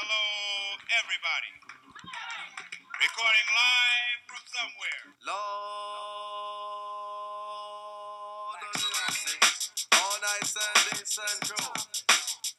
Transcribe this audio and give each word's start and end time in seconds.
Hello, 0.00 0.78
everybody. 1.02 1.50
Recording 3.02 3.48
live 3.58 4.22
from 4.28 4.46
somewhere. 4.54 5.02
Lord 5.26 6.54
of 8.62 8.78
mercy, 8.78 9.42
all 9.94 10.16
night 10.22 10.46
Sunday 10.46 11.02
Central. 11.04 11.74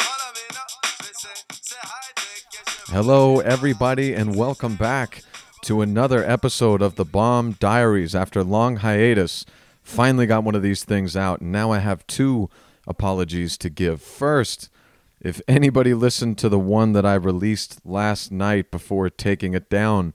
Follow 0.01 0.33
me 0.33 0.43
now, 0.51 0.67
listen, 0.99 1.37
say 1.61 1.79
hi, 1.81 2.11
take 2.17 2.43
your 2.51 2.65
shiver. 2.67 2.91
Hello, 2.91 3.39
everybody, 3.39 4.13
and 4.13 4.35
welcome 4.35 4.75
back 4.75 5.23
to 5.61 5.79
another 5.79 6.29
episode 6.29 6.81
of 6.81 6.95
the 6.95 7.05
Bomb 7.05 7.53
Diaries. 7.53 8.15
After 8.15 8.43
long 8.43 8.77
hiatus, 8.77 9.45
finally 9.81 10.25
got 10.25 10.43
one 10.43 10.55
of 10.55 10.61
these 10.61 10.83
things 10.83 11.15
out, 11.15 11.39
and 11.39 11.53
now 11.53 11.71
I 11.71 11.79
have 11.79 12.05
two 12.05 12.49
apologies 12.85 13.57
to 13.59 13.69
give. 13.69 14.01
First, 14.01 14.69
if 15.21 15.41
anybody 15.47 15.93
listened 15.93 16.37
to 16.39 16.49
the 16.49 16.59
one 16.59 16.93
that 16.93 17.05
I 17.05 17.15
released 17.15 17.79
last 17.85 18.31
night 18.31 18.71
before 18.71 19.09
taking 19.09 19.53
it 19.53 19.69
down, 19.69 20.13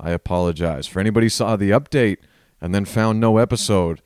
I 0.00 0.10
apologize. 0.10 0.86
For 0.86 1.00
anybody 1.00 1.28
saw 1.28 1.56
the 1.56 1.70
update 1.70 2.18
and 2.60 2.74
then 2.74 2.84
found 2.84 3.20
no 3.20 3.38
episode, 3.38 4.00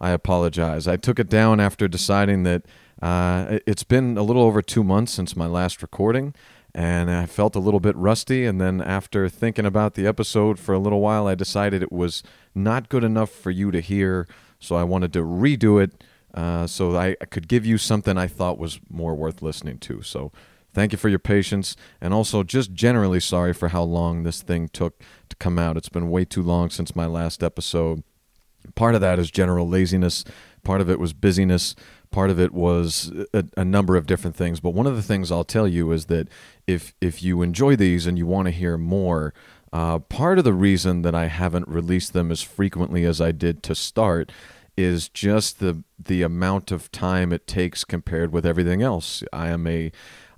I 0.00 0.10
apologize. 0.10 0.88
I 0.88 0.96
took 0.96 1.18
it 1.18 1.28
down 1.28 1.60
after 1.60 1.86
deciding 1.88 2.42
that 2.44 2.62
uh, 3.00 3.46
it- 3.50 3.62
it's 3.66 3.84
been 3.84 4.16
a 4.16 4.22
little 4.22 4.42
over 4.42 4.62
two 4.62 4.84
months 4.84 5.12
since 5.12 5.36
my 5.36 5.46
last 5.46 5.82
recording, 5.82 6.34
and 6.74 7.10
I 7.10 7.26
felt 7.26 7.56
a 7.56 7.60
little 7.60 7.80
bit 7.80 7.96
rusty. 7.96 8.44
And 8.46 8.60
then 8.60 8.80
after 8.80 9.28
thinking 9.28 9.66
about 9.66 9.94
the 9.94 10.06
episode 10.06 10.58
for 10.58 10.72
a 10.72 10.78
little 10.78 11.00
while, 11.00 11.26
I 11.26 11.34
decided 11.34 11.82
it 11.82 11.92
was 11.92 12.22
not 12.54 12.88
good 12.88 13.04
enough 13.04 13.30
for 13.30 13.50
you 13.50 13.70
to 13.72 13.80
hear, 13.80 14.26
so 14.60 14.76
I 14.76 14.84
wanted 14.84 15.12
to 15.14 15.20
redo 15.20 15.82
it 15.82 16.04
uh, 16.34 16.66
so 16.66 16.96
I, 16.96 17.16
I 17.20 17.24
could 17.26 17.48
give 17.48 17.66
you 17.66 17.78
something 17.78 18.16
I 18.16 18.26
thought 18.26 18.58
was 18.58 18.80
more 18.88 19.14
worth 19.14 19.42
listening 19.42 19.78
to. 19.80 20.02
So 20.02 20.32
thank 20.72 20.92
you 20.92 20.98
for 20.98 21.08
your 21.08 21.18
patience, 21.18 21.76
and 22.00 22.14
also 22.14 22.42
just 22.42 22.72
generally 22.72 23.20
sorry 23.20 23.52
for 23.52 23.68
how 23.68 23.82
long 23.82 24.22
this 24.22 24.42
thing 24.42 24.68
took 24.68 25.00
to 25.28 25.36
come 25.36 25.58
out. 25.58 25.76
It's 25.76 25.88
been 25.88 26.10
way 26.10 26.24
too 26.24 26.42
long 26.42 26.70
since 26.70 26.96
my 26.96 27.06
last 27.06 27.42
episode 27.42 28.02
part 28.74 28.94
of 28.94 29.00
that 29.00 29.18
is 29.18 29.30
general 29.30 29.68
laziness 29.68 30.24
part 30.62 30.80
of 30.80 30.88
it 30.88 30.98
was 30.98 31.12
busyness 31.12 31.74
part 32.10 32.30
of 32.30 32.38
it 32.38 32.52
was 32.52 33.12
a, 33.32 33.44
a 33.56 33.64
number 33.64 33.96
of 33.96 34.06
different 34.06 34.36
things 34.36 34.60
but 34.60 34.70
one 34.70 34.86
of 34.86 34.96
the 34.96 35.02
things 35.02 35.32
i'll 35.32 35.44
tell 35.44 35.66
you 35.66 35.90
is 35.92 36.06
that 36.06 36.28
if 36.66 36.94
if 37.00 37.22
you 37.22 37.42
enjoy 37.42 37.74
these 37.74 38.06
and 38.06 38.18
you 38.18 38.26
want 38.26 38.46
to 38.46 38.52
hear 38.52 38.78
more 38.78 39.34
uh, 39.72 39.98
part 39.98 40.38
of 40.38 40.44
the 40.44 40.52
reason 40.52 41.02
that 41.02 41.14
i 41.14 41.26
haven't 41.26 41.66
released 41.68 42.12
them 42.12 42.30
as 42.30 42.42
frequently 42.42 43.04
as 43.04 43.20
i 43.20 43.32
did 43.32 43.62
to 43.62 43.74
start 43.74 44.30
is 44.76 45.08
just 45.08 45.58
the 45.60 45.82
the 45.98 46.22
amount 46.22 46.72
of 46.72 46.90
time 46.90 47.32
it 47.32 47.46
takes 47.46 47.84
compared 47.84 48.32
with 48.32 48.46
everything 48.46 48.82
else 48.82 49.22
i 49.32 49.48
am 49.48 49.66
a 49.66 49.92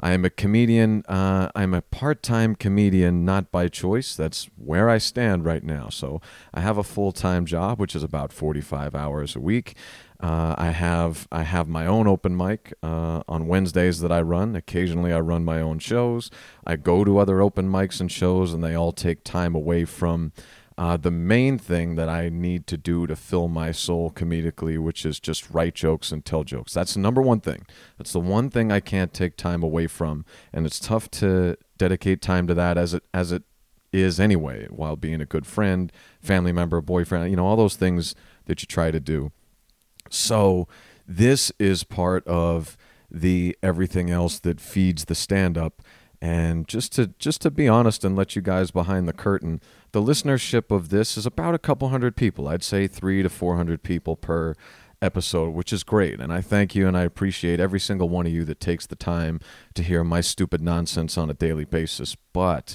I 0.04 0.12
am 0.12 0.26
a 0.26 0.28
comedian. 0.28 1.02
Uh, 1.08 1.48
I'm 1.54 1.72
a 1.72 1.80
part 1.80 2.22
time 2.22 2.56
comedian, 2.56 3.24
not 3.24 3.50
by 3.50 3.68
choice. 3.68 4.14
That's 4.14 4.50
where 4.56 4.90
I 4.90 4.98
stand 4.98 5.46
right 5.46 5.64
now. 5.64 5.88
So 5.88 6.20
I 6.52 6.60
have 6.60 6.76
a 6.76 6.82
full 6.82 7.10
time 7.10 7.46
job, 7.46 7.78
which 7.78 7.96
is 7.96 8.02
about 8.02 8.30
45 8.30 8.94
hours 8.94 9.34
a 9.34 9.40
week. 9.40 9.74
Uh, 10.20 10.54
I 10.58 10.72
have 10.72 11.26
I 11.32 11.42
have 11.42 11.68
my 11.68 11.86
own 11.86 12.06
open 12.06 12.36
mic 12.36 12.74
uh, 12.82 13.22
on 13.26 13.46
Wednesdays 13.46 14.00
that 14.00 14.12
I 14.12 14.20
run. 14.20 14.54
Occasionally, 14.54 15.10
I 15.10 15.20
run 15.20 15.42
my 15.42 15.62
own 15.62 15.78
shows. 15.78 16.30
I 16.66 16.76
go 16.76 17.02
to 17.04 17.16
other 17.16 17.40
open 17.40 17.70
mics 17.70 17.98
and 17.98 18.12
shows, 18.12 18.52
and 18.52 18.62
they 18.62 18.74
all 18.74 18.92
take 18.92 19.24
time 19.24 19.54
away 19.54 19.86
from 19.86 20.32
uh, 20.76 20.96
the 20.96 21.10
main 21.10 21.56
thing 21.56 21.94
that 21.94 22.08
I 22.08 22.28
need 22.28 22.66
to 22.66 22.76
do 22.76 23.06
to 23.06 23.14
fill 23.14 23.48
my 23.48 23.70
soul 23.70 24.10
comedically, 24.10 24.78
which 24.78 25.06
is 25.06 25.20
just 25.20 25.50
write 25.50 25.74
jokes 25.74 26.10
and 26.10 26.24
tell 26.24 26.42
jokes. 26.42 26.74
That's 26.74 26.94
the 26.94 27.00
number 27.00 27.22
one 27.22 27.40
thing. 27.40 27.64
That's 27.96 28.12
the 28.12 28.20
one 28.20 28.50
thing 28.50 28.72
I 28.72 28.80
can't 28.80 29.14
take 29.14 29.36
time 29.36 29.62
away 29.62 29.86
from, 29.86 30.24
and 30.52 30.66
it's 30.66 30.80
tough 30.80 31.10
to 31.12 31.56
dedicate 31.78 32.20
time 32.20 32.46
to 32.48 32.54
that 32.54 32.76
as 32.76 32.94
it 32.94 33.04
as 33.12 33.30
it 33.30 33.44
is 33.92 34.18
anyway, 34.18 34.66
while 34.70 34.96
being 34.96 35.20
a 35.20 35.26
good 35.26 35.46
friend, 35.46 35.92
family 36.20 36.50
member, 36.50 36.80
boyfriend, 36.80 37.30
you 37.30 37.36
know, 37.36 37.46
all 37.46 37.56
those 37.56 37.76
things 37.76 38.16
that 38.46 38.60
you 38.60 38.66
try 38.66 38.90
to 38.90 38.98
do. 38.98 39.30
So 40.10 40.66
this 41.06 41.52
is 41.60 41.84
part 41.84 42.26
of 42.26 42.76
the 43.08 43.56
everything 43.62 44.10
else 44.10 44.40
that 44.40 44.60
feeds 44.60 45.04
the 45.04 45.14
stand 45.14 45.56
up 45.56 45.80
and 46.24 46.66
just 46.66 46.92
to 46.92 47.08
just 47.18 47.42
to 47.42 47.50
be 47.50 47.68
honest 47.68 48.02
and 48.02 48.16
let 48.16 48.34
you 48.34 48.40
guys 48.40 48.70
behind 48.70 49.06
the 49.06 49.12
curtain 49.12 49.60
the 49.92 50.00
listenership 50.00 50.74
of 50.74 50.88
this 50.88 51.18
is 51.18 51.26
about 51.26 51.54
a 51.54 51.58
couple 51.58 51.90
hundred 51.90 52.16
people. 52.16 52.48
I'd 52.48 52.62
say 52.62 52.86
3 52.86 53.22
to 53.22 53.28
400 53.28 53.82
people 53.82 54.16
per 54.16 54.54
episode 55.02 55.50
which 55.50 55.70
is 55.70 55.82
great. 55.82 56.20
And 56.20 56.32
i 56.32 56.40
thank 56.40 56.74
you 56.74 56.88
and 56.88 56.96
i 56.96 57.02
appreciate 57.02 57.60
every 57.60 57.78
single 57.78 58.08
one 58.08 58.26
of 58.26 58.32
you 58.32 58.44
that 58.46 58.58
takes 58.58 58.86
the 58.86 58.96
time 58.96 59.38
to 59.74 59.82
hear 59.82 60.02
my 60.02 60.22
stupid 60.22 60.62
nonsense 60.62 61.18
on 61.18 61.28
a 61.28 61.34
daily 61.34 61.66
basis. 61.66 62.16
But 62.32 62.74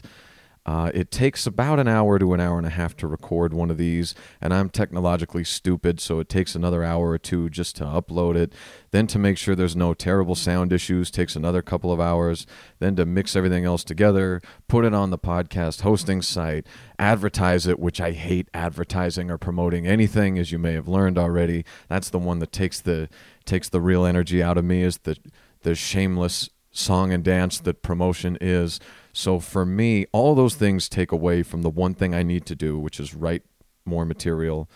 uh, 0.65 0.91
it 0.93 1.09
takes 1.09 1.47
about 1.47 1.79
an 1.79 1.87
hour 1.87 2.19
to 2.19 2.33
an 2.33 2.39
hour 2.39 2.57
and 2.57 2.67
a 2.67 2.71
half 2.71 2.95
to 2.97 3.07
record 3.07 3.53
one 3.53 3.71
of 3.71 3.77
these, 3.77 4.13
and 4.41 4.53
I'm 4.53 4.69
technologically 4.69 5.43
stupid, 5.43 5.99
so 5.99 6.19
it 6.19 6.29
takes 6.29 6.53
another 6.53 6.83
hour 6.83 7.09
or 7.09 7.17
two 7.17 7.49
just 7.49 7.75
to 7.77 7.85
upload 7.85 8.35
it. 8.35 8.53
Then 8.91 9.07
to 9.07 9.19
make 9.19 9.37
sure 9.37 9.55
there's 9.55 9.75
no 9.75 9.93
terrible 9.93 10.35
sound 10.35 10.71
issues 10.73 11.09
takes 11.09 11.35
another 11.35 11.61
couple 11.61 11.91
of 11.91 11.99
hours. 11.99 12.45
Then 12.79 12.95
to 12.97 13.05
mix 13.05 13.35
everything 13.35 13.65
else 13.65 13.83
together, 13.83 14.41
put 14.67 14.85
it 14.85 14.93
on 14.93 15.09
the 15.09 15.17
podcast 15.17 15.81
hosting 15.81 16.21
site, 16.21 16.67
advertise 16.97 17.65
it, 17.65 17.79
which 17.79 18.01
I 18.01 18.11
hate 18.11 18.49
advertising 18.53 19.31
or 19.31 19.37
promoting 19.37 19.87
anything, 19.87 20.37
as 20.37 20.51
you 20.51 20.59
may 20.59 20.73
have 20.73 20.87
learned 20.87 21.17
already. 21.17 21.65
That's 21.87 22.09
the 22.09 22.19
one 22.19 22.39
that 22.39 22.51
takes 22.51 22.79
the 22.79 23.09
takes 23.45 23.69
the 23.69 23.81
real 23.81 24.05
energy 24.05 24.43
out 24.43 24.57
of 24.57 24.65
me. 24.65 24.83
Is 24.83 24.99
the 24.99 25.17
the 25.61 25.75
shameless 25.75 26.49
song 26.71 27.11
and 27.11 27.23
dance 27.23 27.59
that 27.59 27.81
promotion 27.81 28.37
is. 28.39 28.79
So 29.19 29.41
for 29.41 29.65
me, 29.65 30.05
all 30.13 30.33
those 30.33 30.55
things 30.55 30.87
take 30.87 31.11
away 31.11 31.43
from 31.43 31.61
the 31.61 31.69
one 31.69 31.93
thing 31.93 32.15
I 32.15 32.23
need 32.23 32.45
to 32.45 32.55
do, 32.55 32.79
which 32.79 33.01
is 33.01 33.13
write 33.13 33.41
more 33.83 34.05
material, 34.05 34.69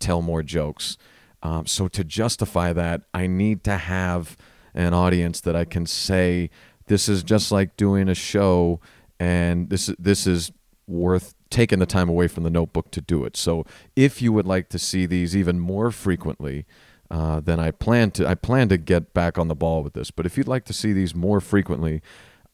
tell 0.00 0.20
more 0.20 0.42
jokes. 0.42 0.98
Um, 1.44 1.64
so 1.68 1.86
to 1.86 2.02
justify 2.02 2.72
that, 2.72 3.02
I 3.14 3.28
need 3.28 3.62
to 3.62 3.76
have 3.76 4.36
an 4.74 4.94
audience 4.94 5.40
that 5.42 5.54
I 5.54 5.64
can 5.64 5.86
say 5.86 6.50
this 6.88 7.08
is 7.08 7.22
just 7.22 7.52
like 7.52 7.76
doing 7.76 8.08
a 8.08 8.16
show, 8.16 8.80
and 9.20 9.70
this 9.70 9.86
this 9.96 10.26
is 10.26 10.50
worth 10.88 11.36
taking 11.48 11.78
the 11.78 11.86
time 11.86 12.08
away 12.08 12.26
from 12.26 12.42
the 12.42 12.50
notebook 12.50 12.90
to 12.90 13.00
do 13.00 13.24
it. 13.24 13.36
So 13.36 13.64
if 13.94 14.20
you 14.20 14.32
would 14.32 14.44
like 14.44 14.70
to 14.70 14.78
see 14.78 15.06
these 15.06 15.36
even 15.36 15.60
more 15.60 15.92
frequently, 15.92 16.66
uh, 17.12 17.38
then 17.38 17.60
I 17.60 17.70
plan 17.70 18.10
to 18.12 18.26
I 18.26 18.34
plan 18.34 18.68
to 18.70 18.76
get 18.76 19.14
back 19.14 19.38
on 19.38 19.46
the 19.46 19.54
ball 19.54 19.84
with 19.84 19.92
this. 19.92 20.10
But 20.10 20.26
if 20.26 20.36
you'd 20.36 20.48
like 20.48 20.64
to 20.64 20.72
see 20.72 20.92
these 20.92 21.14
more 21.14 21.40
frequently, 21.40 22.02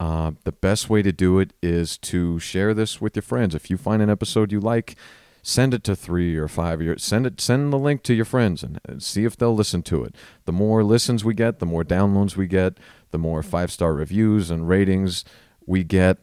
uh, 0.01 0.33
the 0.45 0.53
best 0.53 0.89
way 0.89 1.03
to 1.03 1.13
do 1.13 1.39
it 1.39 1.53
is 1.63 1.99
to 1.99 2.41
share 2.41 2.73
this 2.73 3.03
with 3.03 3.15
your 3.15 3.23
friends. 3.23 3.55
If 3.55 3.69
you 3.69 3.77
find 3.77 4.01
an 4.01 4.09
episode 4.09 4.51
you 4.51 4.59
like, 4.59 4.97
send 5.43 5.75
it 5.75 5.85
to 5.85 5.95
three 5.95 6.37
or 6.37 6.49
five. 6.49 6.81
Your, 6.81 6.97
send 6.97 7.27
it. 7.27 7.39
Send 7.39 7.71
the 7.71 7.79
link 7.79 8.03
to 8.05 8.15
your 8.15 8.25
friends 8.25 8.63
and 8.63 9.03
see 9.03 9.27
if 9.27 9.37
they'll 9.37 9.55
listen 9.55 9.83
to 9.83 10.03
it. 10.05 10.17
The 10.47 10.53
more 10.53 10.83
listens 10.83 11.23
we 11.23 11.35
get, 11.35 11.59
the 11.59 11.67
more 11.67 11.85
downloads 11.85 12.35
we 12.35 12.47
get, 12.47 12.79
the 13.11 13.19
more 13.19 13.43
five 13.43 13.71
star 13.71 13.93
reviews 13.93 14.51
and 14.51 14.67
ratings 14.67 15.23
we 15.67 15.85
get, 15.85 16.17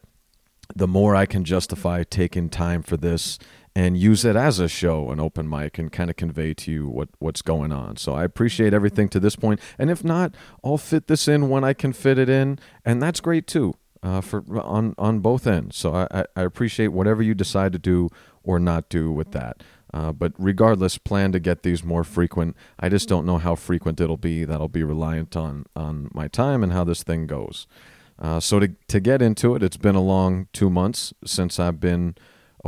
the 0.74 0.88
more 0.88 1.14
I 1.14 1.24
can 1.24 1.44
justify 1.44 2.02
taking 2.02 2.48
time 2.50 2.82
for 2.82 2.96
this 2.96 3.38
and 3.78 3.96
use 3.96 4.24
it 4.24 4.34
as 4.34 4.58
a 4.58 4.66
show, 4.66 5.12
an 5.12 5.20
open 5.20 5.48
mic, 5.48 5.78
and 5.78 5.92
kind 5.92 6.10
of 6.10 6.16
convey 6.16 6.52
to 6.52 6.72
you 6.72 6.88
what, 6.88 7.10
what's 7.20 7.42
going 7.42 7.70
on. 7.70 7.96
So 7.96 8.12
I 8.12 8.24
appreciate 8.24 8.74
everything 8.74 9.08
to 9.10 9.20
this 9.20 9.36
point. 9.36 9.60
And 9.78 9.88
if 9.88 10.02
not, 10.02 10.34
I'll 10.64 10.78
fit 10.78 11.06
this 11.06 11.28
in 11.28 11.48
when 11.48 11.62
I 11.62 11.74
can 11.74 11.92
fit 11.92 12.18
it 12.18 12.28
in, 12.28 12.58
and 12.84 13.00
that's 13.00 13.20
great 13.20 13.46
too. 13.46 13.74
Uh, 14.02 14.20
for 14.20 14.44
on 14.60 14.94
on 14.96 15.18
both 15.18 15.44
ends, 15.44 15.76
so 15.76 15.92
I, 15.92 16.24
I, 16.36 16.42
appreciate 16.42 16.88
whatever 16.88 17.20
you 17.20 17.34
decide 17.34 17.72
to 17.72 17.80
do 17.80 18.08
or 18.44 18.60
not 18.60 18.88
do 18.88 19.10
with 19.10 19.32
that. 19.32 19.64
Uh, 19.92 20.12
but 20.12 20.32
regardless, 20.38 20.98
plan 20.98 21.32
to 21.32 21.40
get 21.40 21.64
these 21.64 21.82
more 21.82 22.04
frequent. 22.04 22.56
I 22.78 22.88
just 22.88 23.08
don't 23.08 23.26
know 23.26 23.38
how 23.38 23.56
frequent 23.56 24.00
it'll 24.00 24.16
be. 24.16 24.44
That'll 24.44 24.68
be 24.68 24.84
reliant 24.84 25.36
on 25.36 25.66
on 25.74 26.10
my 26.14 26.28
time 26.28 26.62
and 26.62 26.72
how 26.72 26.84
this 26.84 27.02
thing 27.02 27.26
goes. 27.26 27.66
Uh, 28.20 28.38
so 28.38 28.60
to 28.60 28.68
to 28.86 29.00
get 29.00 29.20
into 29.20 29.56
it, 29.56 29.64
it's 29.64 29.76
been 29.76 29.96
a 29.96 30.00
long 30.00 30.46
two 30.52 30.70
months 30.70 31.12
since 31.24 31.58
I've 31.58 31.80
been 31.80 32.14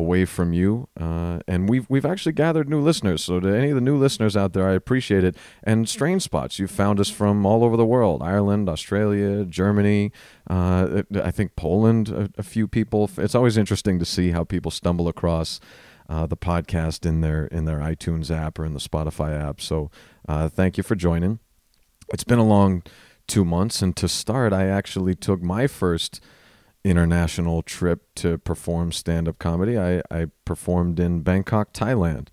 away 0.01 0.25
from 0.25 0.53
you, 0.53 0.89
uh, 0.99 1.39
and 1.47 1.69
we've 1.69 1.87
we've 1.89 2.07
actually 2.13 2.33
gathered 2.33 2.69
new 2.69 2.81
listeners. 2.81 3.23
So 3.23 3.39
to 3.41 3.49
any 3.49 3.71
of 3.71 3.75
the 3.75 3.81
new 3.91 3.97
listeners 3.97 4.37
out 4.37 4.53
there, 4.53 4.67
I 4.69 4.73
appreciate 4.73 5.25
it. 5.25 5.37
And 5.63 5.89
strange 5.89 6.23
spots, 6.23 6.59
you've 6.59 6.71
found 6.71 6.99
us 6.99 7.11
from 7.11 7.47
all 7.47 7.63
over 7.63 7.77
the 7.77 7.87
world: 7.87 8.23
Ireland, 8.23 8.69
Australia, 8.69 9.45
Germany. 9.45 10.13
Uh, 10.49 11.03
I 11.23 11.31
think 11.31 11.55
Poland. 11.57 12.09
A, 12.09 12.31
a 12.39 12.43
few 12.43 12.67
people. 12.67 13.11
It's 13.17 13.35
always 13.35 13.57
interesting 13.57 13.99
to 13.99 14.05
see 14.05 14.31
how 14.31 14.45
people 14.45 14.71
stumble 14.71 15.09
across. 15.09 15.61
Uh, 16.09 16.27
the 16.27 16.37
podcast 16.37 17.07
in 17.07 17.21
their 17.21 17.47
in 17.47 17.67
their 17.67 17.79
iTunes 17.79 18.33
app 18.33 18.59
or 18.59 18.65
in 18.65 18.75
the 18.75 18.81
Spotify 18.81 19.31
app. 19.41 19.61
So 19.61 19.93
uh, 20.29 20.49
thank 20.49 20.77
you 20.77 20.83
for 20.83 20.97
joining. 20.97 21.39
It's 22.13 22.25
been 22.25 22.41
a 22.41 22.45
long 22.45 22.83
two 23.29 23.45
months, 23.45 23.81
and 23.81 23.97
to 23.97 24.09
start, 24.09 24.53
I 24.53 24.67
actually 24.67 25.15
took 25.15 25.41
my 25.41 25.69
first 25.69 26.21
international 26.85 27.63
trip 27.63 28.03
to 28.17 28.39
perform 28.39 28.93
stand 28.93 29.29
up 29.29 29.39
comedy. 29.39 29.79
I, 29.79 30.03
I 30.11 30.27
performed 30.45 31.01
in 31.01 31.23
Bangkok, 31.23 31.73
Thailand, 31.73 32.29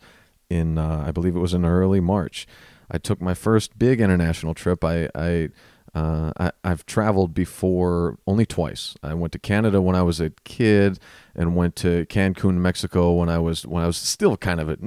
in 0.50 0.78
uh, 0.78 1.04
I 1.08 1.12
believe 1.12 1.36
it 1.36 1.40
was 1.40 1.54
in 1.54 1.66
early 1.66 2.00
March. 2.00 2.48
I 2.90 2.98
took 2.98 3.22
my 3.22 3.34
first 3.34 3.78
big 3.78 4.00
international 4.00 4.54
trip. 4.54 4.84
I, 4.84 5.10
I 5.16 5.50
Uh, 5.96 6.32
I, 6.38 6.52
I've 6.64 6.86
traveled 6.86 7.34
before 7.34 8.18
only 8.28 8.46
twice. 8.46 8.96
I 9.02 9.14
went 9.16 9.32
to 9.34 9.40
Canada 9.40 9.82
when 9.82 9.96
I 9.96 10.04
was 10.04 10.20
a 10.22 10.30
kid, 10.44 11.00
and 11.36 11.56
went 11.56 11.76
to 11.78 12.06
Cancun, 12.06 12.56
Mexico 12.60 13.14
when 13.14 13.30
I 13.30 13.40
was 13.40 13.66
when 13.66 13.84
I 13.84 13.88
was 13.88 13.98
still 13.98 14.38
kind 14.38 14.60
of 14.60 14.70
a, 14.70 14.78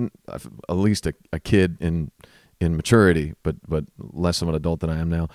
at 0.68 0.76
least 0.76 1.06
a, 1.06 1.12
a 1.32 1.40
kid 1.40 1.76
in 1.80 2.10
in 2.60 2.76
maturity, 2.76 3.34
but 3.42 3.56
but 3.66 3.84
less 3.98 4.42
of 4.42 4.48
an 4.48 4.54
adult 4.54 4.80
than 4.80 4.90
I 4.90 5.00
am 5.00 5.08
now. 5.08 5.26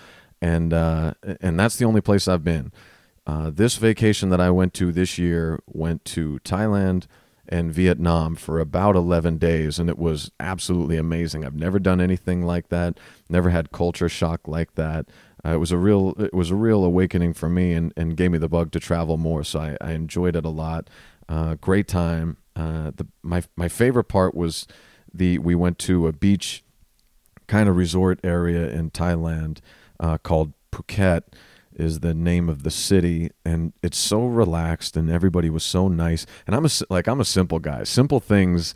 And 0.42 0.72
uh, 0.74 1.14
and 1.42 1.60
that's 1.60 1.76
the 1.76 1.86
only 1.86 2.02
place 2.02 2.32
I've 2.32 2.44
been. 2.44 2.72
Uh, 3.28 3.50
this 3.50 3.76
vacation 3.78 4.30
that 4.30 4.40
I 4.40 4.52
went 4.52 4.74
to 4.76 4.92
this 4.92 5.18
year 5.18 5.60
went 5.66 6.06
to 6.06 6.40
Thailand 6.44 7.08
and 7.48 7.72
Vietnam 7.74 8.36
for 8.36 8.60
about 8.60 8.96
11 8.96 9.38
days, 9.38 9.80
and 9.80 9.90
it 9.90 9.98
was 9.98 10.32
absolutely 10.40 10.98
amazing. 10.98 11.46
I've 11.46 11.56
never 11.56 11.80
done 11.80 12.02
anything 12.02 12.44
like 12.44 12.70
that. 12.70 13.00
Never 13.30 13.50
had 13.50 13.72
culture 13.72 14.10
shock 14.10 14.48
like 14.48 14.76
that. 14.76 15.08
Uh, 15.44 15.54
it 15.54 15.58
was 15.58 15.72
a 15.72 15.78
real 15.78 16.16
it 16.18 16.34
was 16.34 16.50
a 16.50 16.56
real 16.56 16.84
awakening 16.84 17.34
for 17.34 17.50
me, 17.50 17.74
and, 17.74 17.94
and 17.96 18.18
gave 18.18 18.32
me 18.32 18.38
the 18.38 18.50
bug 18.50 18.72
to 18.72 18.80
travel 18.80 19.18
more. 19.18 19.44
So 19.44 19.60
I, 19.60 19.78
I 19.80 19.92
enjoyed 19.92 20.36
it 20.36 20.46
a 20.46 20.50
lot. 20.50 20.90
Uh, 21.30 21.56
great 21.56 21.88
time. 21.88 22.38
Uh, 22.56 22.92
the 22.96 23.08
my 23.22 23.44
my 23.56 23.68
favorite 23.68 24.06
part 24.06 24.34
was 24.34 24.66
the 25.14 25.38
we 25.38 25.54
went 25.54 25.78
to 25.80 26.08
a 26.08 26.14
beach 26.14 26.64
kind 27.48 27.70
of 27.70 27.78
resort 27.78 28.20
area 28.24 28.70
in 28.70 28.90
Thailand 28.90 29.60
uh, 30.00 30.18
called 30.18 30.54
Phuket 30.72 31.22
is 31.76 32.00
the 32.00 32.14
name 32.14 32.50
of 32.50 32.64
the 32.64 32.72
city 32.72 33.32
and 33.44 33.74
it's 33.84 33.98
so 33.98 34.26
relaxed 34.26 34.96
and 34.96 35.12
everybody 35.12 35.50
was 35.50 35.64
so 35.64 35.88
nice. 35.88 36.26
And 36.48 36.56
I'm 36.56 36.66
a 36.66 36.70
like 36.90 37.08
I'm 37.08 37.22
a 37.22 37.26
simple 37.26 37.60
guy. 37.60 37.84
Simple 37.84 38.20
things 38.20 38.74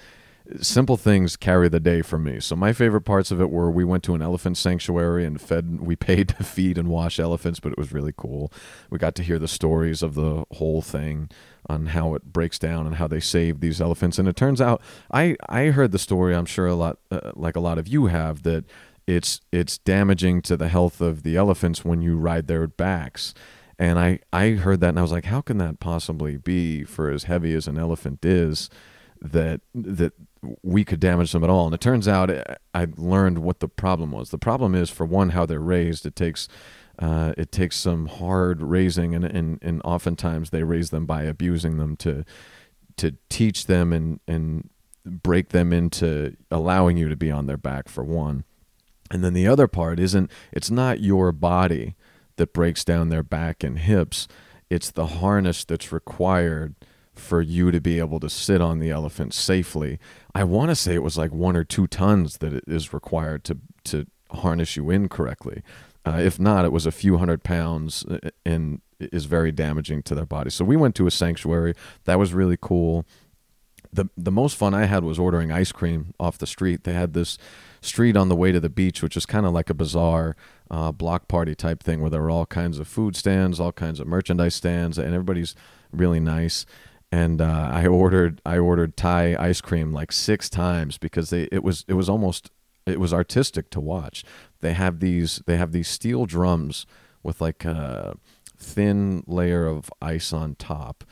simple 0.62 0.98
things 0.98 1.36
carry 1.36 1.70
the 1.70 1.80
day 1.80 2.02
for 2.02 2.18
me. 2.18 2.40
So 2.40 2.56
my 2.56 2.74
favorite 2.74 3.02
parts 3.02 3.32
of 3.32 3.40
it 3.40 3.50
were 3.50 3.70
we 3.70 3.84
went 3.84 4.04
to 4.06 4.16
an 4.16 4.22
elephant 4.22 4.58
sanctuary 4.58 5.26
and 5.26 5.40
fed 5.40 5.80
we 5.80 5.96
paid 6.10 6.30
to 6.30 6.44
feed 6.44 6.78
and 6.78 6.88
wash 6.88 7.20
elephants 7.20 7.60
but 7.60 7.72
it 7.72 7.78
was 7.78 7.94
really 7.94 8.14
cool. 8.16 8.52
We 8.90 8.98
got 8.98 9.16
to 9.16 9.24
hear 9.24 9.40
the 9.40 9.48
stories 9.48 10.02
of 10.02 10.16
the 10.16 10.46
whole 10.54 10.82
thing 10.82 11.30
on 11.70 11.88
how 11.88 12.16
it 12.16 12.34
breaks 12.34 12.58
down 12.58 12.88
and 12.88 12.96
how 12.96 13.08
they 13.08 13.20
save 13.20 13.60
these 13.60 13.82
elephants. 13.82 14.18
And 14.18 14.28
it 14.28 14.36
turns 14.36 14.62
out 14.62 14.82
I 15.12 15.36
I 15.48 15.68
heard 15.68 15.92
the 15.92 16.00
story 16.00 16.36
I'm 16.36 16.46
sure 16.46 16.68
a 16.68 16.76
lot 16.76 17.00
uh, 17.12 17.32
like 17.36 17.56
a 17.56 17.62
lot 17.62 17.78
of 17.78 17.88
you 17.88 18.08
have 18.08 18.44
that 18.44 18.66
it's 19.10 19.42
it's 19.52 19.80
damaging 19.80 20.42
to 20.44 20.56
the 20.56 20.68
health 20.68 21.02
of 21.02 21.24
the 21.24 21.36
elephants 21.36 21.84
when 21.84 22.02
you 22.02 22.16
ride 22.16 22.48
their 22.48 22.68
backs. 22.68 23.34
And 23.80 23.98
I, 23.98 24.20
I 24.32 24.52
heard 24.52 24.82
that 24.82 24.90
and 24.90 25.00
I 25.00 25.02
was 25.02 25.12
like, 25.12 25.26
how 25.26 25.42
can 25.42 25.58
that 25.58 25.80
possibly 25.80 26.38
be 26.38 26.84
for 26.84 27.10
as 27.10 27.24
heavy 27.24 27.54
as 27.54 27.68
an 27.68 27.78
elephant 27.78 28.24
is 28.24 28.70
that 29.22 29.62
that 29.74 30.14
we 30.62 30.86
could 30.86 31.00
damage 31.00 31.32
them 31.32 31.44
at 31.44 31.50
all? 31.50 31.66
And 31.66 31.74
it 31.74 31.82
turns 31.82 32.08
out 32.08 32.30
eh, 32.30 32.44
I 32.74 32.88
learned 32.98 33.40
what 33.40 33.62
the 33.62 33.68
problem 33.68 34.12
was. 34.12 34.30
The 34.30 34.38
problem 34.38 34.76
is 34.76 34.92
for 34.92 35.06
one 35.06 35.30
how 35.30 35.46
they're 35.46 35.60
raised. 35.60 36.06
It 36.06 36.16
takes 36.16 36.48
uh, 37.00 37.34
it 37.38 37.52
takes 37.52 37.78
some 37.78 38.08
hard 38.08 38.62
raising 38.62 39.16
and, 39.16 39.26
and 39.26 39.58
and 39.64 39.82
oftentimes 39.84 40.52
they 40.52 40.64
raise 40.64 40.92
them 40.92 41.08
by 41.08 41.24
abusing 41.24 41.78
them 41.78 41.96
to 41.98 42.26
to 42.98 43.16
teach 43.30 43.66
them 43.66 43.92
and 43.92 44.20
and 44.28 44.70
break 45.04 45.50
them 45.50 45.74
into 45.74 46.36
allowing 46.52 46.98
you 46.98 47.10
to 47.10 47.16
be 47.16 47.32
on 47.32 47.48
their 47.48 47.58
back 47.58 47.90
for 47.90 48.04
one 48.04 48.44
and 49.12 49.24
then 49.24 49.34
the 49.34 49.48
other 49.48 49.68
part 49.68 50.00
isn't, 50.00 50.32
it's 50.52 50.72
not 50.72 51.02
your 51.02 51.32
body 51.32 51.96
that 52.38 52.54
breaks 52.54 52.84
down 52.84 53.10
their 53.10 53.24
back 53.24 53.64
and 53.64 53.80
hips, 53.80 54.28
it's 54.70 54.92
the 54.92 55.08
harness 55.08 55.66
that's 55.66 55.92
required 55.92 56.76
for 57.14 57.42
you 57.42 57.70
to 57.72 57.82
be 57.82 58.00
able 58.00 58.20
to 58.20 58.30
sit 58.30 58.62
on 58.62 58.80
the 58.80 58.90
elephant 58.90 59.34
safely. 59.34 60.00
I 60.34 60.44
want 60.46 60.70
to 60.70 60.76
say 60.76 60.94
it 60.94 61.04
was 61.04 61.18
like 61.18 61.32
one 61.32 61.56
or 61.56 61.64
two 61.64 61.86
tons 61.88 62.38
that 62.38 62.64
is 62.68 62.94
required 62.94 63.44
to, 63.46 63.58
to 63.86 64.06
harness 64.32 64.76
you 64.76 64.90
in 64.90 65.10
correctly. 65.10 65.64
Uh, 66.06 66.18
if 66.18 66.40
not, 66.40 66.66
it 66.66 66.72
was 66.72 66.86
a 66.86 66.92
few 66.92 67.18
hundred 67.18 67.44
pounds 67.44 68.06
uh, 68.06 68.30
and 68.46 68.82
is 69.00 69.26
very 69.26 69.52
damaging 69.52 70.02
to 70.04 70.16
their 70.16 70.26
body. 70.26 70.50
So 70.50 70.64
we 70.66 70.78
went 70.78 70.96
to 70.96 71.08
a 71.08 71.12
sanctuary. 71.12 71.74
That 72.06 72.20
was 72.20 72.34
really 72.34 72.58
cool. 72.60 73.06
The 73.92 74.06
the 74.16 74.32
most 74.32 74.56
fun 74.56 74.74
I 74.74 74.86
had 74.86 75.04
was 75.04 75.20
ordering 75.20 75.52
ice 75.52 75.72
cream 75.72 76.14
off 76.20 76.38
the 76.38 76.48
street. 76.48 76.84
They 76.84 76.94
had 76.94 77.14
this 77.14 77.38
street 77.82 78.18
on 78.18 78.30
the 78.30 78.36
way 78.36 78.52
to 78.52 78.60
the 78.60 78.70
beach, 78.70 79.02
which 79.02 79.18
is 79.18 79.26
kind 79.26 79.46
of 79.46 79.54
like 79.54 79.70
a 79.70 79.74
bizarre 79.74 80.36
uh, 80.72 80.92
block 80.92 81.28
party 81.28 81.56
type 81.56 81.82
thing 81.82 82.02
where 82.02 82.10
there 82.10 82.22
were 82.22 82.32
all 82.32 82.46
kinds 82.46 82.80
of 82.80 82.88
food 82.88 83.16
stands, 83.16 83.60
all 83.60 83.72
kinds 83.72 84.00
of 84.00 84.08
merchandise 84.08 84.56
stands, 84.56 84.98
and 84.98 85.14
everybody's 85.14 85.56
really 85.92 86.20
nice. 86.20 86.66
And 87.12 87.42
uh, 87.42 87.70
I 87.72 87.88
ordered 87.88 88.42
I 88.46 88.58
ordered 88.58 88.96
Thai 88.96 89.36
ice 89.40 89.62
cream 89.62 89.92
like 89.94 90.12
six 90.12 90.50
times 90.50 90.98
because 90.98 91.32
they 91.32 91.48
it 91.52 91.64
was 91.64 91.86
it 91.88 91.94
was 91.94 92.08
almost 92.08 92.52
it 92.86 93.00
was 93.00 93.14
artistic 93.14 93.70
to 93.72 93.80
watch. 93.80 94.24
They 94.62 94.74
have 94.74 95.00
these 95.00 95.42
they 95.48 95.58
have 95.58 95.72
these 95.72 95.88
steel 95.88 96.26
drums 96.26 96.86
with 97.24 97.42
like 97.42 97.66
a 97.66 98.16
thin 98.58 99.24
layer 99.26 99.66
of 99.66 99.90
ice 100.02 100.34
on 100.34 100.56
top. 100.56 101.04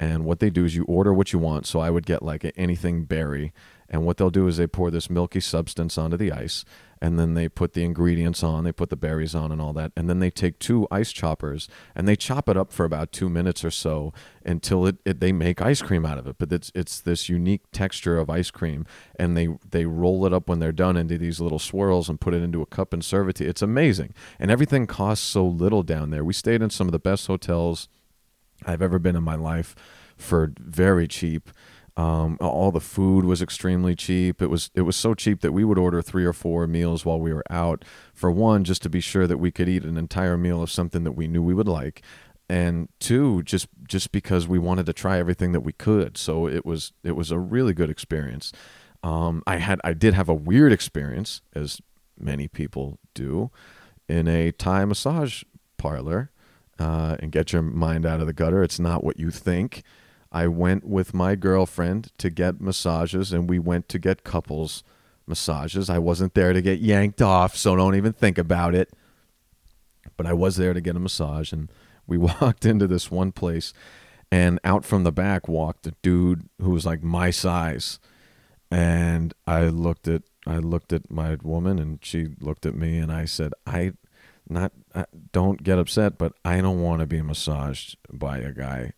And 0.00 0.24
what 0.24 0.40
they 0.40 0.50
do 0.50 0.64
is 0.64 0.74
you 0.74 0.84
order 0.84 1.12
what 1.12 1.32
you 1.32 1.38
want. 1.38 1.66
So 1.66 1.80
I 1.80 1.90
would 1.90 2.06
get 2.06 2.22
like 2.22 2.50
anything 2.56 3.04
berry 3.04 3.52
and 3.92 4.06
what 4.06 4.16
they'll 4.16 4.30
do 4.30 4.48
is 4.48 4.56
they 4.56 4.66
pour 4.66 4.90
this 4.90 5.10
milky 5.10 5.38
substance 5.38 5.98
onto 5.98 6.16
the 6.16 6.32
ice, 6.32 6.64
and 7.02 7.18
then 7.18 7.34
they 7.34 7.48
put 7.48 7.74
the 7.74 7.84
ingredients 7.84 8.42
on, 8.42 8.64
they 8.64 8.72
put 8.72 8.88
the 8.88 8.96
berries 8.96 9.34
on, 9.34 9.52
and 9.52 9.60
all 9.60 9.74
that. 9.74 9.92
And 9.96 10.08
then 10.08 10.18
they 10.20 10.30
take 10.30 10.58
two 10.58 10.88
ice 10.90 11.12
choppers 11.12 11.68
and 11.94 12.06
they 12.08 12.16
chop 12.16 12.48
it 12.48 12.56
up 12.56 12.72
for 12.72 12.84
about 12.84 13.10
two 13.10 13.28
minutes 13.28 13.64
or 13.64 13.72
so 13.72 14.14
until 14.46 14.86
it, 14.86 14.96
it 15.04 15.20
they 15.20 15.32
make 15.32 15.60
ice 15.60 15.82
cream 15.82 16.06
out 16.06 16.16
of 16.16 16.26
it. 16.26 16.36
But 16.38 16.52
it's 16.52 16.70
it's 16.74 17.00
this 17.00 17.28
unique 17.28 17.62
texture 17.72 18.18
of 18.18 18.30
ice 18.30 18.50
cream, 18.50 18.86
and 19.16 19.36
they 19.36 19.48
they 19.68 19.84
roll 19.84 20.24
it 20.24 20.32
up 20.32 20.48
when 20.48 20.58
they're 20.60 20.72
done 20.72 20.96
into 20.96 21.18
these 21.18 21.40
little 21.40 21.58
swirls 21.58 22.08
and 22.08 22.20
put 22.20 22.34
it 22.34 22.42
into 22.42 22.62
a 22.62 22.66
cup 22.66 22.92
and 22.92 23.04
serve 23.04 23.28
it 23.28 23.36
to 23.36 23.44
you. 23.44 23.50
It's 23.50 23.62
amazing, 23.62 24.14
and 24.38 24.50
everything 24.50 24.86
costs 24.86 25.26
so 25.26 25.44
little 25.44 25.82
down 25.82 26.10
there. 26.10 26.24
We 26.24 26.32
stayed 26.32 26.62
in 26.62 26.70
some 26.70 26.88
of 26.88 26.92
the 26.92 26.98
best 26.98 27.26
hotels 27.26 27.88
I've 28.64 28.80
ever 28.80 28.98
been 28.98 29.16
in 29.16 29.24
my 29.24 29.34
life 29.34 29.74
for 30.16 30.52
very 30.58 31.08
cheap 31.08 31.50
um, 31.96 32.38
all 32.40 32.70
the 32.70 32.80
food 32.80 33.24
was 33.24 33.42
extremely 33.42 33.94
cheap. 33.94 34.40
It 34.40 34.48
was 34.48 34.70
it 34.74 34.82
was 34.82 34.96
so 34.96 35.12
cheap 35.14 35.40
that 35.40 35.52
we 35.52 35.64
would 35.64 35.78
order 35.78 36.00
three 36.00 36.24
or 36.24 36.32
four 36.32 36.66
meals 36.66 37.04
while 37.04 37.20
we 37.20 37.32
were 37.32 37.44
out. 37.50 37.84
For 38.14 38.30
one, 38.30 38.64
just 38.64 38.82
to 38.82 38.88
be 38.88 39.00
sure 39.00 39.26
that 39.26 39.36
we 39.38 39.50
could 39.50 39.68
eat 39.68 39.84
an 39.84 39.98
entire 39.98 40.38
meal 40.38 40.62
of 40.62 40.70
something 40.70 41.04
that 41.04 41.12
we 41.12 41.28
knew 41.28 41.42
we 41.42 41.54
would 41.54 41.68
like, 41.68 42.02
and 42.48 42.88
two, 42.98 43.42
just 43.42 43.68
just 43.86 44.10
because 44.10 44.48
we 44.48 44.58
wanted 44.58 44.86
to 44.86 44.94
try 44.94 45.18
everything 45.18 45.52
that 45.52 45.60
we 45.60 45.72
could. 45.72 46.16
So 46.16 46.46
it 46.48 46.64
was 46.64 46.92
it 47.04 47.12
was 47.12 47.30
a 47.30 47.38
really 47.38 47.74
good 47.74 47.90
experience. 47.90 48.52
Um, 49.02 49.42
I 49.46 49.56
had 49.56 49.78
I 49.84 49.92
did 49.92 50.14
have 50.14 50.30
a 50.30 50.34
weird 50.34 50.72
experience, 50.72 51.42
as 51.54 51.82
many 52.18 52.48
people 52.48 52.98
do, 53.12 53.50
in 54.08 54.28
a 54.28 54.52
Thai 54.52 54.86
massage 54.86 55.42
parlor. 55.76 56.30
Uh, 56.78 57.16
and 57.20 57.30
get 57.30 57.52
your 57.52 57.62
mind 57.62 58.04
out 58.04 58.20
of 58.20 58.26
the 58.26 58.32
gutter. 58.32 58.62
It's 58.62 58.80
not 58.80 59.04
what 59.04 59.20
you 59.20 59.30
think. 59.30 59.84
I 60.32 60.46
went 60.46 60.84
with 60.84 61.12
my 61.12 61.34
girlfriend 61.34 62.10
to 62.16 62.30
get 62.30 62.60
massages, 62.60 63.32
and 63.32 63.48
we 63.50 63.58
went 63.58 63.88
to 63.90 63.98
get 63.98 64.24
couples 64.24 64.82
massages. 65.26 65.90
I 65.90 65.98
wasn't 65.98 66.32
there 66.32 66.54
to 66.54 66.62
get 66.62 66.80
yanked 66.80 67.20
off, 67.20 67.54
so 67.54 67.76
don't 67.76 67.94
even 67.94 68.14
think 68.14 68.38
about 68.38 68.74
it. 68.74 68.90
But 70.16 70.26
I 70.26 70.32
was 70.32 70.56
there 70.56 70.72
to 70.72 70.80
get 70.80 70.96
a 70.96 71.00
massage, 71.00 71.52
and 71.52 71.70
we 72.06 72.16
walked 72.40 72.64
into 72.64 72.86
this 72.86 73.10
one 73.10 73.32
place, 73.32 73.74
and 74.30 74.58
out 74.64 74.86
from 74.86 75.04
the 75.04 75.12
back 75.12 75.48
walked 75.48 75.86
a 75.86 75.92
dude 76.02 76.48
who 76.58 76.70
was 76.70 76.86
like 76.86 77.02
my 77.02 77.30
size, 77.30 78.00
and 78.70 79.34
I 79.46 79.66
looked 79.66 80.08
at 80.08 80.22
I 80.46 80.56
looked 80.56 80.94
at 80.94 81.10
my 81.10 81.36
woman, 81.42 81.78
and 81.78 81.98
she 82.02 82.28
looked 82.40 82.64
at 82.64 82.74
me, 82.74 82.96
and 82.96 83.12
I 83.12 83.26
said, 83.26 83.52
I 83.66 83.92
not 84.48 84.72
I, 84.94 85.04
don't 85.32 85.62
get 85.62 85.78
upset, 85.78 86.16
but 86.16 86.32
I 86.42 86.62
don't 86.62 86.80
want 86.80 87.00
to 87.00 87.06
be 87.06 87.20
massaged 87.20 87.98
by 88.10 88.38
a 88.38 88.52
guy 88.52 88.94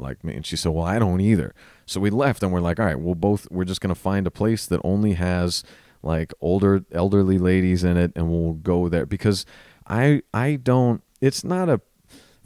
like 0.00 0.24
me. 0.24 0.34
And 0.34 0.46
she 0.46 0.56
said, 0.56 0.72
Well, 0.72 0.84
I 0.84 0.98
don't 0.98 1.20
either. 1.20 1.54
So 1.86 2.00
we 2.00 2.10
left 2.10 2.42
and 2.42 2.52
we're 2.52 2.60
like, 2.60 2.78
All 2.78 2.86
right, 2.86 2.98
we'll 2.98 3.14
both, 3.14 3.50
we're 3.50 3.64
just 3.64 3.80
going 3.80 3.94
to 3.94 4.00
find 4.00 4.26
a 4.26 4.30
place 4.30 4.66
that 4.66 4.80
only 4.84 5.14
has 5.14 5.62
like 6.02 6.32
older, 6.40 6.84
elderly 6.92 7.38
ladies 7.38 7.84
in 7.84 7.96
it 7.96 8.12
and 8.14 8.30
we'll 8.30 8.52
go 8.54 8.88
there 8.88 9.06
because 9.06 9.44
I, 9.86 10.22
I 10.32 10.56
don't, 10.56 11.02
it's 11.20 11.42
not 11.42 11.68
a, 11.68 11.80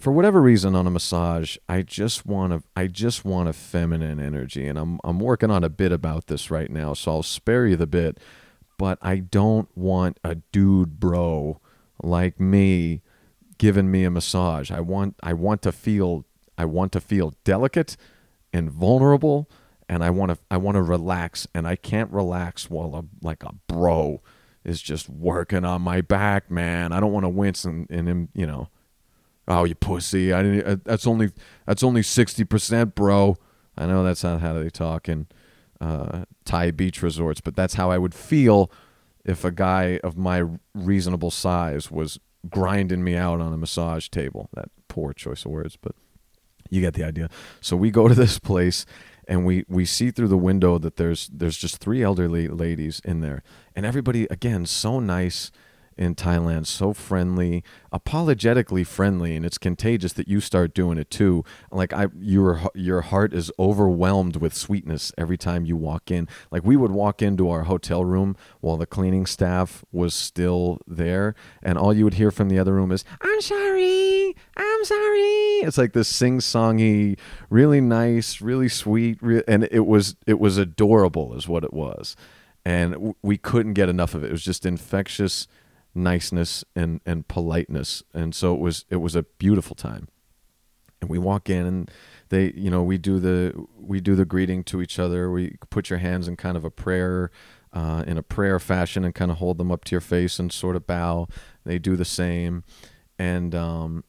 for 0.03 0.13
whatever 0.13 0.43
reason 0.43 0.75
on 0.75 0.87
a 0.87 0.91
massage, 0.91 1.57
I 1.69 1.83
just 1.83 2.27
want 2.27 2.53
to, 2.53 2.63
I 2.75 2.89
just 2.89 3.25
want 3.25 3.49
a 3.49 3.53
feminine 3.53 4.19
energy. 4.19 4.67
And 4.67 4.77
I'm, 4.77 4.99
I'm 5.05 5.21
working 5.21 5.51
on 5.51 5.63
a 5.63 5.69
bit 5.69 5.93
about 5.93 6.27
this 6.27 6.51
right 6.51 6.71
now. 6.71 6.93
So 6.95 7.13
I'll 7.13 7.23
spare 7.23 7.67
you 7.69 7.77
the 7.77 7.87
bit, 7.87 8.19
but 8.79 8.99
I 9.01 9.19
don't 9.19 9.69
want 9.77 10.19
a 10.25 10.35
dude 10.35 10.99
bro 10.99 11.61
like 12.03 12.41
me 12.41 13.03
giving 13.59 13.93
me 13.93 14.03
a 14.03 14.11
massage. 14.11 14.73
I 14.73 14.81
want, 14.81 15.15
I 15.23 15.35
want 15.35 15.63
to 15.63 15.71
feel 15.71 16.25
I 16.57 16.65
want 16.65 16.93
to 16.93 17.01
feel 17.01 17.35
delicate 17.45 17.97
and 18.53 18.71
vulnerable 18.71 19.49
and 19.89 20.03
I 20.03 20.11
want 20.11 20.33
to 20.33 20.39
I 20.51 20.57
want 20.57 20.77
to 20.77 20.83
relax 20.83 21.47
and 21.55 21.67
I 21.67 21.77
can't 21.77 22.11
relax 22.11 22.71
while 22.71 22.95
a 22.95 23.05
like 23.25 23.43
a 23.43 23.53
bro 23.67 24.23
is 24.65 24.81
just 24.81 25.09
working 25.09 25.65
on 25.65 25.83
my 25.83 26.01
back, 26.01 26.51
man. 26.51 26.93
I 26.93 27.01
don't 27.01 27.13
want 27.13 27.25
to 27.25 27.29
wince 27.29 27.65
and, 27.65 27.91
and 27.91 28.09
him, 28.09 28.29
you 28.35 28.47
know, 28.47 28.69
oh 29.49 29.65
you 29.65 29.75
pussy. 29.75 30.33
I 30.33 30.43
didn't, 30.43 30.67
uh, 30.67 30.77
that's 30.85 31.07
only 31.07 31.33
that's 31.67 31.83
only 31.83 32.03
60%, 32.03 32.95
bro. 32.95 33.37
I 33.77 33.87
know 33.87 34.05
that's 34.05 34.23
not 34.25 34.41
how 34.41 34.55
they 34.55 34.71
talk 34.71 35.09
in 35.09 35.27
uh, 35.81 36.25
Thai 36.45 36.71
beach 36.71 37.03
resorts, 37.03 37.41
but 37.41 37.57
that's 37.57 37.75
how 37.75 37.91
I 37.91 37.99
would 37.99 38.15
feel 38.15 38.71
if 39.25 39.45
a 39.45 39.51
guy 39.51 40.01
of 40.05 40.17
my 40.17 40.45
reasonable 40.75 41.31
size 41.31 41.91
was 41.91 42.19
grinding 42.49 43.03
me 43.03 43.17
out 43.17 43.41
on 43.41 43.53
a 43.53 43.57
massage 43.57 44.09
table. 44.09 44.49
That 44.55 44.71
poor 44.89 45.13
choice 45.13 45.45
of 45.45 45.51
words, 45.51 45.77
but 45.81 45.95
you 46.73 46.81
get 46.81 46.95
the 46.95 47.05
idea. 47.05 47.29
So 47.61 47.77
we 47.77 47.91
go 47.91 48.09
to 48.09 48.15
this 48.15 48.39
place 48.39 48.87
and 49.29 49.45
we 49.45 49.65
we 49.69 49.85
see 49.85 50.11
through 50.11 50.29
the 50.29 50.39
window 50.39 50.79
that 50.79 50.97
there's 50.97 51.29
there's 51.33 51.59
just 51.59 51.79
three 51.79 52.03
elderly 52.03 52.49
ladies 52.49 53.01
in 53.05 53.21
there 53.21 53.43
and 53.77 53.87
everybody 53.87 54.25
again 54.31 54.67
so 54.67 54.99
nice 54.99 55.53
in 55.97 56.15
Thailand, 56.15 56.67
so 56.67 56.93
friendly, 56.93 57.63
apologetically 57.91 58.85
friendly, 58.85 59.37
and 59.37 59.45
it's 59.45 59.59
contagious 59.59 60.13
that 60.15 60.29
you 60.29 60.41
start 60.41 60.75
doing 60.75 60.99
it 60.99 61.11
too. 61.11 61.45
Like 61.71 61.93
I, 61.93 62.09
your 62.19 62.63
your 62.75 63.03
heart 63.03 63.35
is 63.35 63.51
overwhelmed 63.59 64.37
with 64.37 64.55
sweetness 64.55 65.13
every 65.19 65.37
time 65.37 65.65
you 65.67 65.77
walk 65.77 66.11
in. 66.11 66.29
Like 66.51 66.65
we 66.65 66.77
would 66.77 66.93
walk 66.93 67.23
into 67.23 67.51
our 67.51 67.65
hotel 67.65 68.05
room 68.05 68.37
while 68.61 68.77
the 68.77 68.87
cleaning 68.87 69.27
staff 69.27 69.85
was 69.93 70.15
still 70.15 70.79
there, 70.87 71.35
and 71.63 71.79
all 71.79 71.93
you 71.95 72.05
would 72.05 72.15
hear 72.15 72.31
from 72.31 72.49
the 72.49 72.59
other 72.59 72.75
room 72.75 72.93
is 72.93 73.05
"I'm 73.21 73.41
sorry, 73.41 74.35
I'm 74.57 74.85
sorry." 74.85 75.61
It's 75.63 75.79
like 75.79 75.93
this 75.93 76.09
sing-songy, 76.09 77.19
really 77.51 77.81
nice, 77.81 78.41
really 78.41 78.69
sweet, 78.69 79.19
re- 79.21 79.45
and 79.47 79.69
it 79.71 79.87
was 79.87 80.17
it 80.27 80.41
was 80.41 80.59
adorable, 80.59 81.35
is 81.35 81.49
what 81.49 81.65
it 81.65 81.73
was, 81.73 82.17
and 82.65 83.15
we 83.23 83.37
couldn't 83.37 83.75
get 83.75 83.89
enough 83.89 84.15
of 84.15 84.25
it. 84.25 84.29
It 84.29 84.33
was 84.33 84.45
just 84.45 84.67
infectious 84.67 85.47
niceness 85.95 86.65
and 86.75 87.01
and 87.05 87.27
politeness. 87.29 88.03
And 88.15 88.35
so 88.35 88.55
it 88.55 88.61
was 88.61 88.85
it 88.91 88.97
was 88.97 89.15
a 89.17 89.23
beautiful 89.23 89.77
time. 89.77 90.09
And 91.01 91.11
we 91.11 91.19
walk 91.19 91.51
in 91.51 91.67
and 91.67 91.91
they 92.29 92.53
you 92.53 92.71
know 92.71 92.83
we 92.83 92.99
do 92.99 93.19
the 93.19 93.67
we 93.77 94.01
do 94.01 94.15
the 94.15 94.25
greeting 94.25 94.65
to 94.65 94.81
each 94.81 94.99
other. 94.99 95.31
We 95.31 95.57
put 95.71 95.91
your 95.91 95.99
hands 95.99 96.29
in 96.29 96.37
kind 96.37 96.57
of 96.57 96.65
a 96.65 96.71
prayer 96.71 97.31
uh, 97.73 98.05
in 98.07 98.19
a 98.19 98.23
prayer 98.23 98.59
fashion 98.59 99.05
and 99.05 99.15
kind 99.15 99.31
of 99.31 99.39
hold 99.39 99.59
them 99.59 99.73
up 99.73 99.85
to 99.85 99.93
your 99.93 100.01
face 100.01 100.39
and 100.39 100.53
sort 100.53 100.77
of 100.77 100.87
bow. 100.87 101.29
They 101.65 101.79
do 101.79 101.97
the 101.97 102.05
same. 102.05 102.65
And 103.19 103.55
um, 103.55 104.05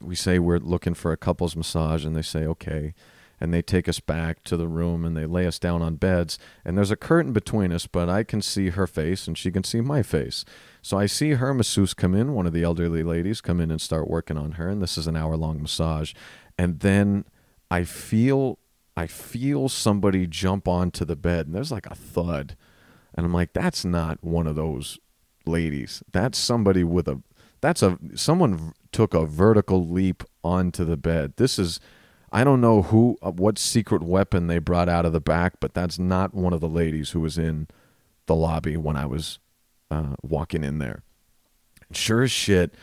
we 0.00 0.14
say 0.14 0.38
we're 0.38 0.58
looking 0.58 0.94
for 0.94 1.12
a 1.12 1.16
couples 1.16 1.54
massage 1.56 2.04
and 2.04 2.16
they 2.16 2.22
say 2.22 2.46
okay 2.46 2.94
and 3.42 3.52
they 3.52 3.60
take 3.60 3.88
us 3.88 3.98
back 3.98 4.44
to 4.44 4.56
the 4.56 4.68
room 4.68 5.04
and 5.04 5.16
they 5.16 5.26
lay 5.26 5.48
us 5.48 5.58
down 5.58 5.82
on 5.82 5.96
beds. 5.96 6.38
And 6.64 6.78
there's 6.78 6.92
a 6.92 6.96
curtain 6.96 7.32
between 7.32 7.72
us 7.72 7.88
but 7.88 8.08
i 8.08 8.22
can 8.22 8.40
see 8.40 8.68
her 8.68 8.86
face 8.86 9.26
and 9.26 9.36
she 9.36 9.50
can 9.50 9.64
see 9.64 9.80
my 9.80 10.00
face. 10.04 10.44
So 10.80 10.96
i 10.96 11.06
see 11.06 11.32
her 11.32 11.52
masseuse 11.52 11.92
come 11.92 12.14
in 12.14 12.34
one 12.34 12.46
of 12.46 12.52
the 12.52 12.62
elderly 12.62 13.02
ladies 13.02 13.40
come 13.40 13.60
in 13.60 13.72
and 13.72 13.80
start 13.80 14.08
working 14.08 14.38
on 14.38 14.52
her 14.52 14.68
and 14.68 14.80
this 14.80 14.96
is 14.96 15.08
an 15.08 15.16
hour 15.16 15.36
long 15.36 15.60
massage. 15.60 16.14
And 16.56 16.78
then 16.80 17.24
i 17.68 17.82
feel 17.82 18.60
i 18.96 19.08
feel 19.08 19.68
somebody 19.68 20.28
jump 20.28 20.68
onto 20.68 21.04
the 21.04 21.16
bed 21.16 21.46
and 21.46 21.56
there's 21.56 21.72
like 21.72 21.86
a 21.86 21.96
thud. 21.96 22.56
And 23.16 23.26
i'm 23.26 23.34
like 23.34 23.54
that's 23.54 23.84
not 23.84 24.22
one 24.22 24.46
of 24.46 24.54
those 24.54 25.00
ladies. 25.46 26.04
That's 26.12 26.38
somebody 26.38 26.84
with 26.84 27.08
a 27.08 27.20
that's 27.60 27.82
a 27.82 27.98
someone 28.14 28.72
took 28.92 29.14
a 29.14 29.26
vertical 29.26 29.84
leap 29.84 30.22
onto 30.44 30.84
the 30.84 30.96
bed. 30.96 31.32
This 31.38 31.58
is 31.58 31.80
I 32.32 32.44
don't 32.44 32.62
know 32.62 32.82
who, 32.82 33.18
uh, 33.20 33.30
what 33.30 33.58
secret 33.58 34.02
weapon 34.02 34.46
they 34.46 34.58
brought 34.58 34.88
out 34.88 35.04
of 35.04 35.12
the 35.12 35.20
back, 35.20 35.60
but 35.60 35.74
that's 35.74 35.98
not 35.98 36.34
one 36.34 36.54
of 36.54 36.60
the 36.60 36.68
ladies 36.68 37.10
who 37.10 37.20
was 37.20 37.36
in 37.36 37.68
the 38.26 38.34
lobby 38.34 38.76
when 38.76 38.96
I 38.96 39.04
was 39.04 39.38
uh, 39.90 40.14
walking 40.22 40.64
in 40.64 40.78
there. 40.78 41.02
Sure 41.92 42.22
as 42.22 42.30
shit, 42.30 42.74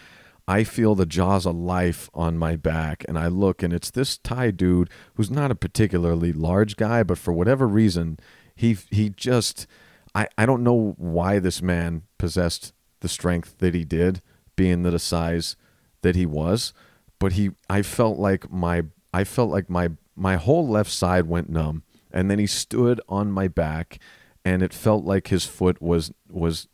I 0.48 0.64
feel 0.64 0.94
the 0.94 1.08
jaws 1.08 1.48
of 1.48 1.56
life 1.56 2.10
on 2.14 2.38
my 2.38 2.56
back, 2.56 3.04
and 3.08 3.18
I 3.18 3.28
look, 3.28 3.64
and 3.64 3.74
it's 3.74 3.90
this 3.90 4.20
Thai 4.20 4.52
dude 4.52 4.90
who's 5.16 5.32
not 5.32 5.52
a 5.52 5.56
particularly 5.56 6.32
large 6.32 6.76
guy, 6.76 7.02
but 7.02 7.18
for 7.18 7.34
whatever 7.34 7.68
reason, 7.68 8.20
he 8.56 8.78
he 8.92 9.10
just, 9.10 9.66
I 10.14 10.28
I 10.38 10.46
don't 10.46 10.64
know 10.64 10.94
why 10.98 11.40
this 11.40 11.62
man 11.62 12.04
possessed 12.18 12.74
the 13.00 13.10
strength 13.10 13.58
that 13.60 13.74
he 13.74 13.84
did, 13.84 14.22
being 14.56 14.84
the 14.84 15.00
size 15.00 15.56
that 16.02 16.16
he 16.16 16.26
was, 16.26 16.74
but 17.20 17.34
he 17.34 17.52
I 17.70 17.82
felt 17.82 18.20
like 18.20 18.52
my 18.52 18.86
I 19.14 19.24
felt 19.24 19.50
like 19.50 19.70
my 19.70 19.90
my 20.16 20.36
whole 20.36 20.68
left 20.68 20.92
side 20.92 21.28
went 21.28 21.50
numb, 21.50 21.84
and 22.12 22.30
then 22.30 22.40
he 22.40 22.48
stood 22.48 23.00
on 23.08 23.32
my 23.32 23.48
back, 23.48 24.00
and 24.44 24.62
it 24.62 24.74
felt 24.74 25.06
like 25.06 25.28
his 25.28 25.46
foot 25.46 25.82
was 25.82 26.12
was 26.30 26.68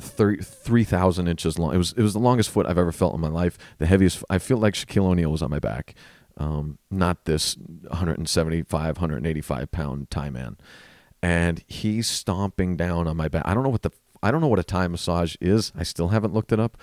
three 0.00 0.84
thousand 0.84 1.28
inches 1.28 1.58
long. 1.58 1.74
It 1.74 1.78
was 1.78 1.92
it 1.92 2.02
was 2.02 2.12
the 2.12 2.18
longest 2.20 2.50
foot 2.50 2.66
I've 2.66 2.78
ever 2.78 2.92
felt 2.92 3.14
in 3.14 3.20
my 3.20 3.28
life. 3.28 3.58
The 3.78 3.86
heaviest. 3.86 4.24
I 4.30 4.38
feel 4.38 4.58
like 4.58 4.74
Shaquille 4.74 5.06
O'Neal 5.06 5.30
was 5.30 5.42
on 5.42 5.50
my 5.50 5.58
back, 5.58 5.94
um, 6.36 6.78
not 6.90 7.24
this 7.24 7.56
175, 7.56 8.96
185 8.96 9.70
pound 9.70 10.10
Thai 10.10 10.30
man, 10.30 10.56
and 11.22 11.62
he's 11.66 12.06
stomping 12.06 12.76
down 12.76 13.06
on 13.06 13.16
my 13.16 13.28
back. 13.28 13.42
I 13.44 13.54
don't 13.54 13.62
know 13.62 13.70
what 13.70 13.82
the 13.82 13.90
I 14.22 14.30
don't 14.30 14.40
know 14.40 14.48
what 14.48 14.58
a 14.58 14.64
Thai 14.64 14.88
massage 14.88 15.36
is. 15.40 15.72
I 15.76 15.82
still 15.82 16.08
haven't 16.08 16.32
looked 16.32 16.52
it 16.52 16.60
up 16.60 16.78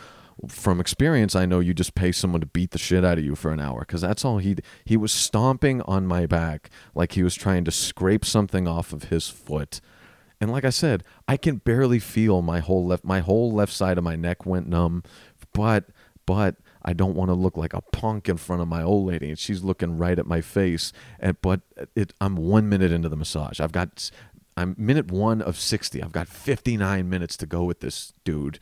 from 0.47 0.79
experience, 0.79 1.35
I 1.35 1.45
know 1.45 1.59
you 1.59 1.73
just 1.73 1.95
pay 1.95 2.11
someone 2.11 2.41
to 2.41 2.47
beat 2.47 2.71
the 2.71 2.77
shit 2.77 3.05
out 3.05 3.17
of 3.17 3.23
you 3.23 3.35
for 3.35 3.51
an 3.51 3.59
hour 3.59 3.79
because 3.79 4.01
that's 4.01 4.25
all 4.25 4.39
he 4.39 4.57
he 4.83 4.97
was 4.97 5.11
stomping 5.11 5.81
on 5.83 6.05
my 6.05 6.25
back 6.25 6.69
like 6.93 7.13
he 7.13 7.23
was 7.23 7.35
trying 7.35 7.63
to 7.65 7.71
scrape 7.71 8.25
something 8.25 8.67
off 8.67 8.91
of 8.91 9.05
his 9.05 9.29
foot. 9.29 9.79
And 10.41 10.51
like 10.51 10.65
I 10.65 10.69
said, 10.69 11.03
I 11.27 11.37
can 11.37 11.57
barely 11.57 11.99
feel 11.99 12.41
my 12.41 12.59
whole 12.59 12.85
left 12.85 13.05
my 13.05 13.19
whole 13.21 13.51
left 13.51 13.71
side 13.71 13.97
of 13.97 14.03
my 14.03 14.15
neck 14.15 14.45
went 14.45 14.67
numb, 14.67 15.03
but 15.53 15.85
but 16.25 16.57
I 16.83 16.93
don't 16.93 17.15
want 17.15 17.29
to 17.29 17.35
look 17.35 17.55
like 17.55 17.73
a 17.73 17.81
punk 17.81 18.27
in 18.27 18.37
front 18.37 18.61
of 18.61 18.67
my 18.67 18.83
old 18.83 19.07
lady 19.07 19.29
and 19.29 19.39
she's 19.39 19.63
looking 19.63 19.97
right 19.97 20.19
at 20.19 20.27
my 20.27 20.41
face. 20.41 20.91
And 21.19 21.37
but 21.41 21.61
it 21.95 22.13
I'm 22.19 22.35
1 22.35 22.67
minute 22.67 22.91
into 22.91 23.09
the 23.09 23.15
massage. 23.15 23.61
I've 23.61 23.71
got 23.71 24.11
I'm 24.57 24.75
minute 24.77 25.11
1 25.11 25.41
of 25.41 25.57
60. 25.57 26.03
I've 26.03 26.11
got 26.11 26.27
59 26.27 27.09
minutes 27.09 27.37
to 27.37 27.45
go 27.45 27.63
with 27.63 27.79
this 27.79 28.13
dude 28.25 28.59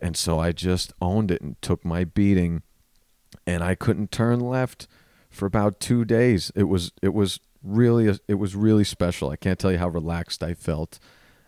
and 0.00 0.16
so 0.16 0.38
I 0.38 0.52
just 0.52 0.92
owned 1.00 1.30
it 1.30 1.40
and 1.42 1.60
took 1.62 1.84
my 1.84 2.04
beating 2.04 2.62
and 3.46 3.62
I 3.62 3.74
couldn't 3.74 4.10
turn 4.10 4.40
left 4.40 4.86
for 5.30 5.46
about 5.46 5.80
2 5.80 6.04
days. 6.04 6.52
It 6.54 6.64
was 6.64 6.92
it 7.02 7.14
was 7.14 7.40
really 7.62 8.08
a, 8.08 8.18
it 8.28 8.34
was 8.34 8.54
really 8.54 8.84
special. 8.84 9.30
I 9.30 9.36
can't 9.36 9.58
tell 9.58 9.72
you 9.72 9.78
how 9.78 9.88
relaxed 9.88 10.42
I 10.42 10.54
felt 10.54 10.98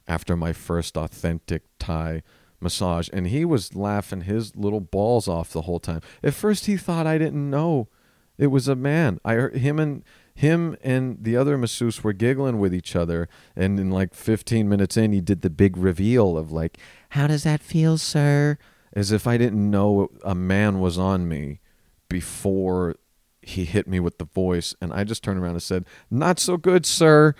after 0.07 0.37
my 0.37 0.53
first 0.53 0.97
authentic 0.97 1.63
Thai 1.79 2.23
massage 2.61 3.09
and 3.13 3.29
he 3.29 3.45
was 3.45 3.77
laughing 3.77 4.23
his 4.23 4.57
little 4.57 4.81
balls 4.81 5.29
off 5.29 5.53
the 5.53 5.63
whole 5.63 5.79
time. 5.79 6.01
At 6.23 6.35
first 6.35 6.67
he 6.67 6.77
thought 6.77 7.07
I 7.07 7.19
didn't 7.19 7.49
know 7.49 7.89
it 8.37 8.49
was 8.49 8.69
a 8.69 8.77
man. 8.77 9.21
I 9.25 9.35
heard 9.35 9.57
him 9.57 9.79
and 9.79 10.05
him 10.35 10.77
and 10.83 11.19
the 11.23 11.37
other 11.37 11.59
masseuse 11.59 12.03
were 12.03 12.13
giggling 12.13 12.59
with 12.59 12.73
each 12.73 12.95
other 12.95 13.29
and 13.57 13.79
in 13.79 13.91
like 13.91 14.15
15 14.15 14.69
minutes 14.69 14.97
in 14.97 15.13
he 15.13 15.21
did 15.21 15.43
the 15.43 15.51
big 15.51 15.77
reveal 15.77 16.39
of 16.39 16.53
like 16.53 16.79
how 17.11 17.27
does 17.27 17.43
that 17.45 17.61
feel 17.61 17.99
sir 17.99 18.59
as 18.93 19.13
if 19.13 19.27
i 19.27 19.37
didn't 19.37 19.71
know 19.71 20.09
a 20.25 20.35
man 20.35 20.81
was 20.81 20.99
on 20.99 21.29
me 21.29 21.61
before 22.09 22.95
he 23.43 23.65
hit 23.65 23.87
me 23.87 24.01
with 24.01 24.19
the 24.19 24.25
voice 24.25 24.75
and 24.81 24.93
i 24.93 25.05
just 25.05 25.23
turned 25.23 25.41
around 25.41 25.53
and 25.53 25.63
said 25.63 25.85
not 26.11 26.39
so 26.39 26.57
good 26.57 26.85
sir 26.85 27.35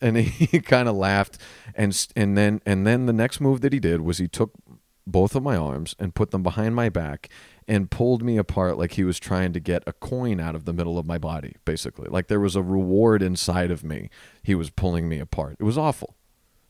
and 0.00 0.16
he 0.18 0.60
kind 0.60 0.88
of 0.88 0.96
laughed 0.96 1.38
and 1.74 2.06
and 2.16 2.36
then 2.36 2.60
and 2.66 2.86
then 2.86 3.06
the 3.06 3.12
next 3.12 3.40
move 3.40 3.60
that 3.60 3.72
he 3.72 3.80
did 3.80 4.00
was 4.00 4.18
he 4.18 4.28
took 4.28 4.52
both 5.06 5.34
of 5.34 5.42
my 5.42 5.56
arms 5.56 5.96
and 5.98 6.14
put 6.14 6.30
them 6.30 6.42
behind 6.42 6.74
my 6.74 6.88
back 6.88 7.28
and 7.66 7.90
pulled 7.90 8.22
me 8.22 8.36
apart 8.36 8.78
like 8.78 8.92
he 8.92 9.04
was 9.04 9.18
trying 9.18 9.52
to 9.52 9.60
get 9.60 9.82
a 9.86 9.92
coin 9.92 10.38
out 10.40 10.54
of 10.54 10.64
the 10.64 10.72
middle 10.72 10.98
of 10.98 11.06
my 11.06 11.18
body, 11.18 11.56
basically. 11.64 12.08
Like 12.08 12.28
there 12.28 12.40
was 12.40 12.56
a 12.56 12.62
reward 12.62 13.22
inside 13.22 13.70
of 13.70 13.82
me. 13.82 14.10
He 14.42 14.54
was 14.54 14.70
pulling 14.70 15.08
me 15.08 15.18
apart. 15.18 15.56
It 15.58 15.64
was 15.64 15.78
awful. 15.78 16.16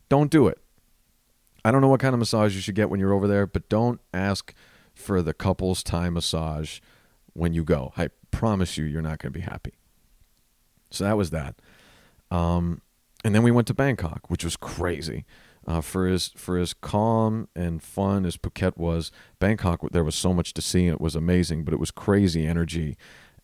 Don't 0.09 0.31
do 0.31 0.47
it. 0.47 0.59
I 1.69 1.71
don't 1.71 1.83
know 1.83 1.89
what 1.89 2.01
kind 2.01 2.15
of 2.15 2.19
massage 2.19 2.55
you 2.55 2.63
should 2.63 2.75
get 2.75 2.89
when 2.89 2.99
you're 2.99 3.13
over 3.13 3.29
there, 3.29 3.47
but 3.47 3.69
don't 3.69 4.01
ask 4.15 4.55
for 4.95 5.21
the 5.21 5.35
couple's 5.35 5.83
Thai 5.83 6.09
massage 6.09 6.81
when 7.35 7.53
you 7.53 7.63
go. 7.63 7.93
I 7.95 8.09
promise 8.31 8.79
you, 8.79 8.87
you're 8.87 9.03
not 9.03 9.19
going 9.19 9.31
to 9.35 9.39
be 9.39 9.45
happy. 9.45 9.75
So 10.91 11.05
that 11.05 11.19
was 11.19 11.29
that. 11.29 11.57
Um, 12.31 12.81
and 13.23 13.35
then 13.35 13.43
we 13.43 13.51
went 13.51 13.67
to 13.67 13.75
Bangkok, 13.75 14.31
which 14.31 14.45
was 14.45 14.57
crazy. 14.57 15.27
Uh, 15.67 15.83
for 15.83 16.07
as 16.07 16.29
for 16.29 16.57
as 16.57 16.73
calm 16.73 17.49
and 17.55 17.83
fun 17.83 18.25
as 18.25 18.39
Phuket 18.39 18.79
was, 18.79 19.13
Bangkok 19.39 19.83
there 19.91 20.05
was 20.05 20.15
so 20.15 20.33
much 20.33 20.55
to 20.55 20.63
see 20.63 20.87
and 20.87 20.95
it 20.95 21.01
was 21.03 21.15
amazing, 21.15 21.65
but 21.65 21.75
it 21.75 21.81
was 21.81 21.91
crazy 21.91 22.47
energy, 22.47 22.97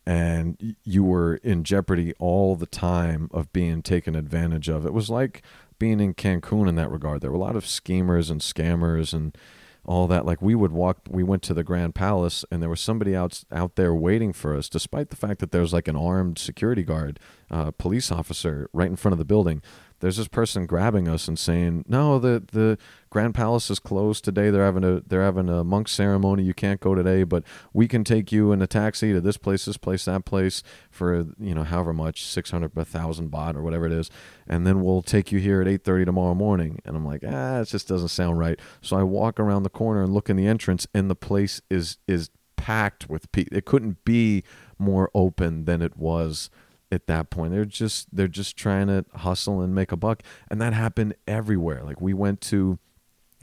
and 0.06 0.76
you 0.84 1.04
were 1.04 1.34
in 1.36 1.64
jeopardy 1.64 2.14
all 2.18 2.56
the 2.56 2.64
time 2.64 3.28
of 3.32 3.52
being 3.52 3.82
taken 3.82 4.14
advantage 4.14 4.70
of. 4.70 4.86
It 4.86 4.94
was 4.94 5.10
like 5.10 5.42
being 5.78 6.00
in 6.00 6.14
Cancun 6.14 6.68
in 6.68 6.74
that 6.76 6.90
regard. 6.90 7.20
There 7.20 7.30
were 7.30 7.36
a 7.36 7.40
lot 7.40 7.56
of 7.56 7.66
schemers 7.66 8.30
and 8.30 8.40
scammers 8.40 9.12
and 9.12 9.36
all 9.84 10.06
that. 10.06 10.24
Like 10.24 10.40
we 10.40 10.54
would 10.54 10.72
walk, 10.72 10.98
we 11.08 11.22
went 11.22 11.42
to 11.44 11.54
the 11.54 11.64
Grand 11.64 11.94
Palace, 11.94 12.44
and 12.50 12.62
there 12.62 12.70
was 12.70 12.80
somebody 12.80 13.14
out 13.14 13.44
out 13.52 13.76
there 13.76 13.94
waiting 13.94 14.32
for 14.32 14.56
us, 14.56 14.68
despite 14.68 15.10
the 15.10 15.16
fact 15.16 15.40
that 15.40 15.52
there 15.52 15.60
was 15.60 15.72
like 15.72 15.88
an 15.88 15.96
armed 15.96 16.38
security 16.38 16.82
guard, 16.82 17.20
uh, 17.50 17.70
police 17.72 18.10
officer 18.10 18.68
right 18.72 18.88
in 18.88 18.96
front 18.96 19.12
of 19.12 19.18
the 19.18 19.24
building 19.24 19.62
there's 20.00 20.16
this 20.16 20.28
person 20.28 20.66
grabbing 20.66 21.08
us 21.08 21.28
and 21.28 21.38
saying, 21.38 21.84
"No, 21.88 22.18
the 22.18 22.42
the 22.52 22.78
Grand 23.10 23.34
Palace 23.34 23.70
is 23.70 23.78
closed 23.78 24.24
today. 24.24 24.50
They're 24.50 24.64
having 24.64 24.84
a 24.84 25.00
they're 25.00 25.22
having 25.22 25.48
a 25.48 25.64
monk 25.64 25.88
ceremony. 25.88 26.42
You 26.42 26.54
can't 26.54 26.80
go 26.80 26.94
today, 26.94 27.24
but 27.24 27.44
we 27.72 27.88
can 27.88 28.04
take 28.04 28.32
you 28.32 28.52
in 28.52 28.60
a 28.60 28.66
taxi 28.66 29.12
to 29.12 29.20
this 29.20 29.36
place, 29.36 29.64
this 29.64 29.76
place, 29.76 30.04
that 30.04 30.24
place 30.24 30.62
for 30.90 31.26
you 31.38 31.54
know 31.54 31.64
however 31.64 31.92
much, 31.92 32.24
six 32.24 32.50
hundred, 32.50 32.72
a 32.76 32.84
thousand 32.84 33.30
baht 33.30 33.56
or 33.56 33.62
whatever 33.62 33.86
it 33.86 33.92
is, 33.92 34.10
and 34.46 34.66
then 34.66 34.82
we'll 34.82 35.02
take 35.02 35.32
you 35.32 35.38
here 35.38 35.60
at 35.60 35.68
eight 35.68 35.84
thirty 35.84 36.04
tomorrow 36.04 36.34
morning." 36.34 36.80
And 36.84 36.96
I'm 36.96 37.04
like, 37.06 37.22
"Ah, 37.26 37.60
it 37.60 37.68
just 37.68 37.88
doesn't 37.88 38.08
sound 38.08 38.38
right." 38.38 38.58
So 38.82 38.96
I 38.96 39.02
walk 39.02 39.40
around 39.40 39.62
the 39.62 39.70
corner 39.70 40.02
and 40.02 40.12
look 40.12 40.28
in 40.28 40.36
the 40.36 40.46
entrance, 40.46 40.86
and 40.92 41.10
the 41.10 41.16
place 41.16 41.60
is 41.70 41.98
is 42.06 42.30
packed 42.56 43.08
with 43.10 43.30
people. 43.30 43.56
It 43.56 43.66
couldn't 43.66 44.04
be 44.04 44.42
more 44.78 45.10
open 45.14 45.66
than 45.66 45.82
it 45.82 45.96
was 45.96 46.50
at 46.94 47.06
that 47.06 47.30
point. 47.30 47.52
They're 47.52 47.64
just 47.64 48.14
they're 48.14 48.28
just 48.28 48.56
trying 48.56 48.86
to 48.86 49.04
hustle 49.14 49.60
and 49.60 49.74
make 49.74 49.92
a 49.92 49.96
buck, 49.96 50.22
and 50.50 50.60
that 50.60 50.72
happened 50.72 51.14
everywhere. 51.26 51.82
Like 51.84 52.00
we 52.00 52.14
went 52.14 52.40
to, 52.42 52.78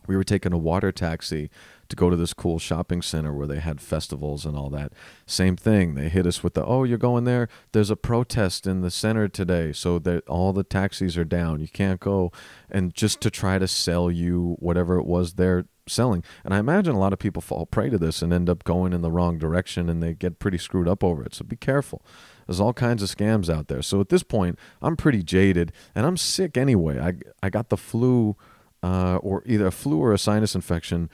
we 0.07 0.15
were 0.15 0.23
taking 0.23 0.53
a 0.53 0.57
water 0.57 0.91
taxi 0.91 1.49
to 1.89 1.95
go 1.95 2.09
to 2.09 2.15
this 2.15 2.33
cool 2.33 2.57
shopping 2.57 3.01
center 3.01 3.33
where 3.33 3.47
they 3.47 3.59
had 3.59 3.81
festivals 3.81 4.45
and 4.45 4.57
all 4.57 4.69
that. 4.69 4.93
Same 5.25 5.57
thing. 5.57 5.95
They 5.95 6.07
hit 6.09 6.25
us 6.25 6.41
with 6.41 6.53
the 6.53 6.65
oh, 6.65 6.83
you're 6.83 6.97
going 6.97 7.25
there. 7.25 7.49
There's 7.73 7.91
a 7.91 7.95
protest 7.95 8.65
in 8.65 8.81
the 8.81 8.91
center 8.91 9.27
today, 9.27 9.73
so 9.73 9.99
that 9.99 10.27
all 10.27 10.53
the 10.53 10.63
taxis 10.63 11.17
are 11.17 11.25
down. 11.25 11.59
You 11.59 11.67
can't 11.67 11.99
go, 11.99 12.31
and 12.69 12.93
just 12.93 13.21
to 13.21 13.29
try 13.29 13.59
to 13.59 13.67
sell 13.67 14.09
you 14.09 14.55
whatever 14.59 14.97
it 14.97 15.05
was 15.05 15.33
they're 15.33 15.65
selling. 15.87 16.23
And 16.43 16.53
I 16.53 16.59
imagine 16.59 16.95
a 16.95 16.99
lot 16.99 17.13
of 17.13 17.19
people 17.19 17.41
fall 17.41 17.65
prey 17.65 17.89
to 17.89 17.97
this 17.97 18.21
and 18.21 18.31
end 18.31 18.49
up 18.49 18.63
going 18.63 18.93
in 18.93 19.01
the 19.01 19.11
wrong 19.11 19.37
direction, 19.37 19.89
and 19.89 20.01
they 20.01 20.13
get 20.13 20.39
pretty 20.39 20.57
screwed 20.57 20.87
up 20.87 21.03
over 21.03 21.23
it. 21.23 21.35
So 21.35 21.45
be 21.45 21.55
careful. 21.55 22.03
There's 22.51 22.59
all 22.59 22.73
kinds 22.73 23.01
of 23.01 23.07
scams 23.07 23.49
out 23.49 23.69
there. 23.69 23.81
So 23.81 24.01
at 24.01 24.09
this 24.09 24.23
point, 24.23 24.59
I'm 24.81 24.97
pretty 24.97 25.23
jaded 25.23 25.71
and 25.95 26.05
I'm 26.05 26.17
sick 26.17 26.57
anyway. 26.57 26.99
I 26.99 27.13
I 27.41 27.49
got 27.49 27.69
the 27.69 27.77
flu, 27.77 28.35
uh, 28.83 29.19
or 29.21 29.41
either 29.45 29.67
a 29.67 29.71
flu 29.71 29.97
or 29.99 30.11
a 30.11 30.17
sinus 30.17 30.53
infection, 30.53 31.09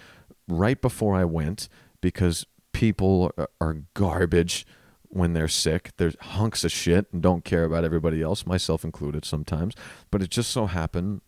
right 0.48 0.82
before 0.82 1.16
I 1.16 1.26
went 1.26 1.70
because 2.02 2.48
people 2.72 3.32
are 3.62 3.84
garbage 3.94 4.66
when 5.10 5.34
they're 5.34 5.48
sick. 5.48 5.92
They're 5.98 6.14
hunks 6.22 6.64
of 6.64 6.72
shit 6.72 7.06
and 7.14 7.22
don't 7.22 7.46
care 7.46 7.66
about 7.66 7.84
everybody 7.84 8.20
else, 8.20 8.48
myself 8.48 8.84
included 8.84 9.24
sometimes. 9.24 9.76
But 10.10 10.24
it 10.24 10.32
just 10.32 10.50
so 10.50 10.66
happened 10.66 11.22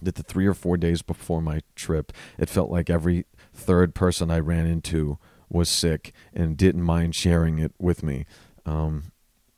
that 0.00 0.14
the 0.14 0.22
three 0.22 0.46
or 0.46 0.54
four 0.54 0.78
days 0.78 1.02
before 1.02 1.42
my 1.42 1.60
trip, 1.76 2.10
it 2.38 2.48
felt 2.48 2.70
like 2.70 2.88
every 2.88 3.26
third 3.52 3.94
person 3.94 4.30
I 4.30 4.38
ran 4.38 4.64
into 4.64 5.18
was 5.50 5.68
sick 5.68 6.14
and 6.32 6.56
didn't 6.56 6.82
mind 6.82 7.14
sharing 7.14 7.58
it 7.58 7.74
with 7.78 8.02
me. 8.02 8.24
Um, 8.64 9.11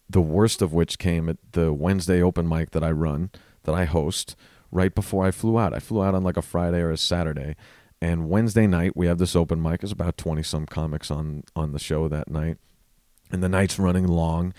the 0.09 0.21
worst 0.21 0.63
of 0.63 0.73
which 0.73 0.99
came 0.99 1.29
at 1.29 1.39
the 1.53 1.73
Wednesday 1.73 2.23
open 2.23 2.49
mic 2.49 2.71
that 2.73 2.85
I 2.85 2.91
run, 2.91 3.31
that 3.65 3.75
I 3.75 3.85
host, 3.85 4.37
right 4.71 4.95
before 4.95 5.25
I 5.25 5.31
flew 5.31 5.59
out. 5.59 5.73
I 5.73 5.79
flew 5.79 6.03
out 6.03 6.15
on 6.15 6.25
like 6.25 6.37
a 6.37 6.43
Friday 6.43 6.81
or 6.81 6.91
a 6.91 6.97
Saturday. 6.97 7.57
And 8.03 8.29
Wednesday 8.29 8.67
night 8.67 8.97
we 8.97 9.07
have 9.07 9.19
this 9.19 9.35
open 9.35 9.63
mic. 9.63 9.81
There's 9.81 9.93
about 9.93 10.19
twenty 10.19 10.43
some 10.43 10.67
comics 10.67 11.11
on 11.11 11.45
on 11.57 11.73
the 11.73 11.79
show 11.79 12.09
that 12.09 12.31
night. 12.31 12.59
And 13.31 13.43
the 13.43 13.49
night's 13.49 13.79
running 13.79 14.07
long. 14.07 14.53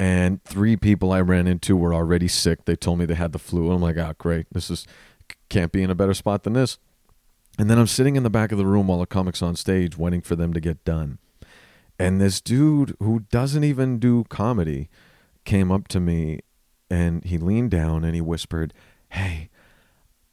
And 0.00 0.42
three 0.44 0.76
people 0.76 1.12
I 1.12 1.20
ran 1.20 1.46
into 1.46 1.76
were 1.76 1.94
already 1.94 2.28
sick. 2.28 2.64
They 2.64 2.76
told 2.76 2.98
me 2.98 3.04
they 3.04 3.14
had 3.14 3.32
the 3.32 3.38
flu. 3.38 3.70
I'm 3.70 3.82
like, 3.82 3.96
oh 3.96 4.14
great. 4.18 4.46
This 4.52 4.70
is 4.70 4.86
can't 5.48 5.72
be 5.72 5.82
in 5.82 5.90
a 5.90 5.94
better 5.94 6.14
spot 6.14 6.42
than 6.42 6.54
this. 6.54 6.78
And 7.58 7.68
then 7.68 7.78
I'm 7.78 7.86
sitting 7.86 8.16
in 8.16 8.22
the 8.22 8.30
back 8.30 8.52
of 8.52 8.58
the 8.58 8.66
room 8.66 8.88
while 8.88 9.00
the 9.00 9.06
comic's 9.06 9.42
on 9.42 9.56
stage 9.56 9.98
waiting 9.98 10.20
for 10.20 10.36
them 10.36 10.52
to 10.52 10.60
get 10.60 10.84
done. 10.84 11.18
And 11.98 12.20
this 12.20 12.40
dude 12.40 12.96
who 13.00 13.20
doesn't 13.30 13.64
even 13.64 13.98
do 13.98 14.24
comedy 14.28 14.88
came 15.44 15.72
up 15.72 15.88
to 15.88 16.00
me 16.00 16.40
and 16.90 17.24
he 17.24 17.38
leaned 17.38 17.70
down 17.70 18.04
and 18.04 18.14
he 18.14 18.20
whispered, 18.20 18.72
Hey, 19.10 19.50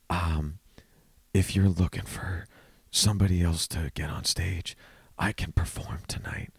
um, 0.09 0.59
if 1.33 1.55
you're 1.55 1.69
looking 1.69 2.03
for 2.03 2.45
somebody 2.91 3.41
else 3.41 3.67
to 3.69 3.91
get 3.93 4.09
on 4.09 4.25
stage, 4.25 4.77
I 5.17 5.31
can 5.31 5.51
perform 5.51 5.99
tonight. 6.07 6.51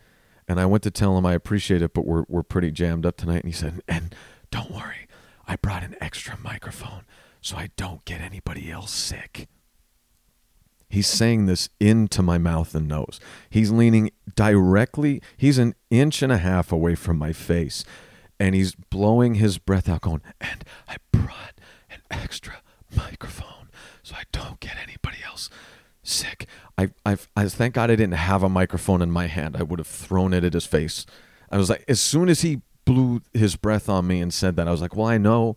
And 0.48 0.60
I 0.60 0.66
went 0.66 0.82
to 0.84 0.90
tell 0.90 1.16
him 1.16 1.26
I 1.26 1.34
appreciate 1.34 1.82
it, 1.82 1.92
but 1.92 2.06
we're, 2.06 2.24
we're 2.28 2.42
pretty 2.42 2.70
jammed 2.70 3.06
up 3.06 3.16
tonight. 3.16 3.44
And 3.44 3.46
he 3.46 3.52
said, 3.52 3.82
And 3.88 4.14
don't 4.50 4.70
worry, 4.70 5.08
I 5.46 5.56
brought 5.56 5.82
an 5.82 5.96
extra 6.00 6.38
microphone 6.38 7.04
so 7.40 7.56
I 7.56 7.70
don't 7.76 8.04
get 8.04 8.20
anybody 8.20 8.70
else 8.70 8.92
sick. 8.92 9.48
He's 10.88 11.06
saying 11.06 11.46
this 11.46 11.68
into 11.80 12.22
my 12.22 12.38
mouth 12.38 12.74
and 12.74 12.88
nose. 12.88 13.20
He's 13.50 13.70
leaning 13.70 14.10
directly, 14.34 15.20
he's 15.36 15.58
an 15.58 15.74
inch 15.90 16.22
and 16.22 16.32
a 16.32 16.38
half 16.38 16.72
away 16.72 16.94
from 16.94 17.18
my 17.18 17.32
face, 17.32 17.84
and 18.38 18.54
he's 18.54 18.74
blowing 18.74 19.36
his 19.36 19.58
breath 19.58 19.88
out, 19.88 20.02
going, 20.02 20.22
And 20.40 20.64
I 20.88 20.96
brought 21.12 21.60
an 21.90 22.00
extra 22.10 22.62
microphone 22.96 23.70
so 24.02 24.14
I 24.14 24.22
don't 24.32 24.60
get 24.60 24.76
anybody 24.76 25.18
else 25.26 25.50
sick. 26.02 26.46
I, 26.78 26.90
I've, 27.04 27.28
I 27.36 27.48
thank 27.48 27.74
God 27.74 27.90
I 27.90 27.96
didn't 27.96 28.14
have 28.14 28.42
a 28.42 28.48
microphone 28.48 29.02
in 29.02 29.10
my 29.10 29.26
hand. 29.26 29.56
I 29.56 29.62
would 29.62 29.78
have 29.78 29.88
thrown 29.88 30.32
it 30.32 30.44
at 30.44 30.52
his 30.52 30.66
face. 30.66 31.06
I 31.50 31.56
was 31.56 31.70
like, 31.70 31.84
as 31.88 32.00
soon 32.00 32.28
as 32.28 32.42
he 32.42 32.60
blew 32.84 33.22
his 33.32 33.56
breath 33.56 33.88
on 33.88 34.06
me 34.06 34.20
and 34.20 34.32
said 34.32 34.56
that, 34.56 34.68
I 34.68 34.70
was 34.70 34.80
like, 34.80 34.94
well, 34.94 35.06
I 35.06 35.18
know 35.18 35.56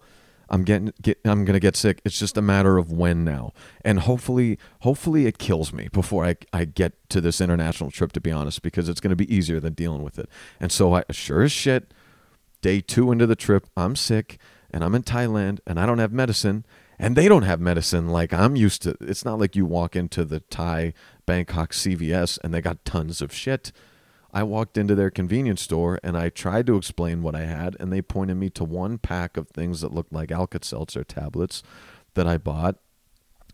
I'm 0.49 0.63
getting 0.63 0.93
get, 1.01 1.19
I'm 1.25 1.45
gonna 1.45 1.59
get 1.59 1.75
sick. 1.75 2.01
It's 2.05 2.19
just 2.19 2.37
a 2.37 2.41
matter 2.41 2.77
of 2.77 2.91
when 2.91 3.23
now, 3.23 3.53
and 3.83 3.99
hopefully, 3.99 4.57
hopefully 4.81 5.25
it 5.25 5.37
kills 5.37 5.71
me 5.71 5.89
before 5.91 6.25
I 6.25 6.35
I 6.51 6.65
get 6.65 6.93
to 7.09 7.21
this 7.21 7.41
international 7.41 7.91
trip. 7.91 8.11
To 8.13 8.21
be 8.21 8.31
honest, 8.31 8.61
because 8.61 8.89
it's 8.89 8.99
gonna 8.99 9.15
be 9.15 9.33
easier 9.33 9.59
than 9.59 9.73
dealing 9.73 10.03
with 10.03 10.19
it. 10.19 10.29
And 10.59 10.71
so 10.71 10.93
I 10.95 11.03
sure 11.11 11.43
as 11.43 11.51
shit, 11.51 11.93
day 12.61 12.81
two 12.81 13.11
into 13.11 13.27
the 13.27 13.35
trip, 13.35 13.67
I'm 13.77 13.95
sick 13.95 14.39
and 14.71 14.83
I'm 14.83 14.95
in 14.95 15.03
Thailand 15.03 15.59
and 15.65 15.79
I 15.79 15.85
don't 15.85 15.99
have 15.99 16.11
medicine 16.11 16.65
and 16.97 17.15
they 17.15 17.27
don't 17.27 17.43
have 17.43 17.59
medicine 17.59 18.09
like 18.09 18.33
I'm 18.33 18.55
used 18.55 18.81
to. 18.83 18.95
It's 18.99 19.25
not 19.25 19.39
like 19.39 19.55
you 19.55 19.65
walk 19.65 19.95
into 19.95 20.25
the 20.25 20.41
Thai 20.41 20.93
Bangkok 21.25 21.71
CVS 21.71 22.37
and 22.43 22.53
they 22.53 22.61
got 22.61 22.83
tons 22.85 23.21
of 23.21 23.33
shit. 23.33 23.71
I 24.31 24.43
walked 24.43 24.77
into 24.77 24.95
their 24.95 25.09
convenience 25.09 25.61
store 25.61 25.99
and 26.03 26.17
I 26.17 26.29
tried 26.29 26.67
to 26.67 26.77
explain 26.77 27.21
what 27.23 27.35
I 27.35 27.45
had, 27.45 27.75
and 27.79 27.91
they 27.91 28.01
pointed 28.01 28.35
me 28.35 28.49
to 28.51 28.63
one 28.63 28.97
pack 28.97 29.37
of 29.37 29.49
things 29.49 29.81
that 29.81 29.93
looked 29.93 30.13
like 30.13 30.31
Alka 30.31 30.59
Seltzer 30.61 31.03
tablets 31.03 31.63
that 32.13 32.27
I 32.27 32.37
bought. 32.37 32.75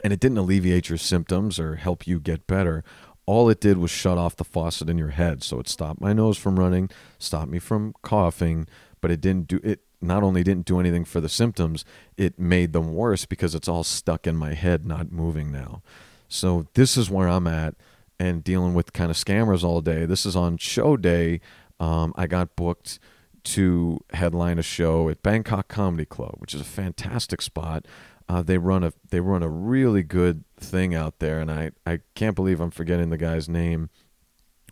And 0.04 0.12
it 0.12 0.20
didn't 0.20 0.38
alleviate 0.38 0.90
your 0.90 0.98
symptoms 0.98 1.60
or 1.60 1.76
help 1.76 2.06
you 2.06 2.20
get 2.20 2.48
better. 2.48 2.84
All 3.26 3.50
it 3.50 3.62
did 3.62 3.78
was 3.78 3.90
shut 3.90 4.18
off 4.18 4.36
the 4.36 4.44
faucet 4.44 4.90
in 4.90 4.98
your 4.98 5.10
head. 5.10 5.44
So 5.44 5.60
it 5.60 5.70
stopped 5.70 6.02
my 6.02 6.14
nose 6.14 6.38
from 6.38 6.60
running, 6.60 6.90
stopped 7.18 7.50
me 7.50 7.60
from 7.60 7.96
coughing, 8.02 8.68
but 9.02 9.10
it 9.10 9.22
didn't 9.22 9.48
do 9.48 9.60
it. 9.64 9.82
Not 10.02 10.22
only 10.22 10.44
didn't 10.44 10.66
do 10.66 10.80
anything 10.80 11.06
for 11.06 11.22
the 11.22 11.30
symptoms, 11.30 11.86
it 12.18 12.38
made 12.38 12.74
them 12.74 12.94
worse 12.94 13.26
because 13.26 13.56
it's 13.56 13.68
all 13.68 13.84
stuck 13.84 14.28
in 14.28 14.36
my 14.36 14.54
head, 14.54 14.86
not 14.86 15.12
moving 15.12 15.52
now. 15.52 15.82
So 16.28 16.68
this 16.74 16.98
is 16.98 17.10
where 17.10 17.30
I'm 17.30 17.48
at 17.48 17.76
and 18.20 18.44
dealing 18.44 18.74
with 18.74 18.94
kind 18.94 19.12
of 19.12 19.18
scammers 19.18 19.64
all 19.64 19.82
day. 19.82 20.06
This 20.06 20.26
is 20.26 20.36
on 20.36 20.58
show 20.58 20.98
day. 20.98 21.42
Um, 21.80 22.14
I 22.16 22.28
got 22.28 22.56
booked 22.56 23.00
to 23.44 24.00
headline 24.14 24.58
a 24.58 24.64
show 24.64 25.10
at 25.10 25.22
Bangkok 25.22 25.68
Comedy 25.68 26.06
Club, 26.06 26.36
which 26.40 26.54
is 26.54 26.62
a 26.62 26.66
fantastic 26.66 27.42
spot. 27.42 27.86
Uh, 28.28 28.42
they 28.42 28.58
run 28.58 28.84
a 28.84 28.92
they 29.12 29.20
run 29.20 29.44
a 29.44 29.50
really 29.50 30.02
good 30.02 30.44
thing 30.58 30.96
out 30.96 31.20
there, 31.20 31.40
and 31.40 31.52
I 31.52 31.72
I 31.86 32.00
can't 32.16 32.36
believe 32.36 32.60
I'm 32.60 32.72
forgetting 32.72 33.10
the 33.10 33.18
guy's 33.18 33.48
name 33.48 33.90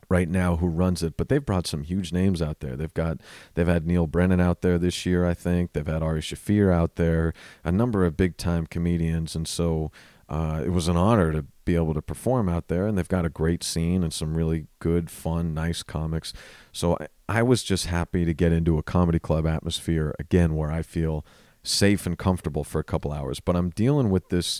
right 0.09 0.27
now 0.27 0.57
who 0.57 0.67
runs 0.67 1.03
it. 1.03 1.17
But 1.17 1.29
they've 1.29 1.45
brought 1.45 1.67
some 1.67 1.83
huge 1.83 2.11
names 2.11 2.41
out 2.41 2.61
there. 2.61 2.75
They've 2.75 2.93
got 2.93 3.19
they've 3.53 3.67
had 3.67 3.85
Neal 3.85 4.07
Brennan 4.07 4.39
out 4.39 4.61
there 4.61 4.79
this 4.79 5.05
year, 5.05 5.25
I 5.25 5.35
think. 5.35 5.73
They've 5.73 5.85
had 5.85 6.01
Ari 6.01 6.21
Shaffir 6.21 6.73
out 6.73 6.95
there, 6.95 7.33
a 7.63 7.71
number 7.71 8.05
of 8.05 8.17
big 8.17 8.37
time 8.37 8.65
comedians, 8.65 9.35
and 9.35 9.47
so 9.47 9.91
uh, 10.33 10.63
it 10.65 10.69
was 10.69 10.87
an 10.87 10.97
honor 10.97 11.31
to 11.31 11.45
be 11.63 11.75
able 11.75 11.93
to 11.93 12.01
perform 12.01 12.49
out 12.49 12.67
there. 12.67 12.87
And 12.87 12.97
they've 12.97 13.07
got 13.07 13.23
a 13.23 13.29
great 13.29 13.63
scene 13.63 14.01
and 14.01 14.11
some 14.11 14.33
really 14.33 14.65
good, 14.79 15.11
fun, 15.11 15.53
nice 15.53 15.83
comics. 15.83 16.33
So 16.71 16.97
I, 16.99 17.07
I 17.29 17.43
was 17.43 17.61
just 17.61 17.85
happy 17.85 18.25
to 18.25 18.33
get 18.33 18.51
into 18.51 18.79
a 18.79 18.83
comedy 18.83 19.19
club 19.19 19.45
atmosphere 19.45 20.15
again, 20.17 20.55
where 20.55 20.71
I 20.71 20.81
feel 20.81 21.23
safe 21.61 22.07
and 22.07 22.17
comfortable 22.17 22.63
for 22.63 22.79
a 22.79 22.83
couple 22.83 23.11
hours. 23.13 23.39
But 23.39 23.55
I'm 23.55 23.69
dealing 23.69 24.09
with 24.09 24.29
this 24.29 24.59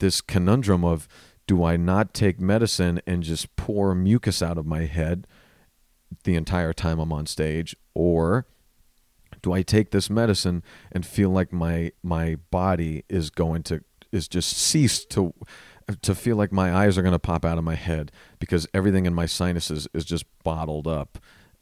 this 0.00 0.20
conundrum 0.20 0.84
of 0.84 1.06
do 1.46 1.62
I 1.62 1.76
not 1.76 2.14
take 2.14 2.40
medicine 2.40 3.00
and 3.06 3.22
just 3.22 3.54
pour 3.54 3.94
mucus 3.94 4.42
out 4.42 4.58
of 4.58 4.66
my 4.66 4.86
head 4.86 5.28
the 6.24 6.34
entire 6.34 6.72
time 6.72 6.98
I'm 6.98 7.12
on 7.12 7.26
stage, 7.26 7.76
or 7.94 8.46
do 9.40 9.52
I 9.52 9.62
take 9.62 9.92
this 9.92 10.10
medicine 10.10 10.64
and 10.90 11.06
feel 11.06 11.30
like 11.30 11.52
my 11.52 11.92
my 12.02 12.38
body 12.50 13.04
is 13.08 13.30
going 13.30 13.62
to 13.64 13.84
is 14.12 14.28
just 14.28 14.56
ceased 14.56 15.10
to 15.10 15.34
to 16.00 16.14
feel 16.14 16.36
like 16.36 16.52
my 16.52 16.72
eyes 16.74 16.96
are 16.96 17.02
going 17.02 17.12
to 17.12 17.18
pop 17.18 17.44
out 17.44 17.58
of 17.58 17.64
my 17.64 17.74
head 17.74 18.12
because 18.38 18.68
everything 18.72 19.04
in 19.04 19.14
my 19.14 19.26
sinuses 19.26 19.88
is 19.92 20.04
just 20.04 20.24
bottled 20.44 20.86
up 20.86 21.18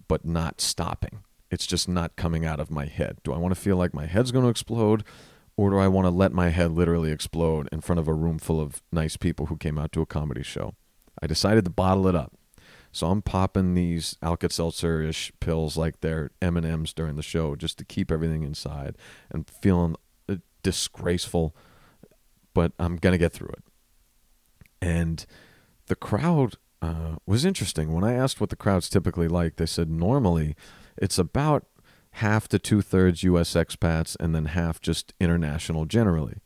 but 0.08 0.24
not 0.24 0.60
stopping. 0.60 1.22
It's 1.50 1.66
just 1.66 1.88
not 1.88 2.16
coming 2.16 2.44
out 2.44 2.60
of 2.60 2.70
my 2.70 2.86
head. 2.86 3.18
Do 3.22 3.32
i 3.32 3.38
want 3.38 3.54
to 3.54 3.60
feel 3.60 3.76
like 3.76 3.94
my 3.94 4.06
head's 4.06 4.32
going 4.32 4.44
to 4.44 4.50
explode 4.50 5.04
or 5.56 5.70
do 5.70 5.78
i 5.78 5.88
want 5.88 6.06
to 6.06 6.10
let 6.10 6.32
my 6.32 6.48
head 6.48 6.72
literally 6.72 7.12
explode 7.12 7.68
in 7.72 7.80
front 7.80 7.98
of 8.00 8.08
a 8.08 8.14
room 8.14 8.38
full 8.38 8.60
of 8.60 8.82
nice 8.92 9.16
people 9.16 9.46
who 9.46 9.56
came 9.56 9.78
out 9.78 9.92
to 9.92 10.02
a 10.02 10.06
comedy 10.06 10.42
show? 10.42 10.74
I 11.22 11.26
decided 11.26 11.64
to 11.64 11.70
bottle 11.70 12.06
it 12.06 12.14
up. 12.14 12.32
So 12.92 13.06
i'm 13.06 13.22
popping 13.22 13.74
these 13.74 14.16
alka-seltzer-ish 14.20 15.32
pills 15.38 15.76
like 15.76 16.00
they're 16.00 16.30
m&ms 16.42 16.92
during 16.92 17.16
the 17.16 17.22
show 17.22 17.54
just 17.54 17.78
to 17.78 17.84
keep 17.84 18.10
everything 18.10 18.42
inside 18.42 18.96
and 19.30 19.48
feeling 19.48 19.94
uh, 20.28 20.36
disgraceful, 20.62 21.54
but 22.54 22.72
I'm 22.78 22.96
gonna 22.96 23.18
get 23.18 23.32
through 23.32 23.50
it. 23.50 23.64
And 24.82 25.24
the 25.86 25.96
crowd 25.96 26.56
uh, 26.82 27.16
was 27.26 27.44
interesting. 27.44 27.92
When 27.92 28.04
I 28.04 28.14
asked 28.14 28.40
what 28.40 28.50
the 28.50 28.56
crowd's 28.56 28.88
typically 28.88 29.28
like, 29.28 29.56
they 29.56 29.66
said 29.66 29.90
normally 29.90 30.56
it's 30.96 31.18
about 31.18 31.66
half 32.12 32.48
to 32.48 32.58
two 32.58 32.82
thirds 32.82 33.22
U.S. 33.22 33.52
expats 33.54 34.16
and 34.18 34.34
then 34.34 34.46
half 34.46 34.80
just 34.80 35.14
international 35.20 35.84
generally. 35.84 36.38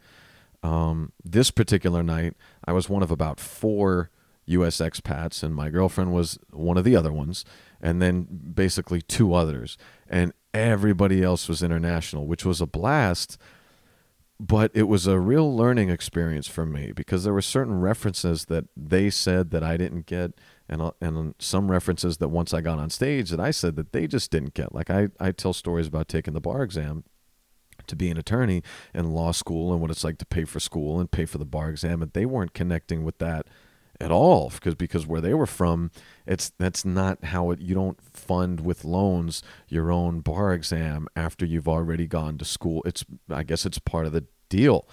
Um, 0.62 1.12
this 1.22 1.50
particular 1.50 2.02
night, 2.02 2.34
I 2.64 2.72
was 2.72 2.88
one 2.88 3.02
of 3.02 3.10
about 3.10 3.38
four 3.38 4.10
U.S. 4.46 4.78
expats, 4.78 5.42
and 5.42 5.54
my 5.54 5.70
girlfriend 5.70 6.12
was 6.12 6.38
one 6.50 6.76
of 6.76 6.84
the 6.84 6.96
other 6.96 7.12
ones, 7.12 7.44
and 7.80 8.00
then 8.00 8.26
basically 8.54 9.02
two 9.02 9.34
others, 9.34 9.76
and 10.08 10.32
everybody 10.52 11.22
else 11.22 11.48
was 11.48 11.62
international, 11.62 12.26
which 12.26 12.44
was 12.44 12.60
a 12.60 12.66
blast. 12.66 13.38
But 14.40 14.72
it 14.74 14.84
was 14.84 15.06
a 15.06 15.20
real 15.20 15.54
learning 15.54 15.90
experience 15.90 16.48
for 16.48 16.66
me 16.66 16.90
because 16.90 17.22
there 17.22 17.32
were 17.32 17.40
certain 17.40 17.80
references 17.80 18.46
that 18.46 18.64
they 18.76 19.08
said 19.08 19.52
that 19.52 19.62
I 19.62 19.76
didn't 19.76 20.06
get, 20.06 20.32
and 20.68 20.82
uh, 20.82 20.90
and 21.00 21.34
some 21.38 21.70
references 21.70 22.16
that 22.16 22.28
once 22.28 22.52
I 22.52 22.60
got 22.60 22.80
on 22.80 22.90
stage 22.90 23.30
that 23.30 23.38
I 23.38 23.52
said 23.52 23.76
that 23.76 23.92
they 23.92 24.08
just 24.08 24.32
didn't 24.32 24.54
get. 24.54 24.74
Like 24.74 24.90
I 24.90 25.08
I 25.20 25.30
tell 25.30 25.52
stories 25.52 25.86
about 25.86 26.08
taking 26.08 26.34
the 26.34 26.40
bar 26.40 26.62
exam 26.62 27.04
to 27.86 27.96
be 27.96 28.10
an 28.10 28.16
attorney 28.16 28.62
in 28.92 29.12
law 29.12 29.30
school 29.30 29.72
and 29.72 29.80
what 29.80 29.90
it's 29.90 30.04
like 30.04 30.18
to 30.18 30.26
pay 30.26 30.44
for 30.44 30.58
school 30.58 30.98
and 30.98 31.10
pay 31.10 31.26
for 31.26 31.38
the 31.38 31.44
bar 31.44 31.70
exam, 31.70 32.02
and 32.02 32.12
they 32.12 32.26
weren't 32.26 32.54
connecting 32.54 33.04
with 33.04 33.18
that 33.18 33.46
at 34.00 34.11
all 34.11 34.50
because 34.50 34.74
because 34.74 35.07
where 35.07 35.20
they 35.20 35.35
were 35.35 35.46
from 35.46 35.90
it's 36.26 36.50
that's 36.59 36.85
not 36.85 37.24
how 37.24 37.50
it 37.50 37.61
you 37.61 37.74
don't 37.74 38.00
fund 38.02 38.61
with 38.61 38.85
loans 38.85 39.42
your 39.68 39.90
own 39.90 40.20
bar 40.20 40.52
exam 40.52 41.07
after 41.14 41.44
you've 41.44 41.68
already 41.68 42.07
gone 42.07 42.38
to 42.38 42.44
school. 42.44 42.83
It's 42.85 43.04
i 43.30 43.42
guess 43.42 43.66
it's 43.66 43.78
part 43.78 44.07
of 44.07 44.12
the 44.12 44.24
deal. 44.48 44.88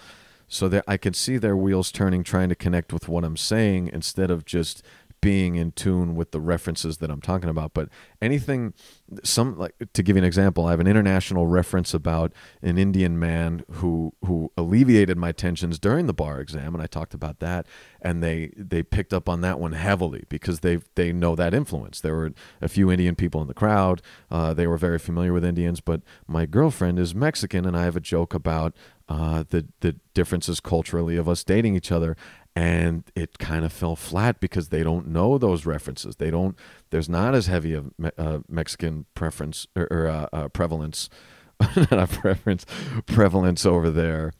So 0.48 0.68
that 0.68 0.84
i 0.86 0.98
can 0.98 1.14
see 1.14 1.38
their 1.38 1.56
wheels 1.56 1.90
turning 1.90 2.22
trying 2.22 2.50
to 2.50 2.54
connect 2.54 2.92
with 2.92 3.08
what 3.08 3.24
i'm 3.24 3.38
saying 3.38 3.88
instead 3.90 4.30
of 4.30 4.44
just 4.44 4.82
being 5.22 5.54
in 5.54 5.70
tune 5.72 6.14
with 6.16 6.32
the 6.32 6.40
references 6.40 6.98
that 6.98 7.08
I'm 7.08 7.20
talking 7.22 7.48
about. 7.48 7.72
But 7.72 7.88
anything, 8.20 8.74
some 9.22 9.56
like 9.56 9.74
to 9.94 10.02
give 10.02 10.16
you 10.16 10.18
an 10.18 10.26
example, 10.26 10.66
I 10.66 10.72
have 10.72 10.80
an 10.80 10.88
international 10.88 11.46
reference 11.46 11.94
about 11.94 12.32
an 12.60 12.76
Indian 12.76 13.18
man 13.18 13.64
who 13.70 14.12
who 14.24 14.52
alleviated 14.58 15.16
my 15.16 15.32
tensions 15.32 15.78
during 15.78 16.06
the 16.06 16.12
bar 16.12 16.40
exam, 16.40 16.74
and 16.74 16.82
I 16.82 16.86
talked 16.86 17.14
about 17.14 17.38
that, 17.38 17.66
and 18.02 18.22
they 18.22 18.52
they 18.56 18.82
picked 18.82 19.14
up 19.14 19.28
on 19.28 19.40
that 19.40 19.58
one 19.58 19.72
heavily 19.72 20.24
because 20.28 20.60
they 20.60 20.80
they 20.96 21.12
know 21.12 21.34
that 21.36 21.54
influence. 21.54 22.00
There 22.00 22.16
were 22.16 22.32
a 22.60 22.68
few 22.68 22.90
Indian 22.90 23.14
people 23.14 23.40
in 23.40 23.48
the 23.48 23.54
crowd. 23.54 24.02
Uh, 24.30 24.52
they 24.52 24.66
were 24.66 24.76
very 24.76 24.98
familiar 24.98 25.32
with 25.32 25.44
Indians, 25.44 25.80
but 25.80 26.02
my 26.26 26.46
girlfriend 26.46 26.98
is 26.98 27.14
Mexican, 27.14 27.64
and 27.64 27.76
I 27.76 27.84
have 27.84 27.96
a 27.96 28.00
joke 28.00 28.34
about 28.34 28.74
uh, 29.08 29.44
the 29.50 29.68
the 29.80 29.96
differences 30.14 30.58
culturally 30.58 31.16
of 31.16 31.28
us 31.28 31.44
dating 31.44 31.76
each 31.76 31.92
other, 31.92 32.16
and 32.54 33.04
it 33.14 33.38
kind 33.38 33.64
of 33.64 33.72
fell 33.72 33.96
flat 33.96 34.40
because 34.40 34.68
they 34.68 34.82
don't 34.82 35.08
know 35.08 35.38
those 35.38 35.64
references. 35.64 36.16
They 36.16 36.30
don't. 36.30 36.56
There's 36.90 37.08
not 37.08 37.34
as 37.34 37.46
heavy 37.46 37.72
of 37.74 37.92
uh, 38.18 38.40
Mexican 38.48 39.06
preference 39.14 39.66
or, 39.74 39.88
or 39.90 40.06
uh, 40.06 40.26
uh, 40.32 40.48
prevalence, 40.48 41.08
not 41.76 41.92
a 41.92 42.06
preference, 42.06 42.66
prevalence 43.06 43.64
over 43.64 43.90
there 43.90 44.32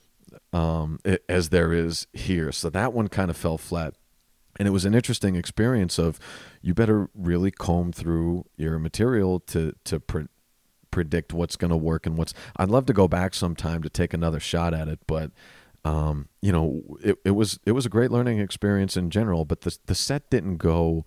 um, 0.53 0.99
it, 1.03 1.23
as 1.27 1.49
there 1.49 1.73
is 1.73 2.07
here. 2.13 2.51
So 2.51 2.69
that 2.69 2.93
one 2.93 3.07
kind 3.07 3.29
of 3.29 3.37
fell 3.37 3.57
flat. 3.57 3.95
And 4.59 4.67
it 4.67 4.71
was 4.71 4.85
an 4.85 4.93
interesting 4.93 5.35
experience 5.35 5.97
of 5.97 6.19
you 6.61 6.75
better 6.75 7.09
really 7.15 7.49
comb 7.49 7.91
through 7.91 8.45
your 8.55 8.77
material 8.77 9.39
to 9.47 9.73
to 9.85 9.99
pre- 9.99 10.27
predict 10.91 11.33
what's 11.33 11.55
going 11.55 11.71
to 11.71 11.77
work 11.77 12.05
and 12.05 12.15
what's. 12.17 12.35
I'd 12.55 12.69
love 12.69 12.85
to 12.85 12.93
go 12.93 13.07
back 13.07 13.33
sometime 13.33 13.81
to 13.81 13.89
take 13.89 14.13
another 14.13 14.39
shot 14.39 14.75
at 14.75 14.87
it, 14.87 14.99
but 15.07 15.31
um, 15.85 16.29
you 16.41 16.51
know, 16.51 16.81
it, 17.03 17.17
it 17.25 17.31
was 17.31 17.59
it 17.65 17.73
was 17.73 17.85
a 17.85 17.89
great 17.89 18.11
learning 18.11 18.39
experience 18.39 18.95
in 18.95 19.09
general, 19.09 19.45
but 19.45 19.61
the 19.61 19.77
the 19.85 19.95
set 19.95 20.29
didn't 20.29 20.57
go 20.57 21.05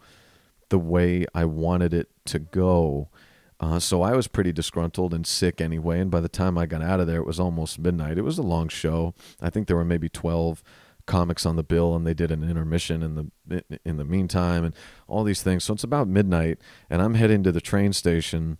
the 0.69 0.79
way 0.79 1.27
I 1.35 1.45
wanted 1.45 1.95
it 1.95 2.11
to 2.27 2.39
go. 2.39 3.09
Uh, 3.59 3.79
so 3.79 4.03
I 4.03 4.12
was 4.12 4.29
pretty 4.29 4.53
disgruntled 4.53 5.15
and 5.15 5.27
sick 5.27 5.62
anyway. 5.62 5.99
And 6.01 6.11
by 6.11 6.21
the 6.21 6.29
time 6.29 6.59
I 6.59 6.67
got 6.67 6.83
out 6.83 7.01
of 7.01 7.07
there, 7.07 7.21
it 7.21 7.27
was 7.27 7.41
almost 7.41 7.79
midnight. 7.79 8.19
It 8.19 8.23
was 8.23 8.37
a 8.37 8.43
long 8.43 8.69
show. 8.69 9.15
I 9.41 9.49
think 9.49 9.67
there 9.67 9.77
were 9.77 9.85
maybe 9.85 10.11
twelve 10.11 10.62
comics 11.07 11.47
on 11.47 11.57
the 11.57 11.62
bill, 11.62 11.95
and 11.95 12.07
they 12.07 12.12
did 12.12 12.31
an 12.31 12.43
intermission 12.43 13.03
in 13.03 13.31
the 13.49 13.79
in 13.85 13.97
the 13.97 14.05
meantime, 14.05 14.65
and 14.65 14.75
all 15.09 15.25
these 15.25 15.43
things. 15.43 15.65
So 15.65 15.73
it's 15.73 15.85
about 15.85 16.09
midnight, 16.09 16.59
and 16.91 17.01
I'm 17.01 17.15
heading 17.15 17.43
to 17.45 17.53
the 17.53 17.61
train 17.62 17.95
station 17.95 18.59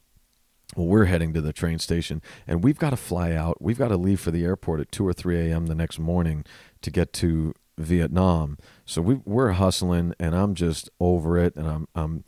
well, 0.75 0.87
we're 0.87 1.05
heading 1.05 1.33
to 1.35 1.41
the 1.41 1.53
train 1.53 1.79
station 1.79 2.21
and 2.47 2.65
we've 2.65 2.79
got 2.79 2.91
to 2.91 2.97
fly 2.97 3.33
out. 3.33 3.63
We've 3.63 3.79
got 3.79 3.89
to 3.89 3.97
leave 3.97 4.21
for 4.21 4.31
the 4.31 4.45
airport 4.45 4.81
at 4.81 4.91
2 4.91 5.07
or 5.07 5.13
3 5.13 5.51
a.m. 5.51 5.67
the 5.67 5.75
next 5.75 5.99
morning 5.99 6.45
to 6.83 6.91
get 6.91 7.13
to 7.15 7.55
Vietnam. 7.79 8.59
So 8.85 9.03
we, 9.03 9.21
we're 9.25 9.53
hustling 9.53 10.15
and 10.19 10.35
I'm 10.35 10.55
just 10.55 10.91
over 10.99 11.39
it 11.39 11.55
and 11.57 11.69
I'm, 11.69 11.89
I'm 11.95 12.25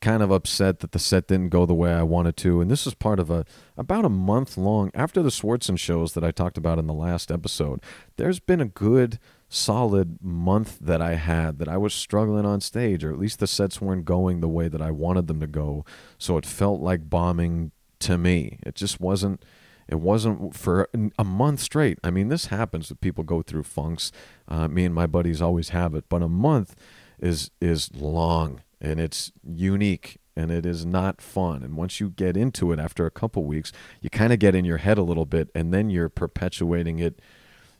kind 0.00 0.22
of 0.22 0.30
upset 0.30 0.80
that 0.80 0.92
the 0.92 0.98
set 0.98 1.26
didn't 1.26 1.50
go 1.50 1.66
the 1.66 1.74
way 1.74 1.92
I 1.92 2.02
wanted 2.02 2.36
to. 2.38 2.60
And 2.60 2.70
this 2.70 2.86
is 2.86 2.94
part 2.94 3.18
of 3.18 3.30
a 3.30 3.44
about 3.76 4.04
a 4.04 4.10
month 4.10 4.56
long 4.56 4.90
after 4.94 5.22
the 5.22 5.30
Swardson 5.30 5.78
shows 5.78 6.14
that 6.14 6.24
I 6.24 6.30
talked 6.30 6.56
about 6.56 6.78
in 6.78 6.86
the 6.86 6.94
last 6.94 7.30
episode. 7.30 7.80
There's 8.16 8.40
been 8.40 8.60
a 8.60 8.66
good 8.66 9.18
solid 9.48 10.22
month 10.22 10.78
that 10.80 11.02
I 11.02 11.14
had 11.14 11.58
that 11.58 11.68
I 11.68 11.76
was 11.76 11.92
struggling 11.92 12.46
on 12.46 12.60
stage, 12.60 13.04
or 13.04 13.12
at 13.12 13.18
least 13.18 13.40
the 13.40 13.46
sets 13.46 13.80
weren't 13.80 14.04
going 14.04 14.40
the 14.40 14.48
way 14.48 14.68
that 14.68 14.80
I 14.80 14.90
wanted 14.90 15.26
them 15.26 15.40
to 15.40 15.46
go. 15.46 15.84
So 16.18 16.38
it 16.38 16.46
felt 16.46 16.80
like 16.80 17.10
bombing 17.10 17.72
to 18.00 18.18
me. 18.18 18.58
It 18.64 18.74
just 18.74 19.00
wasn't 19.00 19.42
it 19.88 19.98
wasn't 19.98 20.54
for 20.54 20.88
a 21.18 21.24
month 21.24 21.60
straight. 21.60 21.98
I 22.04 22.10
mean, 22.10 22.28
this 22.28 22.46
happens 22.46 22.88
that 22.88 23.00
people 23.00 23.24
go 23.24 23.42
through 23.42 23.64
funks. 23.64 24.12
Uh, 24.46 24.68
me 24.68 24.84
and 24.84 24.94
my 24.94 25.06
buddies 25.06 25.42
always 25.42 25.70
have 25.70 25.94
it, 25.94 26.04
but 26.08 26.22
a 26.22 26.28
month 26.28 26.76
is 27.18 27.50
is 27.60 27.92
long 27.94 28.62
and 28.80 29.00
it's 29.00 29.32
unique 29.44 30.18
and 30.36 30.50
it 30.50 30.64
is 30.64 30.86
not 30.86 31.20
fun. 31.20 31.62
And 31.62 31.76
once 31.76 32.00
you 32.00 32.10
get 32.10 32.36
into 32.36 32.72
it 32.72 32.78
after 32.78 33.04
a 33.04 33.10
couple 33.10 33.44
weeks, 33.44 33.72
you 34.00 34.10
kind 34.10 34.32
of 34.32 34.38
get 34.38 34.54
in 34.54 34.64
your 34.64 34.78
head 34.78 34.96
a 34.96 35.02
little 35.02 35.26
bit, 35.26 35.50
and 35.54 35.74
then 35.74 35.90
you're 35.90 36.08
perpetuating 36.08 36.98
it 36.98 37.20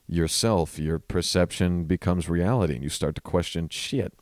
yourself. 0.06 0.78
Your 0.78 0.98
perception 0.98 1.84
becomes 1.84 2.28
reality, 2.28 2.74
and 2.74 2.82
you 2.82 2.90
start 2.90 3.14
to 3.14 3.20
question 3.20 3.68
shit. 3.68 4.12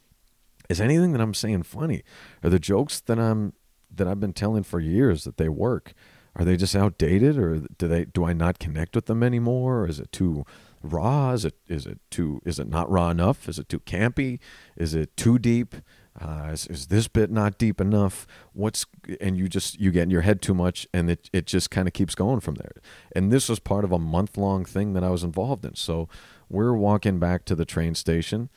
Is 0.69 0.81
anything 0.81 1.13
that 1.13 1.21
I'm 1.21 1.35
saying 1.35 1.63
funny? 1.63 2.03
Are 2.45 2.51
the 2.51 2.59
jokes 2.59 3.01
that 3.01 3.19
I'm 3.19 3.55
that 3.95 4.07
I've 4.07 4.21
been 4.21 4.33
telling 4.33 4.63
for 4.63 4.81
years 4.81 5.25
that 5.25 5.37
they 5.37 5.49
work? 5.49 5.95
Are 6.37 6.45
they 6.45 6.57
just 6.57 6.77
outdated, 6.77 7.37
or 7.37 7.59
do 7.79 7.89
they 7.89 8.05
do 8.05 8.25
I 8.25 8.33
not 8.33 8.59
connect 8.59 8.95
with 8.95 9.07
them 9.07 9.23
anymore? 9.23 9.81
Or 9.81 9.89
is 9.89 9.99
it 9.99 10.13
too 10.13 10.45
raw? 10.83 11.33
Is 11.33 11.45
it 11.45 11.55
is 11.67 11.87
it 11.87 11.99
too 12.11 12.41
is 12.45 12.59
it 12.59 12.69
not 12.69 12.91
raw 12.91 13.11
enough? 13.11 13.49
Is 13.49 13.59
it 13.59 13.69
too 13.69 13.81
campy? 13.81 14.39
Is 14.77 14.95
it 14.95 15.17
too 15.17 15.39
deep? 15.39 15.75
Uh, 16.21 16.51
is, 16.53 16.67
is, 16.67 16.87
this 16.89 17.07
bit 17.07 17.31
not 17.31 17.59
deep 17.59 17.81
enough? 17.81 18.27
What's 18.53 18.87
and 19.21 19.37
you 19.37 19.49
just 19.49 19.79
you 19.81 19.93
get 19.93 20.03
in 20.05 20.11
your 20.11 20.23
head 20.23 20.43
too 20.43 20.55
much, 20.55 20.87
and 20.93 21.11
it 21.11 21.31
it 21.33 21.47
just 21.47 21.71
kind 21.71 21.87
of 21.87 21.95
keeps 21.95 22.15
going 22.15 22.41
from 22.41 22.57
there. 22.57 22.73
And 23.15 23.33
this 23.33 23.49
was 23.49 23.61
part 23.61 23.85
of 23.85 23.93
a 23.93 23.99
month 23.99 24.37
long 24.37 24.65
thing 24.65 24.95
that 24.95 25.05
I 25.05 25.11
was 25.11 25.23
involved 25.23 25.65
in. 25.65 25.77
So 25.77 26.09
we're 26.49 26.75
walking 26.75 27.19
back 27.19 27.45
to 27.47 27.55
the 27.55 27.65
train 27.65 27.95
station, 27.95 28.49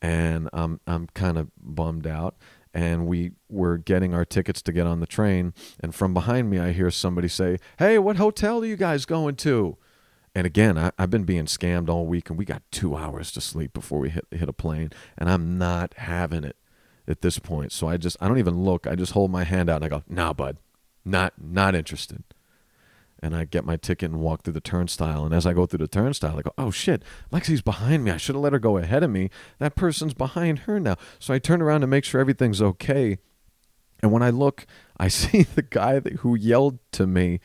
and 0.00 0.48
I'm 0.52 0.80
I'm 0.86 1.08
kind 1.08 1.38
of 1.38 1.50
bummed 1.60 2.06
out 2.06 2.36
and 2.72 3.06
we 3.06 3.32
were 3.48 3.78
getting 3.78 4.14
our 4.14 4.24
tickets 4.24 4.62
to 4.62 4.72
get 4.72 4.86
on 4.86 5.00
the 5.00 5.06
train. 5.06 5.54
And 5.80 5.94
from 5.94 6.14
behind 6.14 6.50
me, 6.50 6.58
I 6.58 6.72
hear 6.72 6.90
somebody 6.90 7.28
say, 7.28 7.58
Hey, 7.78 7.98
what 7.98 8.16
hotel 8.16 8.62
are 8.62 8.66
you 8.66 8.76
guys 8.76 9.04
going 9.04 9.36
to? 9.36 9.76
And 10.34 10.46
again, 10.46 10.78
I, 10.78 10.92
have 10.98 11.10
been 11.10 11.24
being 11.24 11.46
scammed 11.46 11.88
all 11.88 12.06
week, 12.06 12.30
and 12.30 12.38
we 12.38 12.44
got 12.44 12.62
two 12.70 12.94
hours 12.94 13.32
to 13.32 13.40
sleep 13.40 13.72
before 13.72 13.98
we 13.98 14.10
hit, 14.10 14.26
hit 14.30 14.48
a 14.48 14.52
plane, 14.52 14.90
and 15.16 15.28
I'm 15.28 15.58
not 15.58 15.94
having 15.96 16.44
it 16.44 16.56
at 17.08 17.22
this 17.22 17.38
point. 17.38 17.72
So 17.72 17.88
I 17.88 17.96
just, 17.96 18.16
I 18.20 18.28
don't 18.28 18.38
even 18.38 18.62
look. 18.62 18.86
I 18.86 18.94
just 18.94 19.12
hold 19.12 19.30
my 19.30 19.44
hand 19.44 19.68
out 19.68 19.82
and 19.82 19.84
I 19.86 19.88
go, 19.88 20.04
Nah, 20.08 20.32
bud, 20.32 20.58
not, 21.04 21.34
not 21.40 21.74
interested 21.74 22.22
and 23.20 23.34
I 23.34 23.44
get 23.44 23.64
my 23.64 23.76
ticket 23.76 24.10
and 24.10 24.20
walk 24.20 24.42
through 24.42 24.52
the 24.52 24.60
turnstile. 24.60 25.24
And 25.24 25.34
as 25.34 25.46
I 25.46 25.52
go 25.52 25.66
through 25.66 25.78
the 25.78 25.88
turnstile, 25.88 26.38
I 26.38 26.42
go, 26.42 26.52
oh 26.56 26.70
shit, 26.70 27.02
Lexi's 27.32 27.62
behind 27.62 28.04
me. 28.04 28.10
I 28.10 28.16
should 28.16 28.34
have 28.34 28.42
let 28.42 28.52
her 28.52 28.58
go 28.58 28.76
ahead 28.76 29.02
of 29.02 29.10
me. 29.10 29.30
That 29.58 29.74
person's 29.74 30.14
behind 30.14 30.60
her 30.60 30.78
now. 30.78 30.96
So 31.18 31.34
I 31.34 31.38
turn 31.38 31.60
around 31.60 31.80
to 31.80 31.86
make 31.86 32.04
sure 32.04 32.20
everything's 32.20 32.62
okay. 32.62 33.18
And 34.00 34.12
when 34.12 34.22
I 34.22 34.30
look, 34.30 34.66
I 34.96 35.08
see 35.08 35.42
the 35.42 35.62
guy 35.62 35.98
that, 35.98 36.14
who 36.14 36.34
yelled 36.34 36.78
to 36.92 37.06
me 37.06 37.40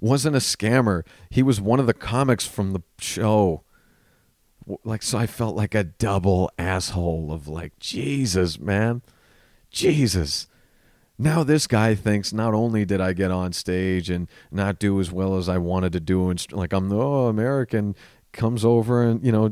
wasn't 0.00 0.36
a 0.36 0.40
scammer. 0.40 1.02
He 1.30 1.42
was 1.42 1.60
one 1.60 1.80
of 1.80 1.86
the 1.86 1.94
comics 1.94 2.46
from 2.46 2.72
the 2.72 2.82
show. 2.98 3.62
Like, 4.84 5.02
so 5.02 5.16
I 5.16 5.26
felt 5.26 5.56
like 5.56 5.74
a 5.74 5.84
double 5.84 6.50
asshole 6.58 7.32
of 7.32 7.48
like, 7.48 7.78
Jesus, 7.78 8.58
man. 8.58 9.02
Jesus 9.70 10.46
now 11.18 11.42
this 11.42 11.66
guy 11.66 11.94
thinks 11.94 12.32
not 12.32 12.54
only 12.54 12.84
did 12.84 13.00
I 13.00 13.12
get 13.12 13.30
on 13.30 13.52
stage 13.52 14.10
and 14.10 14.28
not 14.50 14.78
do 14.78 15.00
as 15.00 15.10
well 15.10 15.36
as 15.36 15.48
I 15.48 15.58
wanted 15.58 15.92
to 15.92 16.00
do, 16.00 16.28
and 16.30 16.52
like 16.52 16.72
I'm 16.72 16.88
the 16.88 16.96
oh, 16.96 17.26
American 17.26 17.94
comes 18.32 18.66
over 18.66 19.02
and 19.02 19.24
you 19.24 19.32
know 19.32 19.50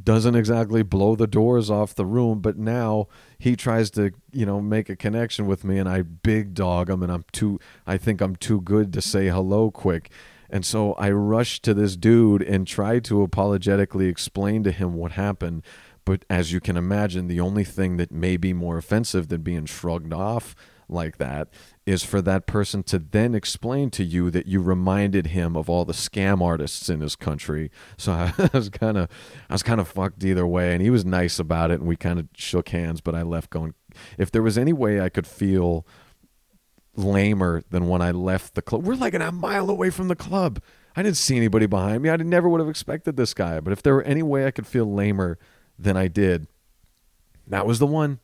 doesn't 0.00 0.36
exactly 0.36 0.84
blow 0.84 1.16
the 1.16 1.26
doors 1.26 1.68
off 1.68 1.96
the 1.96 2.06
room, 2.06 2.40
but 2.40 2.56
now 2.56 3.08
he 3.38 3.56
tries 3.56 3.90
to 3.90 4.12
you 4.32 4.46
know 4.46 4.60
make 4.60 4.88
a 4.88 4.96
connection 4.96 5.46
with 5.46 5.64
me, 5.64 5.78
and 5.78 5.88
I 5.88 6.02
big 6.02 6.54
dog 6.54 6.88
him, 6.90 7.02
and 7.02 7.10
I'm 7.10 7.24
too 7.32 7.58
I 7.86 7.96
think 7.98 8.20
I'm 8.20 8.36
too 8.36 8.60
good 8.60 8.92
to 8.92 9.02
say 9.02 9.28
hello 9.28 9.70
quick, 9.70 10.10
And 10.50 10.64
so 10.64 10.94
I 10.94 11.10
rushed 11.10 11.62
to 11.64 11.74
this 11.74 11.96
dude 11.96 12.42
and 12.42 12.66
tried 12.66 13.04
to 13.06 13.22
apologetically 13.22 14.06
explain 14.06 14.62
to 14.64 14.70
him 14.70 14.94
what 14.94 15.12
happened. 15.12 15.62
But 16.08 16.24
as 16.30 16.52
you 16.54 16.60
can 16.60 16.78
imagine, 16.78 17.28
the 17.28 17.40
only 17.40 17.64
thing 17.64 17.98
that 17.98 18.10
may 18.10 18.38
be 18.38 18.54
more 18.54 18.78
offensive 18.78 19.28
than 19.28 19.42
being 19.42 19.66
shrugged 19.66 20.10
off 20.10 20.56
like 20.88 21.18
that 21.18 21.48
is 21.84 22.02
for 22.02 22.22
that 22.22 22.46
person 22.46 22.82
to 22.84 22.98
then 22.98 23.34
explain 23.34 23.90
to 23.90 24.02
you 24.02 24.30
that 24.30 24.46
you 24.46 24.62
reminded 24.62 25.26
him 25.26 25.54
of 25.54 25.68
all 25.68 25.84
the 25.84 25.92
scam 25.92 26.40
artists 26.40 26.88
in 26.88 27.02
his 27.02 27.14
country. 27.14 27.70
So 27.98 28.12
I 28.38 28.48
was 28.54 28.70
kind 28.70 28.96
of 28.96 29.10
I 29.50 29.52
was 29.52 29.62
kind 29.62 29.82
of 29.82 29.88
fucked 29.88 30.24
either 30.24 30.46
way 30.46 30.72
and 30.72 30.80
he 30.80 30.88
was 30.88 31.04
nice 31.04 31.38
about 31.38 31.70
it 31.70 31.80
and 31.80 31.86
we 31.86 31.94
kind 31.94 32.18
of 32.18 32.26
shook 32.34 32.70
hands 32.70 33.02
but 33.02 33.14
I 33.14 33.20
left 33.20 33.50
going 33.50 33.74
if 34.16 34.30
there 34.30 34.42
was 34.42 34.56
any 34.56 34.72
way 34.72 35.02
I 35.02 35.10
could 35.10 35.26
feel 35.26 35.86
lamer 36.96 37.62
than 37.68 37.86
when 37.86 38.00
I 38.00 38.12
left 38.12 38.54
the 38.54 38.62
club. 38.62 38.82
We're 38.86 38.94
like 38.94 39.12
a 39.12 39.30
mile 39.30 39.68
away 39.68 39.90
from 39.90 40.08
the 40.08 40.16
club. 40.16 40.62
I 40.96 41.02
didn't 41.02 41.18
see 41.18 41.36
anybody 41.36 41.66
behind 41.66 42.02
me. 42.02 42.08
I 42.08 42.16
never 42.16 42.48
would 42.48 42.60
have 42.60 42.70
expected 42.70 43.18
this 43.18 43.34
guy. 43.34 43.60
But 43.60 43.74
if 43.74 43.82
there 43.82 43.92
were 43.92 44.04
any 44.04 44.22
way 44.22 44.46
I 44.46 44.50
could 44.50 44.66
feel 44.66 44.90
lamer 44.90 45.38
than 45.78 45.96
I 45.96 46.08
did, 46.08 46.46
that 47.46 47.66
was 47.66 47.78
the 47.78 47.86
one. 47.86 48.20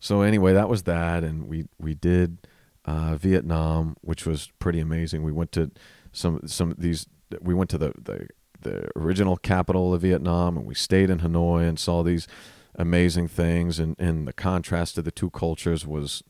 So 0.00 0.22
anyway, 0.22 0.52
that 0.52 0.68
was 0.68 0.82
that, 0.84 1.22
and 1.22 1.46
we 1.46 1.66
we 1.78 1.94
did 1.94 2.38
uh, 2.84 3.16
Vietnam, 3.16 3.96
which 4.00 4.26
was 4.26 4.50
pretty 4.58 4.80
amazing. 4.80 5.22
We 5.22 5.32
went 5.32 5.52
to 5.52 5.70
some 6.12 6.40
some 6.46 6.74
these. 6.76 7.06
We 7.40 7.54
went 7.54 7.70
to 7.70 7.78
the 7.78 7.92
the 8.02 8.26
the 8.60 8.88
original 8.96 9.36
capital 9.36 9.94
of 9.94 10.02
Vietnam, 10.02 10.56
and 10.56 10.66
we 10.66 10.74
stayed 10.74 11.10
in 11.10 11.20
Hanoi 11.20 11.68
and 11.68 11.78
saw 11.78 12.02
these 12.02 12.26
amazing 12.74 13.28
things. 13.28 13.78
And 13.78 13.94
and 13.98 14.26
the 14.26 14.32
contrast 14.32 14.98
of 14.98 15.04
the 15.04 15.12
two 15.12 15.30
cultures 15.30 15.86
was 15.86 16.22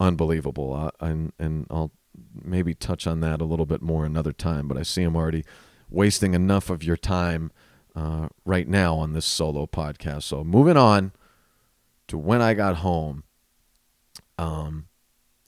unbelievable. 0.00 0.72
Uh, 0.72 0.90
and 1.00 1.32
and 1.38 1.66
I'll 1.70 1.92
maybe 2.34 2.74
touch 2.74 3.06
on 3.06 3.20
that 3.20 3.40
a 3.40 3.44
little 3.44 3.66
bit 3.66 3.82
more 3.82 4.04
another 4.04 4.32
time. 4.32 4.68
But 4.68 4.78
I 4.78 4.82
see 4.82 5.02
I'm 5.02 5.16
already 5.16 5.44
wasting 5.88 6.34
enough 6.34 6.70
of 6.70 6.82
your 6.82 6.96
time 6.96 7.52
uh, 7.94 8.28
right 8.44 8.68
now 8.68 8.96
on 8.96 9.12
this 9.12 9.26
solo 9.26 9.66
podcast. 9.66 10.22
So 10.24 10.44
moving 10.44 10.76
on 10.76 11.12
to 12.08 12.18
when 12.18 12.42
I 12.42 12.54
got 12.54 12.76
home. 12.78 13.24
Um, 14.38 14.86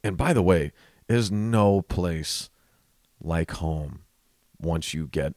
and 0.02 0.16
by 0.16 0.32
the 0.32 0.42
way, 0.42 0.72
there's 1.08 1.30
no 1.30 1.82
place 1.82 2.50
like 3.20 3.52
home 3.52 4.00
once 4.60 4.94
you 4.94 5.06
get 5.06 5.34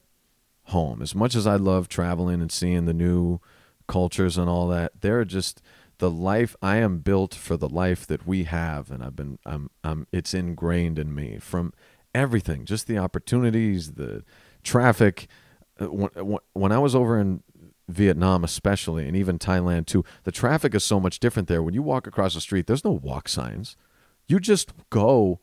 home. 0.65 1.02
As 1.02 1.15
much 1.15 1.36
as 1.36 1.48
I 1.48 1.56
love 1.56 1.88
traveling 1.88 2.41
and 2.41 2.52
seeing 2.52 2.86
the 2.86 2.93
new 2.93 3.39
cultures 3.88 4.38
and 4.38 4.50
all 4.50 4.67
that, 4.67 5.02
they're 5.02 5.26
just 5.26 5.62
the 6.00 6.12
life 6.12 6.56
I 6.62 6.78
am 6.78 7.00
built 7.00 7.34
for 7.34 7.58
the 7.58 7.70
life 7.70 8.06
that 8.08 8.28
we 8.28 8.43
have, 8.43 8.91
and 8.91 9.04
I've 9.04 9.15
been 9.15 9.39
I'm 9.46 9.70
I'm 9.84 10.08
it's 10.12 10.34
ingrained 10.34 11.00
in 11.00 11.13
me 11.15 11.39
from 11.39 11.74
everything, 12.13 12.65
just 12.65 12.88
the 12.88 12.98
opportunities, 12.98 13.93
the 13.93 14.24
traffic. 14.63 15.28
When, 15.80 16.40
when 16.54 16.72
I 16.72 16.80
was 16.80 16.96
over 16.96 17.20
in 17.20 17.44
Vietnam 17.88 18.44
especially 18.44 19.08
and 19.08 19.16
even 19.16 19.40
Thailand 19.40 19.86
too. 19.86 20.04
The 20.24 20.32
traffic 20.32 20.76
is 20.76 20.84
so 20.84 21.00
much 21.00 21.20
different 21.20 21.48
there. 21.48 21.63
When 21.63 21.74
you 21.74 21.82
walk 21.82 22.06
across 22.06 22.34
the 22.34 22.42
street, 22.42 22.68
there's 22.68 22.84
no 22.84 22.92
walk 22.92 23.30
signs. 23.30 23.76
You 24.28 24.40
just 24.40 24.74
go 24.90 25.40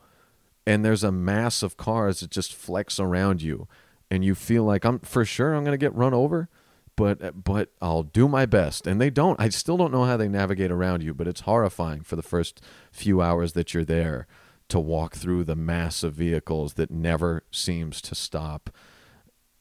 and 0.67 0.85
there's 0.85 1.05
a 1.05 1.13
mass 1.13 1.63
of 1.63 1.77
cars 1.77 2.21
that 2.21 2.31
just 2.31 2.55
flex 2.55 3.01
around 3.01 3.43
you 3.43 3.67
and 4.11 4.25
you 4.25 4.35
feel 4.35 4.65
like 4.65 4.85
I'm 4.85 4.99
for 5.01 5.25
sure 5.25 5.55
I'm 5.55 5.65
going 5.65 5.79
to 5.79 5.85
get 5.85 5.95
run 5.95 6.13
over, 6.13 6.49
but 6.97 7.45
but 7.45 7.71
I'll 7.81 8.03
do 8.03 8.29
my 8.29 8.45
best. 8.45 8.87
And 8.87 9.01
they 9.01 9.11
don't. 9.11 9.41
I 9.41 9.49
still 9.49 9.77
don't 9.77 9.93
know 9.93 10.05
how 10.05 10.17
they 10.17 10.29
navigate 10.29 10.71
around 10.71 11.03
you, 11.03 11.15
but 11.15 11.27
it's 11.27 11.43
horrifying 11.43 12.03
for 12.03 12.17
the 12.17 12.23
first 12.23 12.61
few 12.93 13.23
hours 13.23 13.55
that 13.55 13.73
you're 13.73 13.85
there 13.85 14.27
to 14.69 14.79
walk 14.79 15.17
through 15.17 15.45
the 15.45 15.57
mass 15.57 16.03
of 16.03 16.15
vehicles 16.15 16.75
that 16.75 16.91
never 16.91 17.45
seems 17.51 18.01
to 18.03 18.15
stop 18.15 18.71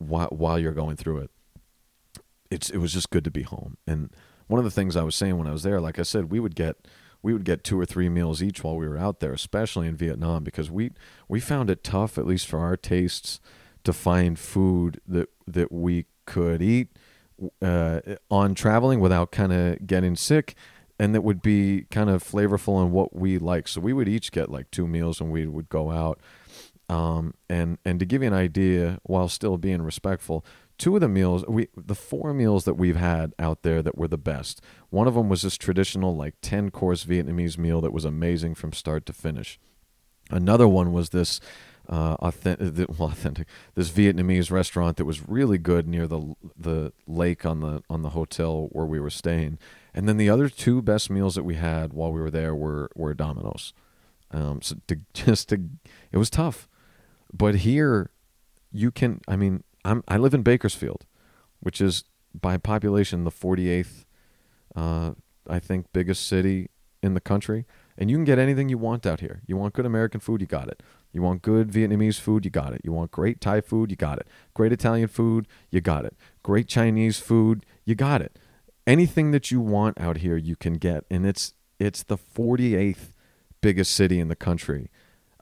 while, 0.07 0.29
while 0.29 0.59
you're 0.59 0.73
going 0.73 0.95
through 0.95 1.19
it 1.19 1.31
it's 2.53 2.69
it 2.69 2.77
was 2.77 2.93
just 2.93 3.09
good 3.09 3.23
to 3.23 3.31
be 3.31 3.43
home. 3.43 3.77
And 3.85 4.09
one 4.47 4.59
of 4.59 4.65
the 4.65 4.71
things 4.71 4.95
I 4.95 5.03
was 5.03 5.15
saying 5.15 5.37
when 5.37 5.47
I 5.47 5.51
was 5.51 5.63
there, 5.63 5.81
like 5.81 5.99
I 5.99 6.03
said, 6.03 6.31
we 6.31 6.39
would 6.39 6.55
get 6.55 6.87
we 7.21 7.33
would 7.33 7.45
get 7.45 7.63
two 7.63 7.79
or 7.79 7.85
three 7.85 8.09
meals 8.09 8.43
each 8.43 8.63
while 8.63 8.77
we 8.77 8.87
were 8.87 8.97
out 8.97 9.19
there, 9.19 9.33
especially 9.33 9.87
in 9.87 9.95
Vietnam, 9.95 10.43
because 10.43 10.69
we 10.69 10.91
we 11.27 11.39
found 11.39 11.69
it 11.69 11.83
tough, 11.83 12.17
at 12.17 12.27
least 12.27 12.47
for 12.47 12.59
our 12.59 12.77
tastes, 12.77 13.39
to 13.83 13.91
find 13.91 14.37
food 14.37 15.01
that 15.07 15.29
that 15.47 15.71
we 15.71 16.05
could 16.25 16.61
eat 16.61 16.89
uh, 17.61 17.99
on 18.29 18.55
traveling 18.55 18.99
without 18.99 19.31
kind 19.31 19.51
of 19.51 19.85
getting 19.87 20.15
sick, 20.15 20.55
and 20.99 21.15
that 21.15 21.21
would 21.21 21.41
be 21.41 21.85
kind 21.89 22.09
of 22.09 22.23
flavorful 22.23 22.83
in 22.85 22.91
what 22.91 23.15
we 23.15 23.37
like. 23.37 23.67
So 23.67 23.81
we 23.81 23.93
would 23.93 24.07
each 24.07 24.31
get 24.31 24.49
like 24.49 24.69
two 24.69 24.87
meals 24.87 25.21
when 25.21 25.31
we 25.31 25.47
would 25.47 25.69
go 25.69 25.91
out. 25.91 26.19
Um, 26.89 27.33
and 27.49 27.77
and 27.85 27.99
to 27.99 28.05
give 28.05 28.21
you 28.21 28.27
an 28.27 28.33
idea, 28.33 28.99
while 29.03 29.29
still 29.29 29.57
being 29.57 29.81
respectful, 29.81 30.45
two 30.77 30.95
of 30.95 31.01
the 31.01 31.07
meals 31.07 31.45
we 31.47 31.67
the 31.77 31.95
four 31.95 32.33
meals 32.33 32.65
that 32.65 32.73
we've 32.73 32.95
had 32.95 33.33
out 33.39 33.63
there 33.63 33.81
that 33.81 33.97
were 33.97 34.07
the 34.07 34.17
best 34.17 34.61
one 34.89 35.07
of 35.07 35.13
them 35.13 35.29
was 35.29 35.41
this 35.43 35.57
traditional 35.57 36.15
like 36.15 36.35
10 36.41 36.71
course 36.71 37.05
vietnamese 37.05 37.57
meal 37.57 37.81
that 37.81 37.93
was 37.93 38.05
amazing 38.05 38.55
from 38.55 38.73
start 38.73 39.05
to 39.05 39.13
finish. 39.13 39.59
Another 40.29 40.67
one 40.67 40.93
was 40.93 41.09
this 41.09 41.39
uh, 41.89 42.15
authentic, 42.19 42.87
well, 42.97 43.09
authentic 43.09 43.47
this 43.75 43.89
vietnamese 43.89 44.51
restaurant 44.51 44.97
that 44.97 45.05
was 45.05 45.27
really 45.27 45.57
good 45.57 45.87
near 45.87 46.07
the 46.07 46.35
the 46.57 46.93
lake 47.07 47.45
on 47.45 47.59
the 47.59 47.83
on 47.89 48.01
the 48.01 48.11
hotel 48.11 48.67
where 48.71 48.85
we 48.85 48.99
were 48.99 49.09
staying. 49.09 49.57
And 49.93 50.07
then 50.07 50.17
the 50.17 50.29
other 50.29 50.49
two 50.49 50.81
best 50.81 51.09
meals 51.09 51.35
that 51.35 51.43
we 51.43 51.55
had 51.55 51.93
while 51.93 52.11
we 52.11 52.21
were 52.21 52.31
there 52.31 52.55
were 52.55 52.89
were 52.95 53.13
domino's. 53.13 53.73
Um, 54.31 54.61
so 54.61 54.75
to 54.87 54.99
just 55.13 55.49
to 55.49 55.61
it 56.11 56.17
was 56.17 56.29
tough 56.29 56.67
but 57.33 57.55
here 57.55 58.11
you 58.71 58.91
can 58.91 59.19
i 59.27 59.35
mean 59.35 59.63
I'm 59.85 60.03
I 60.07 60.17
live 60.17 60.33
in 60.33 60.43
Bakersfield, 60.43 61.05
which 61.59 61.81
is 61.81 62.05
by 62.33 62.57
population 62.57 63.25
the 63.25 63.31
48th, 63.31 64.05
uh, 64.75 65.11
I 65.47 65.59
think, 65.59 65.87
biggest 65.93 66.25
city 66.27 66.69
in 67.01 67.13
the 67.13 67.21
country. 67.21 67.65
And 67.97 68.09
you 68.09 68.17
can 68.17 68.23
get 68.23 68.39
anything 68.39 68.69
you 68.69 68.77
want 68.77 69.05
out 69.05 69.19
here. 69.19 69.41
You 69.45 69.55
want 69.55 69.73
good 69.73 69.85
American 69.85 70.19
food, 70.19 70.41
you 70.41 70.47
got 70.47 70.67
it. 70.67 70.81
You 71.11 71.21
want 71.21 71.43
good 71.43 71.69
Vietnamese 71.71 72.19
food, 72.19 72.43
you 72.43 72.49
got 72.49 72.73
it. 72.73 72.81
You 72.83 72.91
want 72.91 73.11
great 73.11 73.39
Thai 73.39 73.61
food, 73.61 73.91
you 73.91 73.97
got 73.97 74.17
it. 74.17 74.27
Great 74.55 74.71
Italian 74.71 75.09
food, 75.09 75.47
you 75.69 75.79
got 75.79 76.05
it. 76.05 76.15
Great 76.41 76.67
Chinese 76.67 77.19
food, 77.19 77.65
you 77.85 77.93
got 77.93 78.21
it. 78.21 78.39
Anything 78.87 79.29
that 79.31 79.51
you 79.51 79.61
want 79.61 79.99
out 79.99 80.17
here, 80.17 80.37
you 80.37 80.55
can 80.55 80.73
get, 80.73 81.05
and 81.11 81.25
it's 81.25 81.53
it's 81.79 82.03
the 82.03 82.17
48th 82.17 83.11
biggest 83.61 83.93
city 83.93 84.19
in 84.19 84.27
the 84.27 84.35
country. 84.35 84.89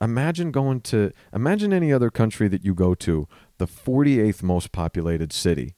Imagine 0.02 0.50
going 0.50 0.80
to 0.82 1.12
imagine 1.32 1.72
any 1.72 1.92
other 1.92 2.10
country 2.10 2.48
that 2.48 2.64
you 2.64 2.74
go 2.74 2.94
to 2.96 3.28
the 3.58 3.66
48th 3.66 4.42
most 4.42 4.72
populated 4.72 5.32
city. 5.32 5.76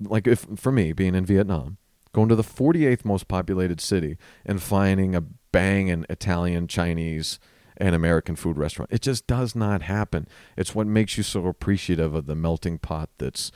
Like 0.00 0.26
if 0.26 0.46
for 0.56 0.72
me 0.72 0.92
being 0.92 1.14
in 1.14 1.26
Vietnam, 1.26 1.76
going 2.12 2.28
to 2.28 2.36
the 2.36 2.42
48th 2.42 3.04
most 3.04 3.28
populated 3.28 3.80
city 3.80 4.16
and 4.46 4.62
finding 4.62 5.14
a 5.14 5.20
bang 5.20 5.86
banging 5.86 6.06
Italian, 6.08 6.68
Chinese, 6.68 7.38
and 7.76 7.94
American 7.94 8.36
food 8.36 8.58
restaurant. 8.58 8.90
It 8.92 9.02
just 9.02 9.26
does 9.26 9.56
not 9.56 9.82
happen. 9.82 10.28
It's 10.56 10.74
what 10.74 10.86
makes 10.86 11.16
you 11.16 11.22
so 11.22 11.46
appreciative 11.46 12.14
of 12.14 12.26
the 12.26 12.34
melting 12.34 12.78
pot 12.78 13.08
that's 13.18 13.50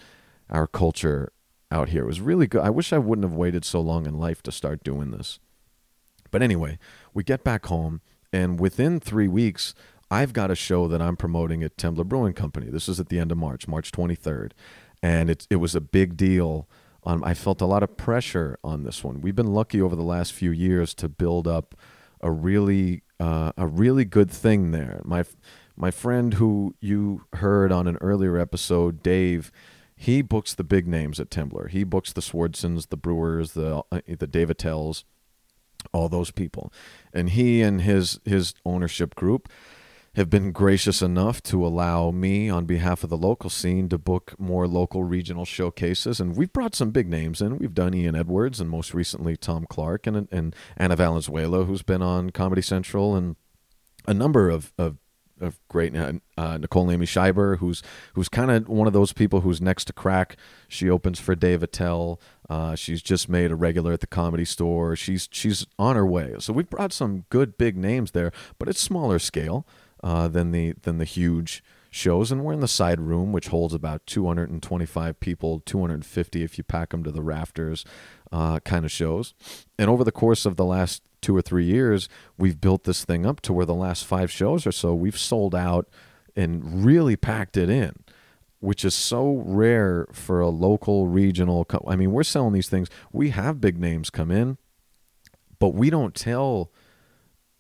our 0.50 0.66
culture 0.66 1.33
out 1.70 1.90
here. 1.90 2.04
It 2.04 2.09
was 2.09 2.20
really 2.20 2.46
good. 2.46 2.62
I 2.62 2.70
wish 2.70 2.92
I 2.92 2.98
wouldn't 2.98 3.24
have 3.24 3.37
waited 3.37 3.64
so 3.64 3.80
long 3.80 4.07
in 4.07 4.18
life 4.18 4.42
to 4.44 4.52
start 4.52 4.83
doing 4.83 5.11
this. 5.11 5.38
But 6.30 6.42
anyway, 6.42 6.78
we 7.12 7.22
get 7.22 7.44
back 7.44 7.66
home, 7.66 8.00
and 8.35 8.59
within 8.59 8.99
three 8.99 9.29
weeks, 9.29 9.75
I've 10.11 10.33
got 10.33 10.51
a 10.51 10.57
show 10.57 10.88
that 10.88 11.01
I'm 11.01 11.16
promoting 11.16 11.62
at 11.62 11.77
Temblor 11.77 12.05
Brewing 12.05 12.33
Company. 12.33 12.68
This 12.68 12.88
is 12.88 12.99
at 12.99 13.09
the 13.09 13.20
end 13.20 13.31
of 13.31 13.38
March, 13.38 13.68
March 13.68 13.92
23rd, 13.92 14.51
and 15.03 15.31
it 15.31 15.47
it 15.51 15.57
was 15.57 15.75
a 15.75 15.81
big 15.81 16.16
deal. 16.16 16.68
On 17.05 17.23
I 17.23 17.35
felt 17.35 17.61
a 17.61 17.66
lot 17.66 17.83
of 17.83 17.97
pressure 17.97 18.59
on 18.64 18.83
this 18.83 19.05
one. 19.05 19.20
We've 19.20 19.37
been 19.37 19.55
lucky 19.55 19.81
over 19.81 19.94
the 19.94 20.03
last 20.03 20.33
few 20.33 20.51
years 20.51 20.94
to 20.94 21.09
build 21.09 21.47
up 21.47 21.75
a 22.20 22.33
really 22.33 23.03
uh, 23.20 23.53
a 23.57 23.68
really 23.68 24.05
good 24.05 24.31
thing 24.31 24.73
there. 24.73 25.01
My 25.05 25.25
my 25.77 25.92
friend 25.92 26.35
who 26.35 26.75
you 26.81 27.27
heard 27.35 27.70
on 27.70 27.87
an 27.87 27.99
earlier 28.01 28.37
episode, 28.37 29.03
Dave, 29.03 29.53
he 29.94 30.23
books 30.23 30.55
the 30.55 30.64
big 30.64 30.88
names 30.88 31.20
at 31.20 31.31
Temblor. 31.31 31.70
He 31.70 31.85
books 31.85 32.12
the 32.12 32.20
Swardsons, 32.20 32.88
the 32.88 32.97
Breuers, 32.97 33.53
the 33.53 33.85
uh, 33.92 34.01
the 34.09 34.27
Dave 34.27 34.51
Attells, 34.51 35.05
all 35.92 36.09
those 36.09 36.31
people, 36.31 36.73
and 37.12 37.31
he 37.31 37.62
and 37.62 37.83
his 37.83 38.20
his 38.25 38.55
ownership 38.64 39.14
group 39.14 39.49
have 40.14 40.31
been 40.31 40.53
gracious 40.53 41.03
enough 41.03 41.42
to 41.42 41.66
allow 41.66 42.11
me, 42.11 42.49
on 42.49 42.66
behalf 42.66 43.03
of 43.03 43.11
the 43.11 43.16
local 43.16 43.51
scene, 43.51 43.88
to 43.88 43.99
book 43.99 44.35
more 44.38 44.66
local 44.68 45.03
regional 45.03 45.44
showcases. 45.44 46.20
And 46.20 46.37
we've 46.37 46.53
brought 46.53 46.75
some 46.75 46.90
big 46.90 47.09
names 47.09 47.42
in. 47.42 47.59
We've 47.59 47.75
done 47.75 47.94
Ian 47.94 48.14
Edwards 48.14 48.61
and 48.61 48.70
most 48.70 48.94
recently 48.94 49.37
Tom 49.37 49.66
Clark 49.68 50.07
and, 50.07 50.29
and 50.31 50.55
Anna 50.77 50.94
Valenzuela, 50.94 51.64
who's 51.64 51.83
been 51.83 52.03
on 52.03 52.31
Comedy 52.31 52.62
Central, 52.62 53.16
and 53.16 53.35
a 54.07 54.14
number 54.14 54.49
of, 54.51 54.73
of 54.79 54.99
of 55.40 55.59
great 55.68 55.97
uh, 55.97 56.12
uh 56.37 56.59
Nicole 56.59 56.90
Amy 56.90 57.07
Scheiber, 57.07 57.59
who's 57.59 57.83
who's 58.14 58.29
kind 58.29 58.51
of 58.51 58.68
one 58.68 58.87
of 58.87 58.92
those 58.92 59.12
people 59.12 59.40
who's 59.40 59.61
next 59.61 59.87
to 59.87 59.92
crack. 59.92 60.37
She 60.68 60.88
opens 60.88 61.18
for 61.18 61.35
Dave 61.35 61.62
Attell. 61.62 62.20
Uh, 62.49 62.75
she's 62.75 63.03
just 63.03 63.29
made 63.29 63.51
a 63.51 63.57
regular 63.57 63.92
at 63.92 64.01
the 64.01 64.07
Comedy 64.07 64.44
Store. 64.44 64.97
She's 64.97 65.29
she's 65.33 65.66
on 65.79 65.97
her 65.97 66.07
way. 66.07 66.35
So 66.38 66.53
we've 66.53 66.70
brought 66.70 66.92
some 66.92 67.25
good 67.31 67.59
big 67.59 67.77
names 67.77 68.12
there, 68.12 68.33
but 68.59 68.68
it's 68.68 68.81
smaller 68.81 69.18
scale 69.18 69.66
uh, 70.03 70.29
than 70.29 70.53
the 70.53 70.75
than 70.83 70.99
the 70.99 71.05
huge 71.05 71.62
shows, 71.94 72.33
and 72.33 72.44
we're 72.44 72.52
in 72.52 72.61
the 72.61 72.68
side 72.68 73.00
room, 73.00 73.33
which 73.33 73.48
holds 73.48 73.72
about 73.72 74.04
225 74.07 75.20
people, 75.20 75.61
250 75.61 76.42
if 76.42 76.59
you 76.59 76.64
pack 76.64 76.90
them 76.90 77.04
to 77.04 77.12
the 77.12 77.22
rafters, 77.22 77.85
uh, 78.33 78.59
kind 78.61 78.85
of 78.85 78.90
shows. 78.90 79.33
And 79.78 79.88
over 79.88 80.02
the 80.02 80.12
course 80.12 80.44
of 80.44 80.57
the 80.57 80.64
last 80.64 81.02
two 81.22 81.37
or 81.37 81.42
three 81.42 81.64
years, 81.64 82.09
we've 82.37 82.61
built 82.61 82.85
this 82.85 83.04
thing 83.04 83.24
up 83.24 83.40
to 83.42 83.52
where 83.52 83.64
the 83.64 83.74
last 83.74 84.04
five 84.04 84.30
shows 84.30 84.66
or 84.66 84.72
so, 84.72 84.92
we've 84.92 85.18
sold 85.18 85.54
out 85.54 85.88
and 86.35 86.85
really 86.85 87.16
packed 87.16 87.57
it 87.57 87.70
in. 87.70 87.92
Which 88.59 88.83
is 88.83 88.94
so 88.94 89.42
rare 89.44 90.07
for 90.11 90.40
a 90.40 90.48
local 90.48 91.07
regional. 91.07 91.66
Co- 91.66 91.85
I 91.87 91.96
mean, 91.96 92.12
we're 92.12 92.22
selling 92.22 92.54
these 92.54 92.70
things. 92.70 92.88
We 93.12 93.28
have 93.28 93.61
big 93.61 93.78
names 93.78 94.09
come 94.09 94.30
in, 94.30 94.57
but 95.59 95.74
we 95.74 95.90
don't 95.90 96.14
tell 96.14 96.72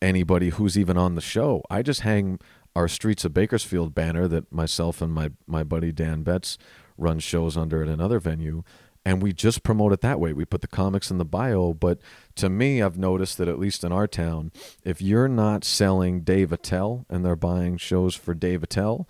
anybody 0.00 0.48
who's 0.48 0.78
even 0.78 0.96
on 0.96 1.14
the 1.14 1.20
show. 1.20 1.62
I 1.68 1.82
just 1.82 2.00
hang 2.00 2.38
our 2.76 2.88
Streets 2.88 3.24
of 3.24 3.34
Bakersfield 3.34 3.94
banner 3.94 4.26
that 4.28 4.52
myself 4.52 5.00
and 5.00 5.12
my 5.12 5.30
my 5.46 5.64
buddy 5.64 5.92
Dan 5.92 6.22
Betts 6.22 6.58
run 6.96 7.18
shows 7.18 7.56
under 7.56 7.82
at 7.82 7.88
another 7.88 8.20
venue 8.20 8.62
and 9.04 9.22
we 9.22 9.32
just 9.32 9.62
promote 9.62 9.92
it 9.92 10.00
that 10.00 10.18
way. 10.18 10.32
We 10.32 10.44
put 10.44 10.62
the 10.62 10.66
comics 10.66 11.10
in 11.10 11.18
the 11.18 11.24
bio, 11.24 11.74
but 11.74 11.98
to 12.36 12.48
me 12.48 12.80
I've 12.80 12.98
noticed 12.98 13.38
that 13.38 13.48
at 13.48 13.58
least 13.58 13.84
in 13.84 13.92
our 13.92 14.06
town, 14.06 14.50
if 14.82 15.02
you're 15.02 15.28
not 15.28 15.64
selling 15.64 16.22
Dave 16.22 16.52
Attell 16.52 17.04
and 17.10 17.24
they're 17.24 17.36
buying 17.36 17.76
shows 17.76 18.14
for 18.14 18.34
Dave 18.34 18.62
Attell, 18.62 19.08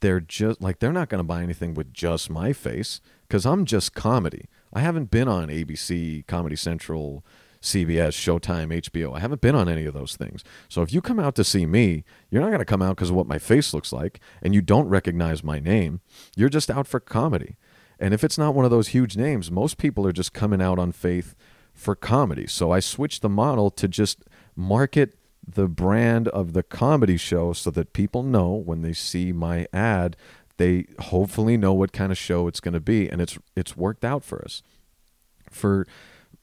they're 0.00 0.20
just 0.20 0.60
like 0.60 0.78
they're 0.78 0.92
not 0.92 1.08
going 1.08 1.20
to 1.20 1.24
buy 1.24 1.42
anything 1.42 1.74
with 1.74 1.92
just 1.92 2.30
my 2.30 2.52
face 2.52 3.00
cuz 3.28 3.46
I'm 3.46 3.64
just 3.64 3.94
comedy. 3.94 4.46
I 4.72 4.80
haven't 4.80 5.10
been 5.10 5.28
on 5.28 5.48
ABC, 5.48 6.26
Comedy 6.26 6.56
Central, 6.56 7.24
CBS, 7.62 8.12
Showtime, 8.12 8.72
HBO. 8.82 9.14
I 9.14 9.20
haven't 9.20 9.40
been 9.40 9.54
on 9.54 9.68
any 9.68 9.84
of 9.84 9.94
those 9.94 10.16
things. 10.16 10.42
So 10.68 10.82
if 10.82 10.92
you 10.92 11.00
come 11.00 11.20
out 11.20 11.34
to 11.34 11.44
see 11.44 11.66
me, 11.66 12.04
you're 12.30 12.40
not 12.40 12.48
going 12.48 12.60
to 12.60 12.64
come 12.64 12.82
out 12.82 12.96
because 12.96 13.10
of 13.10 13.16
what 13.16 13.26
my 13.26 13.38
face 13.38 13.74
looks 13.74 13.92
like 13.92 14.20
and 14.42 14.54
you 14.54 14.62
don't 14.62 14.88
recognize 14.88 15.44
my 15.44 15.58
name. 15.58 16.00
You're 16.36 16.48
just 16.48 16.70
out 16.70 16.86
for 16.86 17.00
comedy. 17.00 17.56
And 17.98 18.14
if 18.14 18.24
it's 18.24 18.38
not 18.38 18.54
one 18.54 18.64
of 18.64 18.70
those 18.70 18.88
huge 18.88 19.16
names, 19.16 19.50
most 19.50 19.76
people 19.76 20.06
are 20.06 20.12
just 20.12 20.32
coming 20.32 20.62
out 20.62 20.78
on 20.78 20.90
faith 20.90 21.34
for 21.74 21.94
comedy. 21.94 22.46
So 22.46 22.70
I 22.70 22.80
switched 22.80 23.20
the 23.20 23.28
model 23.28 23.70
to 23.72 23.86
just 23.86 24.24
market 24.56 25.16
the 25.46 25.68
brand 25.68 26.28
of 26.28 26.54
the 26.54 26.62
comedy 26.62 27.16
show 27.16 27.52
so 27.52 27.70
that 27.72 27.92
people 27.92 28.22
know 28.22 28.52
when 28.52 28.82
they 28.82 28.92
see 28.92 29.32
my 29.32 29.66
ad, 29.72 30.16
they 30.56 30.86
hopefully 30.98 31.56
know 31.56 31.72
what 31.72 31.92
kind 31.92 32.12
of 32.12 32.18
show 32.18 32.46
it's 32.46 32.60
going 32.60 32.74
to 32.74 32.80
be 32.80 33.08
and 33.08 33.20
it's 33.20 33.38
it's 33.56 33.76
worked 33.76 34.04
out 34.04 34.24
for 34.24 34.42
us. 34.44 34.62
For 35.50 35.86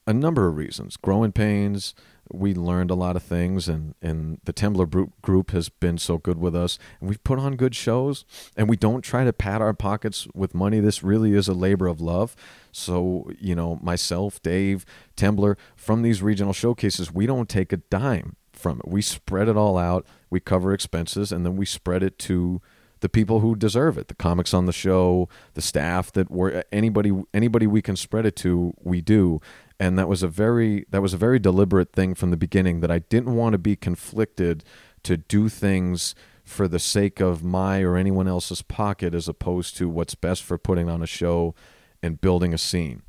a 0.07 0.13
number 0.13 0.47
of 0.47 0.55
reasons. 0.55 0.97
Growing 0.97 1.33
pains, 1.33 1.93
we 2.31 2.53
learned 2.53 2.89
a 2.89 2.95
lot 2.95 3.15
of 3.15 3.23
things, 3.23 3.67
and, 3.67 3.93
and 4.01 4.39
the 4.45 4.53
Temblor 4.53 5.11
group 5.21 5.51
has 5.51 5.69
been 5.69 5.97
so 5.97 6.17
good 6.17 6.37
with 6.37 6.55
us. 6.55 6.79
And 6.99 7.09
we've 7.09 7.23
put 7.23 7.39
on 7.39 7.55
good 7.55 7.75
shows, 7.75 8.25
and 8.55 8.69
we 8.69 8.77
don't 8.77 9.01
try 9.01 9.23
to 9.23 9.33
pad 9.33 9.61
our 9.61 9.73
pockets 9.73 10.27
with 10.33 10.55
money. 10.55 10.79
This 10.79 11.03
really 11.03 11.33
is 11.33 11.47
a 11.47 11.53
labor 11.53 11.87
of 11.87 12.01
love. 12.01 12.35
So, 12.71 13.29
you 13.39 13.55
know, 13.55 13.79
myself, 13.81 14.41
Dave, 14.41 14.85
Temblor, 15.15 15.57
from 15.75 16.01
these 16.01 16.21
regional 16.21 16.53
showcases, 16.53 17.13
we 17.13 17.25
don't 17.25 17.49
take 17.49 17.71
a 17.71 17.77
dime 17.77 18.35
from 18.53 18.79
it. 18.79 18.87
We 18.87 19.01
spread 19.01 19.47
it 19.47 19.57
all 19.57 19.77
out, 19.77 20.05
we 20.29 20.39
cover 20.39 20.73
expenses, 20.73 21.31
and 21.31 21.45
then 21.45 21.55
we 21.57 21.65
spread 21.65 22.01
it 22.01 22.17
to 22.19 22.61
the 22.99 23.09
people 23.09 23.41
who 23.41 23.55
deserve 23.55 23.97
it 23.97 24.07
the 24.07 24.15
comics 24.15 24.53
on 24.53 24.65
the 24.65 24.73
show 24.73 25.29
the 25.53 25.61
staff 25.61 26.11
that 26.11 26.31
were 26.31 26.63
anybody 26.71 27.11
anybody 27.33 27.67
we 27.67 27.81
can 27.81 27.95
spread 27.95 28.25
it 28.25 28.35
to 28.35 28.73
we 28.81 29.01
do 29.01 29.39
and 29.79 29.97
that 29.97 30.07
was 30.07 30.23
a 30.23 30.27
very 30.27 30.85
that 30.89 31.01
was 31.01 31.13
a 31.13 31.17
very 31.17 31.39
deliberate 31.39 31.93
thing 31.93 32.15
from 32.15 32.31
the 32.31 32.37
beginning 32.37 32.79
that 32.81 32.91
I 32.91 32.99
didn't 32.99 33.35
want 33.35 33.53
to 33.53 33.57
be 33.57 33.75
conflicted 33.75 34.63
to 35.03 35.17
do 35.17 35.49
things 35.49 36.15
for 36.43 36.67
the 36.67 36.79
sake 36.79 37.19
of 37.19 37.43
my 37.43 37.81
or 37.81 37.97
anyone 37.97 38.27
else's 38.27 38.61
pocket 38.61 39.13
as 39.13 39.27
opposed 39.27 39.75
to 39.77 39.89
what's 39.89 40.15
best 40.15 40.43
for 40.43 40.57
putting 40.57 40.89
on 40.89 41.01
a 41.01 41.07
show 41.07 41.53
and 42.01 42.21
building 42.21 42.53
a 42.53 42.57
scene. 42.57 43.01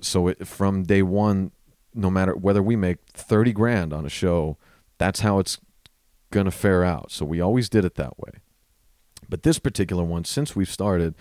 So 0.00 0.28
it, 0.28 0.46
from 0.46 0.84
day 0.84 1.02
1 1.02 1.50
no 1.94 2.10
matter 2.10 2.34
whether 2.34 2.62
we 2.62 2.76
make 2.76 2.98
30 3.12 3.52
grand 3.52 3.92
on 3.92 4.04
a 4.04 4.08
show, 4.08 4.58
that's 4.98 5.20
how 5.20 5.38
it's 5.38 5.58
going 6.30 6.46
to 6.46 6.50
fare 6.50 6.84
out. 6.84 7.12
So 7.12 7.24
we 7.24 7.40
always 7.40 7.68
did 7.68 7.84
it 7.84 7.94
that 7.94 8.18
way. 8.18 8.32
But 9.28 9.44
this 9.44 9.58
particular 9.58 10.02
one, 10.02 10.24
since 10.24 10.56
we've 10.56 10.70
started 10.70 11.14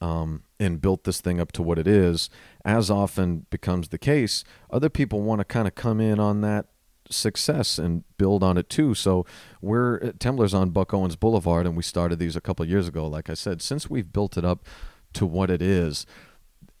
um, 0.00 0.42
and 0.60 0.80
built 0.80 1.04
this 1.04 1.20
thing 1.20 1.40
up 1.40 1.52
to 1.52 1.62
what 1.62 1.78
it 1.78 1.86
is, 1.86 2.28
as 2.64 2.90
often 2.90 3.46
becomes 3.50 3.88
the 3.88 3.98
case, 3.98 4.44
other 4.70 4.88
people 4.88 5.22
want 5.22 5.40
to 5.40 5.44
kind 5.44 5.68
of 5.68 5.74
come 5.74 6.00
in 6.00 6.18
on 6.18 6.40
that 6.40 6.66
success 7.10 7.78
and 7.78 8.04
build 8.16 8.42
on 8.42 8.58
it 8.58 8.68
too. 8.68 8.94
So 8.94 9.24
we're 9.60 9.98
at 9.98 10.20
Temblor's 10.20 10.54
on 10.54 10.70
Buck 10.70 10.92
Owens 10.92 11.16
Boulevard, 11.16 11.66
and 11.66 11.76
we 11.76 11.82
started 11.82 12.18
these 12.18 12.36
a 12.36 12.40
couple 12.40 12.66
years 12.66 12.88
ago. 12.88 13.06
Like 13.06 13.30
I 13.30 13.34
said, 13.34 13.62
since 13.62 13.88
we've 13.88 14.12
built 14.12 14.36
it 14.36 14.44
up 14.44 14.66
to 15.14 15.24
what 15.24 15.50
it 15.50 15.62
is, 15.62 16.06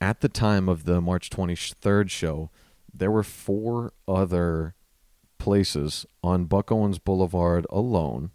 at 0.00 0.20
the 0.20 0.28
time 0.28 0.68
of 0.68 0.84
the 0.84 1.00
March 1.00 1.30
23rd 1.30 2.10
show, 2.10 2.50
there 2.92 3.10
were 3.10 3.22
four 3.22 3.92
other 4.06 4.74
places 5.38 6.04
on 6.22 6.44
Buck 6.44 6.70
Owens 6.70 6.98
Boulevard 6.98 7.66
alone 7.70 8.30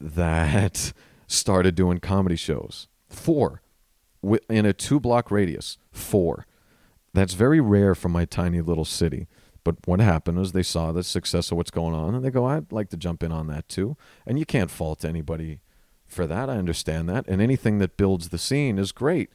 that 0.00 0.92
started 1.26 1.74
doing 1.74 1.98
comedy 1.98 2.36
shows. 2.36 2.88
Four 3.08 3.62
in 4.48 4.66
a 4.66 4.72
two 4.72 5.00
block 5.00 5.30
radius. 5.30 5.78
Four. 5.92 6.46
That's 7.12 7.34
very 7.34 7.60
rare 7.60 7.94
for 7.94 8.08
my 8.08 8.24
tiny 8.24 8.60
little 8.60 8.84
city. 8.84 9.28
But 9.62 9.76
what 9.86 10.00
happened 10.00 10.38
is 10.38 10.52
they 10.52 10.62
saw 10.62 10.92
the 10.92 11.02
success 11.02 11.50
of 11.50 11.56
what's 11.56 11.70
going 11.70 11.94
on 11.94 12.14
and 12.14 12.24
they 12.24 12.30
go, 12.30 12.44
I'd 12.44 12.70
like 12.70 12.90
to 12.90 12.96
jump 12.96 13.22
in 13.22 13.32
on 13.32 13.46
that 13.46 13.68
too. 13.68 13.96
And 14.26 14.38
you 14.38 14.44
can't 14.44 14.70
fault 14.70 15.04
anybody 15.04 15.60
for 16.06 16.26
that. 16.26 16.50
I 16.50 16.56
understand 16.56 17.08
that. 17.08 17.26
And 17.26 17.40
anything 17.40 17.78
that 17.78 17.96
builds 17.96 18.28
the 18.28 18.38
scene 18.38 18.78
is 18.78 18.92
great. 18.92 19.30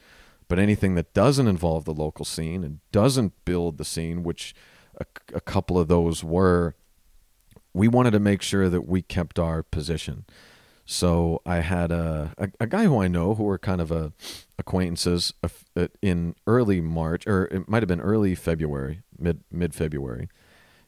But 0.48 0.60
anything 0.60 0.96
that 0.96 1.14
doesn't 1.14 1.48
involve 1.48 1.86
the 1.86 1.94
local 1.94 2.26
scene 2.26 2.64
and 2.64 2.80
doesn't 2.92 3.34
build 3.46 3.78
the 3.78 3.86
scene, 3.86 4.24
which 4.24 4.54
a, 5.00 5.06
a 5.34 5.42
couple 5.42 5.80
of 5.80 5.88
those 5.88 6.24
were, 6.24 6.76
we 7.74 7.88
wanted 7.88 8.12
to 8.12 8.20
make 8.20 8.42
sure 8.42 8.70
that 8.70 8.88
we 8.88 9.02
kept 9.02 9.40
our 9.40 9.64
position. 9.64 10.26
So 10.92 11.44
I 11.46 11.58
had 11.58 11.92
a, 11.92 12.34
a, 12.40 12.50
a 12.62 12.66
guy 12.66 12.86
who 12.86 13.00
I 13.00 13.08
know 13.08 13.36
who 13.36 13.44
were 13.44 13.60
kind 13.60 13.80
of 13.80 13.92
a 13.92 14.12
acquaintances 14.58 15.32
uh, 15.44 15.88
in 16.02 16.34
early 16.48 16.82
March 16.82 17.28
or 17.28 17.46
it 17.46 17.70
might 17.70 17.84
have 17.84 17.88
been 17.88 18.02
early 18.02 18.34
February, 18.34 19.04
mid 19.16 19.44
mid 19.52 19.76
February. 19.76 20.30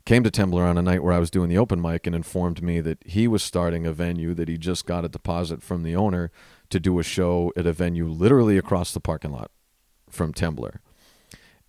Came 0.03 0.23
to 0.23 0.31
Temblor 0.31 0.67
on 0.67 0.79
a 0.79 0.81
night 0.81 1.03
where 1.03 1.13
I 1.13 1.19
was 1.19 1.29
doing 1.29 1.49
the 1.49 1.57
open 1.59 1.79
mic 1.79 2.07
and 2.07 2.15
informed 2.15 2.63
me 2.63 2.81
that 2.81 2.97
he 3.05 3.27
was 3.27 3.43
starting 3.43 3.85
a 3.85 3.93
venue 3.93 4.33
that 4.33 4.47
he 4.47 4.57
just 4.57 4.87
got 4.87 5.05
a 5.05 5.07
deposit 5.07 5.61
from 5.61 5.83
the 5.83 5.95
owner 5.95 6.31
to 6.71 6.79
do 6.79 6.97
a 6.97 7.03
show 7.03 7.53
at 7.55 7.67
a 7.67 7.71
venue 7.71 8.07
literally 8.07 8.57
across 8.57 8.95
the 8.95 8.99
parking 8.99 9.31
lot 9.31 9.51
from 10.09 10.33
Temblor. 10.33 10.79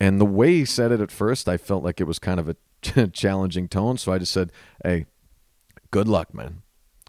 And 0.00 0.18
the 0.18 0.24
way 0.24 0.54
he 0.54 0.64
said 0.64 0.90
it 0.90 1.02
at 1.02 1.10
first, 1.10 1.50
I 1.50 1.58
felt 1.58 1.84
like 1.84 2.00
it 2.00 2.06
was 2.06 2.18
kind 2.18 2.40
of 2.40 2.48
a 2.48 2.56
challenging 3.12 3.68
tone. 3.68 3.98
So 3.98 4.10
I 4.10 4.16
just 4.16 4.32
said, 4.32 4.52
"Hey, 4.82 5.04
good 5.90 6.08
luck, 6.08 6.32
man 6.32 6.61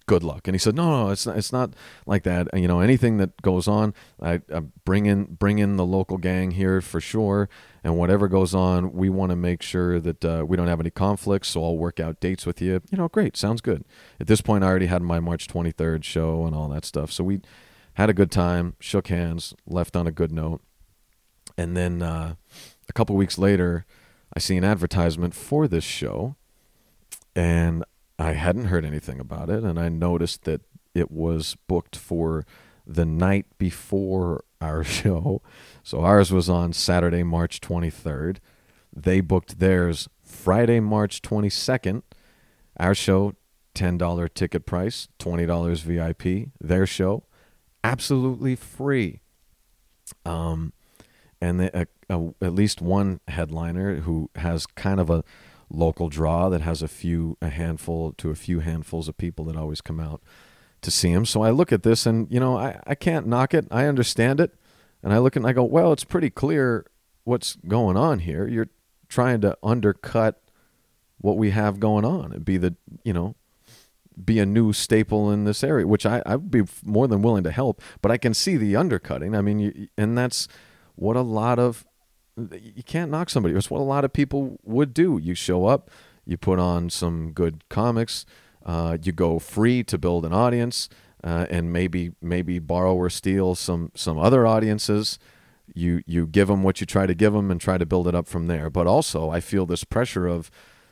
good 0.05 0.23
luck. 0.23 0.47
And 0.47 0.55
he 0.55 0.59
said, 0.59 0.75
no, 0.75 1.05
no, 1.05 1.11
it's 1.11 1.25
not, 1.25 1.37
it's 1.37 1.51
not 1.51 1.73
like 2.05 2.23
that. 2.23 2.47
You 2.53 2.67
know, 2.67 2.79
anything 2.79 3.17
that 3.17 3.41
goes 3.41 3.67
on, 3.67 3.93
I, 4.21 4.41
I, 4.53 4.61
bring 4.85 5.05
in 5.05 5.25
bring 5.35 5.59
in 5.59 5.77
the 5.77 5.85
local 5.85 6.17
gang 6.17 6.51
here 6.51 6.81
for 6.81 6.99
sure. 6.99 7.49
And 7.83 7.97
whatever 7.97 8.27
goes 8.27 8.53
on, 8.53 8.93
we 8.93 9.09
want 9.09 9.31
to 9.31 9.35
make 9.35 9.61
sure 9.61 9.99
that 9.99 10.23
uh, 10.23 10.45
we 10.47 10.55
don't 10.57 10.67
have 10.67 10.79
any 10.79 10.89
conflicts. 10.89 11.49
So 11.49 11.63
I'll 11.63 11.77
work 11.77 11.99
out 11.99 12.19
dates 12.19 12.45
with 12.45 12.61
you. 12.61 12.81
You 12.91 12.97
know, 12.97 13.07
great, 13.07 13.37
sounds 13.37 13.61
good. 13.61 13.83
At 14.19 14.27
this 14.27 14.41
point, 14.41 14.63
I 14.63 14.67
already 14.67 14.87
had 14.87 15.01
my 15.01 15.19
March 15.19 15.47
23rd 15.47 16.03
show 16.03 16.45
and 16.45 16.55
all 16.55 16.69
that 16.69 16.85
stuff. 16.85 17.11
So 17.11 17.23
we 17.23 17.41
had 17.95 18.09
a 18.09 18.13
good 18.13 18.31
time, 18.31 18.75
shook 18.79 19.07
hands, 19.07 19.53
left 19.65 19.95
on 19.95 20.07
a 20.07 20.11
good 20.11 20.31
note. 20.31 20.61
And 21.57 21.77
then 21.77 22.01
uh, 22.01 22.35
a 22.89 22.93
couple 22.93 23.15
weeks 23.15 23.37
later, 23.37 23.85
I 24.35 24.39
see 24.39 24.57
an 24.57 24.63
advertisement 24.63 25.35
for 25.35 25.67
this 25.67 25.83
show. 25.83 26.35
And 27.35 27.83
I 28.23 28.33
hadn't 28.33 28.65
heard 28.65 28.85
anything 28.85 29.19
about 29.19 29.49
it, 29.49 29.63
and 29.63 29.77
I 29.77 29.89
noticed 29.89 30.45
that 30.45 30.61
it 30.95 31.11
was 31.11 31.57
booked 31.67 31.97
for 31.97 32.45
the 32.87 33.05
night 33.05 33.45
before 33.57 34.45
our 34.61 34.83
show. 34.97 35.41
So 35.83 36.01
ours 36.01 36.31
was 36.31 36.47
on 36.47 36.71
Saturday, 36.71 37.23
March 37.23 37.59
23rd. 37.59 38.37
They 38.95 39.19
booked 39.19 39.59
theirs 39.59 40.07
Friday, 40.23 40.79
March 40.79 41.21
22nd. 41.21 42.03
Our 42.79 42.95
show, 42.95 43.33
$10 43.75 44.33
ticket 44.33 44.65
price, 44.65 45.09
$20 45.19 45.81
VIP. 45.81 46.49
Their 46.61 46.87
show, 46.87 47.25
absolutely 47.83 48.55
free. 48.55 49.19
Um, 50.25 50.71
and 51.41 51.59
the, 51.59 51.77
uh, 51.77 51.85
uh, 52.09 52.29
at 52.41 52.53
least 52.53 52.81
one 52.81 53.19
headliner 53.27 53.95
who 53.97 54.29
has 54.35 54.65
kind 54.65 55.01
of 55.01 55.09
a 55.09 55.25
local 55.69 56.09
draw 56.09 56.49
that 56.49 56.61
has 56.61 56.81
a 56.81 56.87
few, 56.87 57.37
a 57.41 57.49
handful 57.49 58.13
to 58.13 58.29
a 58.29 58.35
few 58.35 58.59
handfuls 58.59 59.07
of 59.07 59.17
people 59.17 59.45
that 59.45 59.55
always 59.55 59.81
come 59.81 59.99
out 59.99 60.21
to 60.81 60.91
see 60.91 61.09
him. 61.09 61.25
So 61.25 61.41
I 61.43 61.49
look 61.49 61.71
at 61.71 61.83
this 61.83 62.05
and, 62.05 62.31
you 62.31 62.39
know, 62.39 62.57
I, 62.57 62.79
I 62.85 62.95
can't 62.95 63.27
knock 63.27 63.53
it. 63.53 63.65
I 63.71 63.85
understand 63.85 64.39
it. 64.39 64.55
And 65.01 65.13
I 65.13 65.17
look 65.17 65.35
and 65.35 65.45
I 65.45 65.53
go, 65.53 65.63
well, 65.63 65.91
it's 65.91 66.03
pretty 66.03 66.29
clear 66.29 66.85
what's 67.23 67.57
going 67.67 67.97
on 67.97 68.19
here. 68.19 68.47
You're 68.47 68.69
trying 69.09 69.41
to 69.41 69.57
undercut 69.61 70.41
what 71.17 71.37
we 71.37 71.51
have 71.51 71.79
going 71.79 72.05
on 72.05 72.31
and 72.33 72.43
be 72.43 72.57
the, 72.57 72.75
you 73.03 73.13
know, 73.13 73.35
be 74.23 74.39
a 74.39 74.45
new 74.45 74.73
staple 74.73 75.31
in 75.31 75.45
this 75.45 75.63
area, 75.63 75.87
which 75.87 76.05
I 76.05 76.21
I 76.25 76.35
would 76.35 76.51
be 76.51 76.63
more 76.83 77.07
than 77.07 77.21
willing 77.21 77.43
to 77.43 77.51
help. 77.51 77.81
But 78.01 78.11
I 78.11 78.17
can 78.17 78.33
see 78.33 78.57
the 78.57 78.75
undercutting. 78.75 79.35
I 79.35 79.41
mean, 79.41 79.59
you, 79.59 79.87
and 79.97 80.17
that's 80.17 80.47
what 80.95 81.15
a 81.15 81.21
lot 81.21 81.59
of 81.59 81.85
you 82.37 82.83
can't 82.83 83.11
knock 83.11 83.29
somebody. 83.29 83.55
It's 83.55 83.69
what 83.69 83.81
a 83.81 83.83
lot 83.83 84.05
of 84.05 84.13
people 84.13 84.59
would 84.63 84.93
do. 84.93 85.19
You 85.21 85.35
show 85.35 85.65
up, 85.65 85.89
you 86.25 86.37
put 86.37 86.59
on 86.59 86.89
some 86.89 87.31
good 87.31 87.63
comics, 87.69 88.25
uh, 88.65 88.97
you 89.01 89.11
go 89.11 89.39
free 89.39 89.83
to 89.83 89.97
build 89.97 90.25
an 90.25 90.33
audience, 90.33 90.89
uh, 91.23 91.45
and 91.49 91.71
maybe 91.71 92.13
maybe 92.21 92.59
borrow 92.59 92.95
or 92.95 93.09
steal 93.09 93.55
some 93.55 93.91
some 93.95 94.17
other 94.17 94.47
audiences. 94.47 95.19
You 95.73 96.01
you 96.05 96.27
give 96.27 96.47
them 96.47 96.63
what 96.63 96.81
you 96.81 96.87
try 96.87 97.05
to 97.05 97.13
give 97.13 97.33
them 97.33 97.51
and 97.51 97.61
try 97.61 97.77
to 97.77 97.85
build 97.85 98.07
it 98.07 98.15
up 98.15 98.27
from 98.27 98.47
there. 98.47 98.69
But 98.69 98.87
also, 98.87 99.29
I 99.29 99.39
feel 99.39 99.65
this 99.65 99.83
pressure 99.83 100.27
of, 100.27 100.51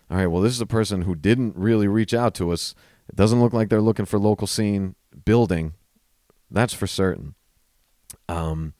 all 0.10 0.18
right, 0.18 0.28
well, 0.28 0.42
this 0.42 0.54
is 0.54 0.62
a 0.62 0.66
person 0.66 1.04
who 1.04 1.16
didn't 1.16 1.56
really 1.56 1.88
reach 1.88 2.14
out 2.14 2.34
to 2.36 2.52
us. 2.52 2.76
It 3.10 3.16
doesn't 3.16 3.42
look 3.42 3.54
like 3.54 3.70
they're 3.70 3.82
looking 3.82 4.06
for 4.06 4.20
local 4.20 4.48
scene 4.48 4.96
building. 5.26 5.74
That's 6.50 6.74
for 6.74 6.88
certain. 6.88 7.36
Um, 8.30 8.74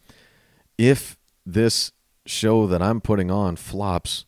if 0.78 1.18
this 1.46 1.92
show 2.26 2.68
that 2.68 2.82
I'm 2.82 3.02
putting 3.02 3.32
on 3.32 3.56
flops, 3.56 4.26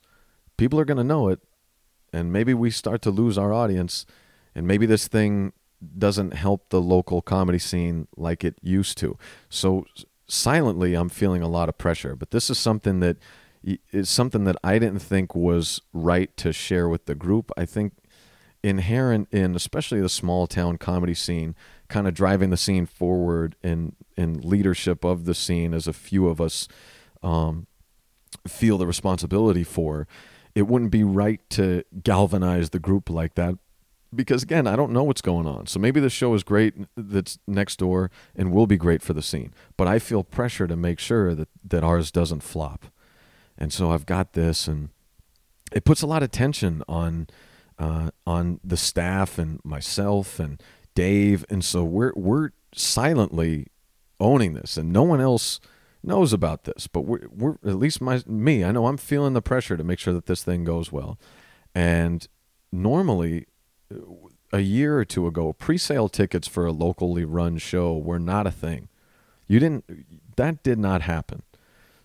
people 0.57 0.79
are 0.79 0.85
going 0.85 0.97
to 0.97 1.03
know 1.03 1.29
it. 1.29 1.39
And 2.11 2.31
maybe 2.31 2.53
we 2.53 2.69
start 2.69 3.01
to 3.03 3.11
lose 3.11 3.37
our 3.37 3.53
audience. 3.53 4.05
And 4.53 4.67
maybe 4.67 4.85
this 4.85 5.07
thing 5.07 5.53
doesn't 5.97 6.33
help 6.33 6.69
the 6.69 6.81
local 6.81 7.21
comedy 7.21 7.59
scene 7.59 8.07
like 8.15 8.43
it 8.43 8.57
used 8.61 8.97
to. 8.99 9.17
So 9.49 9.85
silently, 10.27 10.93
I'm 10.93 11.09
feeling 11.09 11.41
a 11.41 11.47
lot 11.47 11.69
of 11.69 11.77
pressure. 11.77 12.15
But 12.15 12.31
this 12.31 12.49
is 12.49 12.57
something 12.57 12.99
that 12.99 13.17
is 13.91 14.09
something 14.09 14.43
that 14.43 14.57
I 14.63 14.77
didn't 14.77 14.99
think 14.99 15.33
was 15.33 15.81
right 15.93 16.35
to 16.37 16.51
share 16.51 16.89
with 16.89 17.05
the 17.05 17.15
group. 17.15 17.51
I 17.57 17.65
think 17.65 17.93
inherent 18.61 19.27
in 19.31 19.55
especially 19.55 19.99
the 19.99 20.09
small 20.09 20.47
town 20.47 20.77
comedy 20.77 21.13
scene 21.13 21.53
kind 21.89 22.07
of 22.07 22.13
driving 22.13 22.49
the 22.49 22.57
scene 22.57 22.85
forward 22.85 23.55
in 23.61 23.93
in 24.15 24.39
leadership 24.39 25.03
of 25.03 25.25
the 25.25 25.35
scene 25.35 25.73
as 25.73 25.85
a 25.85 25.93
few 25.93 26.29
of 26.29 26.39
us 26.39 26.67
um, 27.21 27.67
feel 28.47 28.77
the 28.77 28.87
responsibility 28.87 29.63
for, 29.63 30.07
it 30.55 30.63
wouldn't 30.63 30.91
be 30.91 31.03
right 31.03 31.41
to 31.51 31.83
galvanize 32.03 32.69
the 32.69 32.79
group 32.79 33.09
like 33.09 33.35
that 33.35 33.57
because 34.15 34.43
again, 34.43 34.67
I 34.67 34.75
don't 34.75 34.91
know 34.91 35.03
what's 35.03 35.21
going 35.21 35.47
on. 35.47 35.67
So 35.67 35.79
maybe 35.79 35.99
the 35.99 36.09
show 36.09 36.33
is 36.33 36.43
great 36.43 36.75
that's 36.95 37.39
next 37.47 37.79
door 37.79 38.11
and 38.35 38.51
will 38.51 38.67
be 38.67 38.77
great 38.77 39.01
for 39.01 39.13
the 39.13 39.21
scene. 39.21 39.53
But 39.77 39.87
I 39.87 39.99
feel 39.99 40.23
pressure 40.23 40.67
to 40.67 40.75
make 40.75 40.99
sure 40.99 41.33
that 41.35 41.49
that 41.63 41.83
ours 41.83 42.11
doesn't 42.11 42.43
flop. 42.43 42.85
And 43.57 43.71
so 43.71 43.91
I've 43.91 44.05
got 44.05 44.33
this 44.33 44.67
and 44.67 44.89
it 45.71 45.85
puts 45.85 46.01
a 46.01 46.07
lot 46.07 46.23
of 46.23 46.31
tension 46.31 46.83
on 46.87 47.27
uh, 47.79 48.11
on 48.27 48.59
the 48.63 48.77
staff 48.77 49.39
and 49.39 49.59
myself 49.63 50.39
and 50.39 50.61
Dave 50.95 51.43
and 51.49 51.65
so 51.65 51.83
we're 51.83 52.13
we're 52.15 52.51
silently 52.75 53.67
owning 54.19 54.53
this 54.53 54.77
and 54.77 54.93
no 54.93 55.03
one 55.03 55.19
else 55.19 55.59
knows 56.03 56.33
about 56.33 56.65
this, 56.65 56.87
but 56.87 57.01
we're, 57.01 57.27
we're 57.29 57.53
at 57.65 57.77
least 57.77 58.01
my 58.01 58.21
me. 58.27 58.63
I 58.63 58.71
know 58.71 58.87
I'm 58.87 58.97
feeling 58.97 59.33
the 59.33 59.41
pressure 59.41 59.77
to 59.77 59.83
make 59.83 59.99
sure 59.99 60.13
that 60.13 60.25
this 60.25 60.43
thing 60.43 60.63
goes 60.63 60.91
well. 60.91 61.19
And 61.73 62.27
normally, 62.71 63.47
a 64.51 64.59
year 64.59 64.97
or 64.97 65.05
two 65.05 65.27
ago, 65.27 65.53
pre-sale 65.53 66.09
tickets 66.09 66.47
for 66.47 66.65
a 66.65 66.71
locally 66.71 67.25
run 67.25 67.57
show 67.57 67.97
were 67.97 68.19
not 68.19 68.45
a 68.45 68.51
thing. 68.51 68.89
You 69.47 69.59
didn't. 69.59 70.05
That 70.35 70.63
did 70.63 70.79
not 70.79 71.01
happen. 71.01 71.43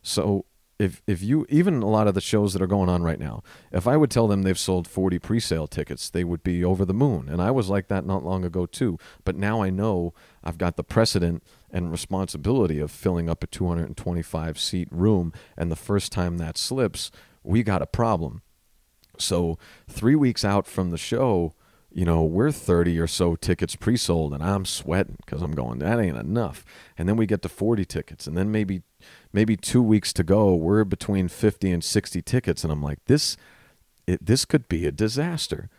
So 0.03 0.47
if 0.79 1.03
if 1.07 1.23
you 1.23 1.45
even 1.49 1.83
a 1.83 1.89
lot 1.89 2.07
of 2.07 2.15
the 2.15 2.21
shows 2.21 2.53
that 2.53 2.63
are 2.63 2.67
going 2.67 2.89
on 2.89 3.03
right 3.03 3.19
now, 3.19 3.43
if 3.73 3.87
I 3.87 3.97
would 3.97 4.11
tell 4.11 4.29
them 4.29 4.43
they've 4.43 4.59
sold 4.59 4.87
40 4.87 5.19
pre-sale 5.19 5.67
tickets, 5.67 6.09
they 6.09 6.25
would 6.25 6.43
be 6.43 6.65
over 6.65 6.85
the 6.85 6.95
moon. 6.95 7.29
And 7.29 7.43
I 7.43 7.51
was 7.51 7.69
like 7.69 7.89
that 7.89 8.07
not 8.07 8.25
long 8.25 8.45
ago 8.45 8.65
too. 8.67 8.99
But 9.25 9.37
now 9.37 9.63
I 9.63 9.71
know 9.71 10.15
I've 10.43 10.59
got 10.59 10.77
the 10.77 10.85
precedent 10.85 11.43
and 11.71 11.91
responsibility 11.91 12.79
of 12.79 12.91
filling 12.91 13.29
up 13.29 13.43
a 13.43 13.47
225 13.47 14.59
seat 14.59 14.89
room 14.91 15.33
and 15.57 15.71
the 15.71 15.77
first 15.77 16.13
time 16.13 16.39
that 16.39 16.57
slips, 16.59 17.11
we 17.43 17.63
got 17.63 17.83
a 17.83 17.87
problem. 17.87 18.43
So, 19.19 19.59
3 19.89 20.15
weeks 20.15 20.45
out 20.45 20.67
from 20.67 20.91
the 20.91 20.99
show, 20.99 21.55
you 21.91 22.05
know, 22.05 22.23
we're 22.23 22.53
30 22.53 22.99
or 22.99 23.07
so 23.07 23.35
tickets 23.35 23.75
pre 23.75 23.97
sold, 23.97 24.35
and 24.35 24.43
I'm 24.43 24.65
sweating 24.65 25.17
because 25.25 25.43
I'm 25.43 25.53
going, 25.53 25.79
that 25.79 25.99
ain't 25.99 26.17
enough. 26.17 26.65
And 26.97 27.09
then 27.09 27.17
we 27.17 27.27
get 27.27 27.43
to 27.43 27.49
40 27.49 27.85
tickets, 27.85 28.27
and 28.27 28.37
then 28.37 28.53
maybe 28.53 28.83
maybe 29.33 29.57
two 29.57 29.83
weeks 29.83 30.13
to 30.15 30.23
go, 30.23 30.55
we're 30.55 30.85
between 30.85 31.29
50 31.29 31.71
and 31.73 31.83
60 31.83 32.23
tickets, 32.23 32.63
and 32.63 32.73
I'm 32.73 32.83
like, 32.83 33.05
this, 33.07 33.37
it, 34.07 34.25
this 34.25 34.45
could 34.45 34.69
be 34.69 34.87
a 34.87 34.93
disaster. 34.93 35.71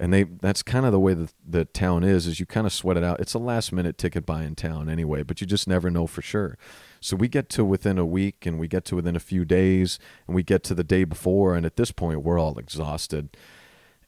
And 0.00 0.12
they 0.12 0.22
that's 0.22 0.62
kind 0.62 0.86
of 0.86 0.92
the 0.92 1.00
way 1.00 1.14
the, 1.14 1.28
the 1.44 1.64
town 1.64 2.04
is, 2.04 2.26
is 2.26 2.38
you 2.38 2.46
kind 2.46 2.66
of 2.66 2.72
sweat 2.72 2.96
it 2.96 3.02
out. 3.02 3.18
It's 3.20 3.34
a 3.34 3.38
last 3.38 3.72
minute 3.72 3.98
ticket 3.98 4.24
buy 4.24 4.44
in 4.44 4.54
town 4.54 4.88
anyway, 4.88 5.24
but 5.24 5.40
you 5.40 5.46
just 5.46 5.66
never 5.66 5.90
know 5.90 6.06
for 6.06 6.22
sure. 6.22 6.56
So 7.00 7.16
we 7.16 7.26
get 7.26 7.48
to 7.50 7.64
within 7.64 7.98
a 7.98 8.06
week 8.06 8.46
and 8.46 8.58
we 8.58 8.68
get 8.68 8.84
to 8.86 8.96
within 8.96 9.16
a 9.16 9.20
few 9.20 9.44
days 9.44 9.98
and 10.26 10.36
we 10.36 10.42
get 10.42 10.62
to 10.64 10.74
the 10.74 10.84
day 10.84 11.04
before, 11.04 11.54
and 11.56 11.66
at 11.66 11.76
this 11.76 11.90
point 11.90 12.22
we're 12.22 12.38
all 12.38 12.58
exhausted. 12.58 13.36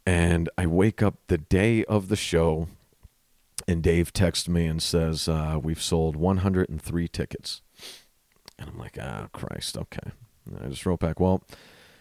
And 0.07 0.49
I 0.57 0.67
wake 0.67 1.03
up 1.03 1.17
the 1.27 1.39
day 1.39 1.85
of 1.85 2.09
the 2.09 2.17
show, 2.17 2.69
and 3.69 3.83
Dave 3.83 4.13
texts 4.13 4.49
me 4.49 4.67
and 4.67 4.83
says, 4.83 5.29
uh, 5.29 5.59
We've 5.63 5.83
sold 5.83 6.17
103 6.17 7.09
tickets. 7.09 7.63
And 8.59 8.69
I'm 8.69 8.79
like, 8.79 8.99
ah, 9.01 9.29
Christ, 9.33 9.77
okay. 9.77 10.13
And 10.47 10.65
I 10.65 10.69
just 10.69 10.85
wrote 10.85 11.01
back, 11.01 11.19
well, 11.19 11.43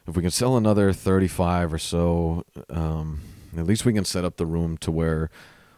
if 0.07 0.15
we 0.15 0.21
can 0.21 0.31
sell 0.31 0.57
another 0.57 0.91
35 0.91 1.73
or 1.73 1.77
so, 1.77 2.45
um, 2.69 3.21
at 3.57 3.65
least 3.65 3.85
we 3.85 3.93
can 3.93 4.05
set 4.05 4.25
up 4.25 4.37
the 4.37 4.45
room 4.45 4.77
to 4.77 4.91
where 4.91 5.29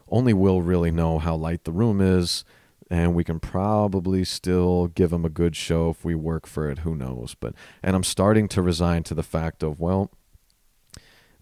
only 0.09 0.33
we'll 0.33 0.61
really 0.61 0.91
know 0.91 1.19
how 1.19 1.35
light 1.35 1.63
the 1.63 1.71
room 1.71 2.01
is, 2.01 2.43
and 2.89 3.15
we 3.15 3.23
can 3.23 3.39
probably 3.39 4.25
still 4.25 4.87
give 4.87 5.09
them 5.09 5.23
a 5.23 5.29
good 5.29 5.55
show 5.55 5.89
if 5.89 6.03
we 6.03 6.13
work 6.13 6.45
for 6.45 6.69
it. 6.69 6.79
Who 6.79 6.95
knows? 6.95 7.35
But 7.39 7.53
and 7.81 7.95
I'm 7.95 8.03
starting 8.03 8.47
to 8.49 8.61
resign 8.61 9.03
to 9.03 9.13
the 9.13 9.23
fact 9.23 9.63
of 9.63 9.79
well, 9.79 10.11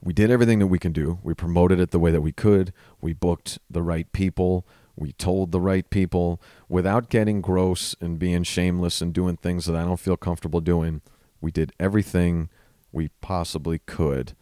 we 0.02 0.14
did 0.14 0.30
everything 0.30 0.60
that 0.60 0.68
we 0.68 0.80
can 0.80 0.94
do. 0.94 1.20
We 1.24 1.34
promoted 1.34 1.80
it 1.80 1.92
the 1.92 2.00
way 2.00 2.12
that 2.12 2.22
we 2.22 2.32
could. 2.32 2.72
We 3.02 3.14
booked 3.14 3.58
the 3.70 3.82
right 3.82 4.10
people. 4.12 4.66
We 4.96 5.14
told 5.14 5.52
the 5.52 5.62
right 5.62 5.90
people 5.90 6.42
without 6.68 7.10
getting 7.10 7.42
gross 7.42 7.96
and 8.00 8.20
being 8.20 8.44
shameless 8.44 9.02
and 9.02 9.14
doing 9.14 9.38
things 9.38 9.66
that 9.66 9.76
I 9.76 9.86
don't 9.86 10.00
feel 10.00 10.18
comfortable 10.18 10.62
doing. 10.62 11.02
We 11.42 11.52
did 11.52 11.74
everything 11.80 12.50
we 12.92 13.10
possibly 13.22 13.80
could. 13.80 14.34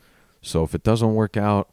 So 0.41 0.63
if 0.63 0.73
it 0.73 0.83
doesn't 0.83 1.13
work 1.13 1.37
out, 1.37 1.69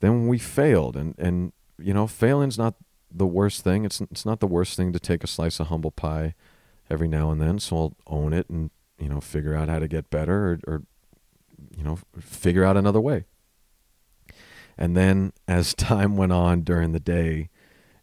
then 0.00 0.26
we 0.26 0.38
failed. 0.38 0.96
And 0.96 1.14
and 1.18 1.52
you 1.78 1.94
know, 1.94 2.06
failing's 2.06 2.58
not 2.58 2.74
the 3.10 3.26
worst 3.26 3.62
thing. 3.64 3.84
It's 3.84 4.00
it's 4.00 4.26
not 4.26 4.40
the 4.40 4.46
worst 4.46 4.76
thing 4.76 4.92
to 4.92 5.00
take 5.00 5.24
a 5.24 5.28
slice 5.28 5.60
of 5.60 5.68
humble 5.68 5.90
pie 5.90 6.34
every 6.90 7.08
now 7.08 7.30
and 7.30 7.40
then. 7.40 7.58
So 7.58 7.76
I'll 7.76 7.96
own 8.06 8.32
it 8.32 8.48
and 8.48 8.70
you 8.98 9.08
know 9.08 9.20
figure 9.20 9.54
out 9.54 9.68
how 9.68 9.78
to 9.78 9.88
get 9.88 10.10
better 10.10 10.60
or, 10.66 10.72
or 10.72 10.82
you 11.76 11.84
know 11.84 11.98
figure 12.18 12.64
out 12.64 12.76
another 12.76 13.00
way. 13.00 13.24
And 14.76 14.96
then 14.96 15.32
as 15.46 15.74
time 15.74 16.16
went 16.16 16.32
on 16.32 16.62
during 16.62 16.92
the 16.92 17.00
day, 17.00 17.50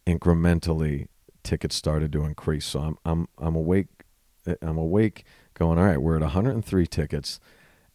incrementally 0.06 1.08
tickets 1.44 1.76
started 1.76 2.12
to 2.14 2.24
increase. 2.24 2.66
So 2.66 2.80
I'm 2.80 2.98
I'm 3.06 3.28
I'm 3.38 3.56
awake 3.56 3.88
eh, 4.48 4.56
I'm 4.62 4.78
awake 4.78 5.26
going, 5.54 5.80
all 5.80 5.86
right, 5.86 6.02
we're 6.02 6.18
at 6.18 6.22
103 6.22 6.88
tickets. 6.88 7.40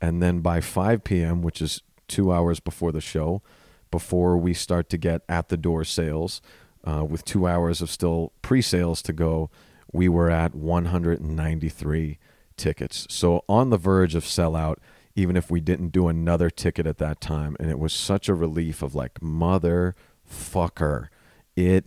And 0.01 0.23
then 0.23 0.41
by 0.41 0.63
5 0.63 1.05
p.m., 1.05 1.43
which 1.43 1.61
is 1.61 1.83
two 2.09 2.33
hours 2.33 2.59
before 2.59 2.91
the 2.91 3.03
show, 3.03 3.43
before 3.91 4.37
we 4.37 4.55
start 4.55 4.89
to 4.91 4.99
get 4.99 5.23
at 5.29 5.49
the 5.49 5.57
door 5.57 5.85
sales, 5.85 6.41
uh, 6.85 7.05
with 7.05 7.25
two 7.25 7.47
hours 7.47 7.83
of 7.83 7.91
still 7.91 8.33
pre 8.43 8.63
sales 8.63 9.03
to 9.03 9.13
go, 9.13 9.51
we 9.93 10.09
were 10.09 10.31
at 10.31 10.55
193 10.55 12.19
tickets. 12.57 13.07
So 13.11 13.45
on 13.49 13.71
the 13.71 13.77
verge 13.77 14.15
of 14.15 14.25
sellout, 14.25 14.77
even 15.15 15.37
if 15.37 15.51
we 15.51 15.61
didn't 15.61 15.89
do 15.89 16.09
another 16.09 16.51
ticket 16.51 16.87
at 16.87 16.99
that 16.99 17.21
time. 17.21 17.57
And 17.59 17.71
it 17.71 17.79
was 17.79 17.93
such 17.93 18.29
a 18.29 18.35
relief 18.35 18.83
of 18.83 18.95
like, 18.95 19.15
motherfucker, 19.21 21.09
it 21.57 21.87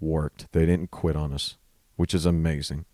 worked. 0.00 0.50
They 0.52 0.66
didn't 0.66 0.90
quit 0.90 1.16
on 1.16 1.32
us, 1.32 1.56
which 1.96 2.14
is 2.14 2.26
amazing. 2.26 2.84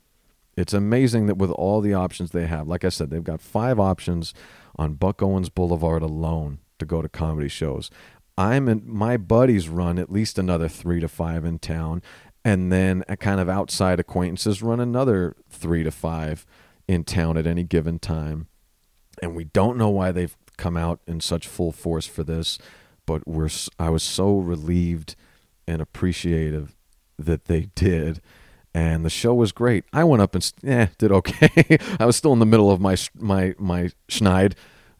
It's 0.56 0.74
amazing 0.74 1.26
that 1.26 1.36
with 1.38 1.50
all 1.50 1.80
the 1.80 1.94
options 1.94 2.30
they 2.30 2.46
have, 2.46 2.68
like 2.68 2.84
I 2.84 2.88
said, 2.88 3.10
they've 3.10 3.24
got 3.24 3.40
five 3.40 3.80
options 3.80 4.34
on 4.76 4.94
Buck 4.94 5.22
Owens 5.22 5.48
Boulevard 5.48 6.02
alone 6.02 6.58
to 6.78 6.86
go 6.86 7.02
to 7.02 7.08
comedy 7.08 7.48
shows. 7.48 7.90
I'm 8.36 8.68
in 8.68 8.82
my 8.84 9.16
buddies 9.16 9.68
run 9.68 9.98
at 9.98 10.10
least 10.10 10.38
another 10.38 10.68
three 10.68 11.00
to 11.00 11.08
five 11.08 11.44
in 11.44 11.58
town, 11.58 12.02
and 12.44 12.72
then 12.72 13.04
a 13.08 13.16
kind 13.16 13.40
of 13.40 13.48
outside 13.48 14.00
acquaintances 14.00 14.62
run 14.62 14.80
another 14.80 15.36
three 15.48 15.82
to 15.84 15.90
five 15.90 16.46
in 16.88 17.04
town 17.04 17.36
at 17.36 17.46
any 17.46 17.62
given 17.62 17.98
time. 17.98 18.48
And 19.22 19.34
we 19.34 19.44
don't 19.44 19.78
know 19.78 19.90
why 19.90 20.10
they've 20.10 20.36
come 20.56 20.76
out 20.76 21.00
in 21.06 21.20
such 21.20 21.46
full 21.46 21.72
force 21.72 22.06
for 22.06 22.24
this, 22.24 22.58
but 23.06 23.26
we're 23.26 23.50
I 23.78 23.90
was 23.90 24.02
so 24.02 24.38
relieved 24.38 25.16
and 25.66 25.80
appreciative 25.80 26.74
that 27.18 27.46
they 27.46 27.68
did. 27.74 28.20
And 28.76 29.04
the 29.04 29.10
show 29.10 29.34
was 29.34 29.52
great. 29.52 29.84
I 29.92 30.02
went 30.02 30.20
up 30.20 30.34
and 30.34 30.52
yeah, 30.62 30.88
did 30.98 31.12
okay. 31.12 31.78
I 32.00 32.06
was 32.06 32.16
still 32.16 32.32
in 32.32 32.40
the 32.40 32.46
middle 32.46 32.70
of 32.70 32.80
my 32.80 32.96
my 33.14 33.54
my 33.56 33.90
schneid, 34.08 34.54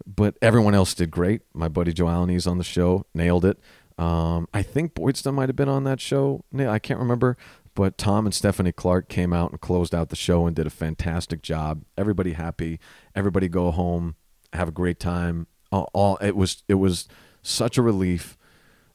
but 0.06 0.36
everyone 0.42 0.74
else 0.74 0.94
did 0.94 1.10
great. 1.10 1.42
My 1.52 1.68
buddy 1.68 1.92
Joe 1.92 2.06
Alani's 2.06 2.46
on 2.46 2.58
the 2.58 2.64
show, 2.64 3.06
nailed 3.14 3.44
it. 3.44 3.58
Um, 3.98 4.48
I 4.52 4.62
think 4.62 4.94
Boydston 4.94 5.34
might 5.34 5.48
have 5.48 5.56
been 5.56 5.68
on 5.68 5.84
that 5.84 6.00
show. 6.00 6.44
I 6.56 6.78
can't 6.78 7.00
remember, 7.00 7.36
but 7.74 7.96
Tom 7.96 8.26
and 8.26 8.34
Stephanie 8.34 8.72
Clark 8.72 9.08
came 9.08 9.32
out 9.32 9.50
and 9.50 9.60
closed 9.60 9.94
out 9.94 10.08
the 10.08 10.16
show 10.16 10.46
and 10.46 10.54
did 10.54 10.66
a 10.66 10.70
fantastic 10.70 11.42
job. 11.42 11.84
Everybody 11.96 12.32
happy. 12.32 12.80
Everybody 13.14 13.48
go 13.48 13.70
home, 13.70 14.16
have 14.52 14.68
a 14.68 14.72
great 14.72 14.98
time. 14.98 15.46
All, 15.70 15.90
all 15.92 16.16
it 16.16 16.36
was 16.36 16.62
it 16.68 16.74
was 16.74 17.08
such 17.42 17.78
a 17.78 17.82
relief 17.82 18.36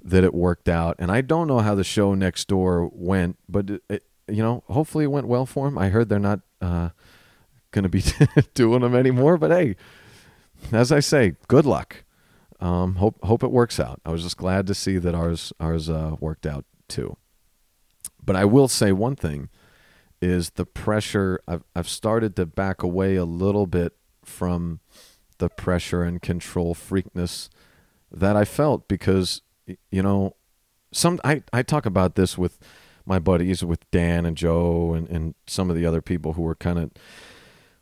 that 0.02 0.24
it 0.24 0.34
worked 0.34 0.70
out. 0.70 0.96
And 1.00 1.12
I 1.12 1.22
don't 1.22 1.48
know 1.48 1.60
how 1.60 1.76
the 1.76 1.84
show 1.84 2.14
next 2.14 2.48
door 2.48 2.90
went, 2.94 3.38
but 3.48 3.70
it, 3.70 3.84
it, 3.90 4.04
you 4.28 4.42
know, 4.42 4.64
hopefully 4.68 5.04
it 5.06 5.12
went 5.12 5.28
well 5.28 5.46
for 5.46 5.68
him. 5.68 5.78
I 5.78 5.90
heard 5.90 6.10
they're 6.10 6.20
not 6.20 6.40
uh, 6.62 6.90
going 7.72 7.84
to 7.84 7.90
be 7.90 8.04
doing 8.54 8.82
them 8.82 8.96
anymore, 8.96 9.38
but 9.38 9.52
hey, 9.52 9.76
as 10.72 10.92
I 10.92 11.00
say, 11.00 11.36
good 11.48 11.66
luck. 11.66 12.04
Um, 12.60 12.96
hope 12.96 13.24
hope 13.24 13.44
it 13.44 13.52
works 13.52 13.80
out. 13.80 14.02
I 14.06 14.12
was 14.12 14.24
just 14.24 14.38
glad 14.38 14.68
to 14.68 14.74
see 14.74 14.98
that 14.98 15.16
ours 15.16 15.54
ours 15.60 15.90
uh, 15.90 16.16
worked 16.20 16.46
out 16.46 16.66
too. 16.88 17.18
But 18.24 18.36
I 18.36 18.46
will 18.46 18.68
say 18.68 18.92
one 18.92 19.16
thing 19.16 19.50
is 20.22 20.52
the 20.52 20.66
pressure. 20.66 21.40
I've 21.48 21.64
I've 21.76 21.88
started 21.88 22.36
to 22.36 22.46
back 22.46 22.84
away 22.84 23.16
a 23.16 23.26
little 23.26 23.66
bit 23.66 23.94
from 24.26 24.82
the 25.38 25.50
pressure 25.50 26.04
and 26.04 26.22
control 26.22 26.76
freakness 26.76 27.50
that 28.12 28.36
I 28.36 28.46
felt 28.46 28.88
because 28.88 29.42
you 29.90 30.04
know 30.04 30.36
some 30.92 31.20
I, 31.24 31.44
I 31.54 31.64
talk 31.64 31.86
about 31.86 32.16
this 32.16 32.38
with 32.38 32.60
my 33.06 33.20
buddies 33.20 33.64
with 33.64 33.90
Dan 33.92 34.26
and 34.26 34.36
Joe 34.38 34.94
and, 34.94 35.08
and 35.10 35.36
some 35.48 35.70
of 35.70 35.76
the 35.76 35.86
other 35.86 36.02
people 36.02 36.34
who 36.34 36.42
were 36.42 36.56
kind 36.56 36.78
of 36.78 36.92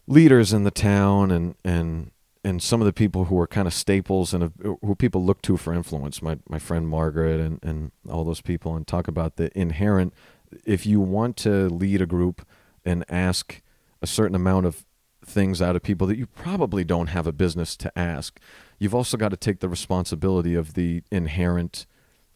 leaders 0.05 0.53
in 0.53 0.63
the 0.63 0.71
town 0.71 1.31
and 1.31 1.55
and 1.65 2.11
and 2.47 2.63
some 2.63 2.79
of 2.79 2.85
the 2.85 2.93
people 2.93 3.25
who 3.25 3.37
are 3.41 3.45
kind 3.45 3.67
of 3.67 3.73
staples 3.73 4.33
and 4.33 4.53
who 4.61 4.95
people 4.95 5.25
look 5.25 5.41
to 5.41 5.57
for 5.57 5.73
influence, 5.73 6.21
my 6.21 6.37
my 6.47 6.59
friend 6.59 6.87
Margaret 6.87 7.41
and 7.41 7.59
and 7.61 7.91
all 8.09 8.23
those 8.23 8.39
people, 8.39 8.73
and 8.73 8.87
talk 8.87 9.09
about 9.09 9.35
the 9.35 9.55
inherent. 9.57 10.13
If 10.65 10.85
you 10.85 11.01
want 11.01 11.35
to 11.37 11.67
lead 11.67 12.01
a 12.01 12.05
group 12.05 12.47
and 12.85 13.03
ask 13.09 13.61
a 14.01 14.07
certain 14.07 14.35
amount 14.35 14.65
of 14.65 14.85
things 15.25 15.61
out 15.61 15.75
of 15.75 15.83
people 15.83 16.07
that 16.07 16.17
you 16.17 16.25
probably 16.25 16.85
don't 16.85 17.07
have 17.07 17.27
a 17.27 17.33
business 17.33 17.75
to 17.75 17.91
ask, 17.99 18.39
you've 18.79 18.95
also 18.95 19.17
got 19.17 19.31
to 19.31 19.37
take 19.37 19.59
the 19.59 19.67
responsibility 19.67 20.55
of 20.55 20.73
the 20.73 21.03
inherent 21.11 21.85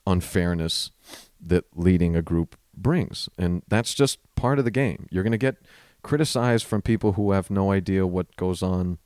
unfairness 0.06 0.92
that 1.40 1.64
leading 1.74 2.18
a 2.18 2.22
group 2.22 2.58
brings, 2.76 3.30
and 3.38 3.64
that's 3.70 3.94
just 3.94 4.20
part 4.36 4.60
of 4.60 4.66
the 4.66 4.72
game. 4.72 5.08
You're 5.10 5.24
going 5.24 5.32
to 5.32 5.38
get 5.38 5.56
criticized 6.04 6.66
from 6.66 6.82
people 6.82 7.14
who 7.14 7.32
have 7.32 7.50
no 7.50 7.72
idea 7.72 8.06
what 8.06 8.36
goes 8.36 8.62
on 8.62 8.98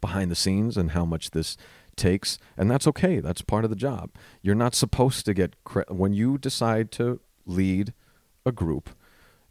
behind 0.00 0.30
the 0.30 0.36
scenes 0.36 0.76
and 0.76 0.92
how 0.92 1.04
much 1.04 1.30
this 1.30 1.56
takes 1.96 2.38
and 2.56 2.70
that's 2.70 2.86
okay 2.86 3.18
that's 3.18 3.42
part 3.42 3.64
of 3.64 3.70
the 3.70 3.76
job. 3.76 4.10
You're 4.42 4.54
not 4.54 4.74
supposed 4.74 5.24
to 5.26 5.34
get 5.34 5.62
cre- 5.64 5.82
when 5.88 6.12
you 6.12 6.38
decide 6.38 6.92
to 6.92 7.20
lead 7.46 7.92
a 8.46 8.52
group 8.52 8.90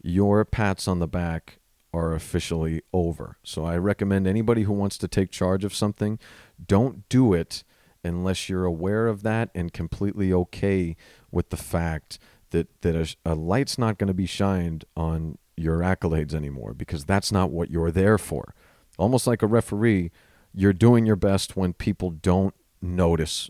your 0.02 0.46
pats 0.46 0.88
on 0.88 1.00
the 1.00 1.08
back 1.08 1.60
are 1.94 2.14
officially 2.14 2.82
over. 2.94 3.38
So 3.44 3.66
i 3.66 3.78
recommend 3.78 4.28
anybody 4.28 4.64
who 4.64 4.74
wants 4.74 4.98
to 5.00 5.08
take 5.08 5.32
charge 5.32 5.64
of 5.64 5.76
something 5.76 6.20
don't 6.66 7.08
do 7.10 7.34
it 7.34 7.64
unless 8.04 8.48
you're 8.48 8.66
aware 8.66 9.08
of 9.08 9.24
that 9.24 9.50
and 9.54 9.74
completely 9.74 10.32
okay 10.32 10.96
with 11.32 11.50
the 11.50 11.58
fact 11.58 12.20
that 12.52 12.68
that 12.82 12.96
a, 12.96 13.32
a 13.32 13.36
light's 13.36 13.78
not 13.78 13.98
going 13.98 14.08
to 14.08 14.14
be 14.14 14.26
shined 14.26 14.86
on 14.96 15.38
your 15.56 15.80
accolades 15.80 16.34
anymore 16.34 16.74
because 16.74 17.04
that's 17.04 17.32
not 17.32 17.52
what 17.52 17.70
you're 17.70 17.92
there 17.92 18.18
for. 18.18 18.54
Almost 18.98 19.28
like 19.28 19.42
a 19.42 19.48
referee 19.48 20.12
you're 20.58 20.74
doing 20.74 21.06
your 21.06 21.16
best 21.16 21.56
when 21.56 21.72
people 21.72 22.10
don't 22.10 22.56
notice 22.82 23.50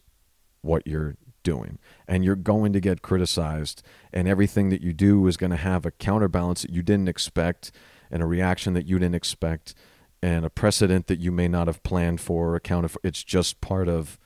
what 0.62 0.86
you're 0.86 1.16
doing. 1.42 1.80
And 2.06 2.26
you're 2.26 2.36
going 2.36 2.74
to 2.74 2.82
get 2.82 3.02
criticized 3.02 3.82
and 4.12 4.28
everything 4.28 4.70
that 4.70 4.82
you 4.82 4.92
do 4.92 5.26
is 5.28 5.38
going 5.38 5.52
to 5.52 5.56
have 5.56 5.86
a 5.86 5.92
counterbalance 5.92 6.64
that 6.64 6.72
you 6.72 6.82
didn't 6.82 7.08
expect 7.08 7.72
and 8.12 8.22
a 8.22 8.26
reaction 8.26 8.74
that 8.74 8.86
you 8.86 9.00
didn't 9.00 9.16
expect 9.16 9.74
and 10.22 10.44
a 10.44 10.50
precedent 10.50 11.08
that 11.08 11.20
you 11.20 11.32
may 11.32 11.48
not 11.48 11.68
have 11.68 11.82
planned 11.84 12.20
for 12.20 12.50
or 12.50 12.56
accounted 12.58 12.92
for 12.92 13.00
it's 13.04 13.24
just 13.24 13.62
part 13.62 13.88
of 13.88 14.20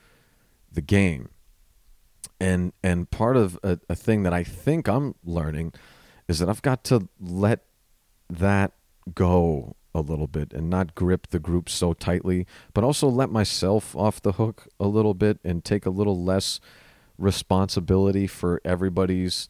the 0.72 0.80
game. 0.82 1.28
And 2.40 2.72
and 2.82 3.08
part 3.08 3.36
of 3.36 3.56
a, 3.62 3.78
a 3.88 3.94
thing 3.94 4.24
that 4.24 4.32
i 4.32 4.42
think 4.42 4.88
i'm 4.88 5.14
learning 5.24 5.72
is 6.26 6.40
that 6.40 6.48
i've 6.48 6.62
got 6.62 6.82
to 6.82 7.08
let 7.20 7.60
that 8.28 8.72
go 9.14 9.76
a 9.94 10.00
little 10.00 10.26
bit 10.26 10.52
and 10.52 10.70
not 10.70 10.94
grip 10.94 11.28
the 11.28 11.38
group 11.38 11.68
so 11.68 11.92
tightly, 11.92 12.46
but 12.72 12.84
also 12.84 13.08
let 13.08 13.30
myself 13.30 13.94
off 13.94 14.22
the 14.22 14.32
hook 14.32 14.68
a 14.80 14.86
little 14.86 15.14
bit 15.14 15.38
and 15.44 15.64
take 15.64 15.86
a 15.86 15.90
little 15.90 16.22
less 16.22 16.60
responsibility 17.18 18.26
for 18.26 18.60
everybody's 18.64 19.48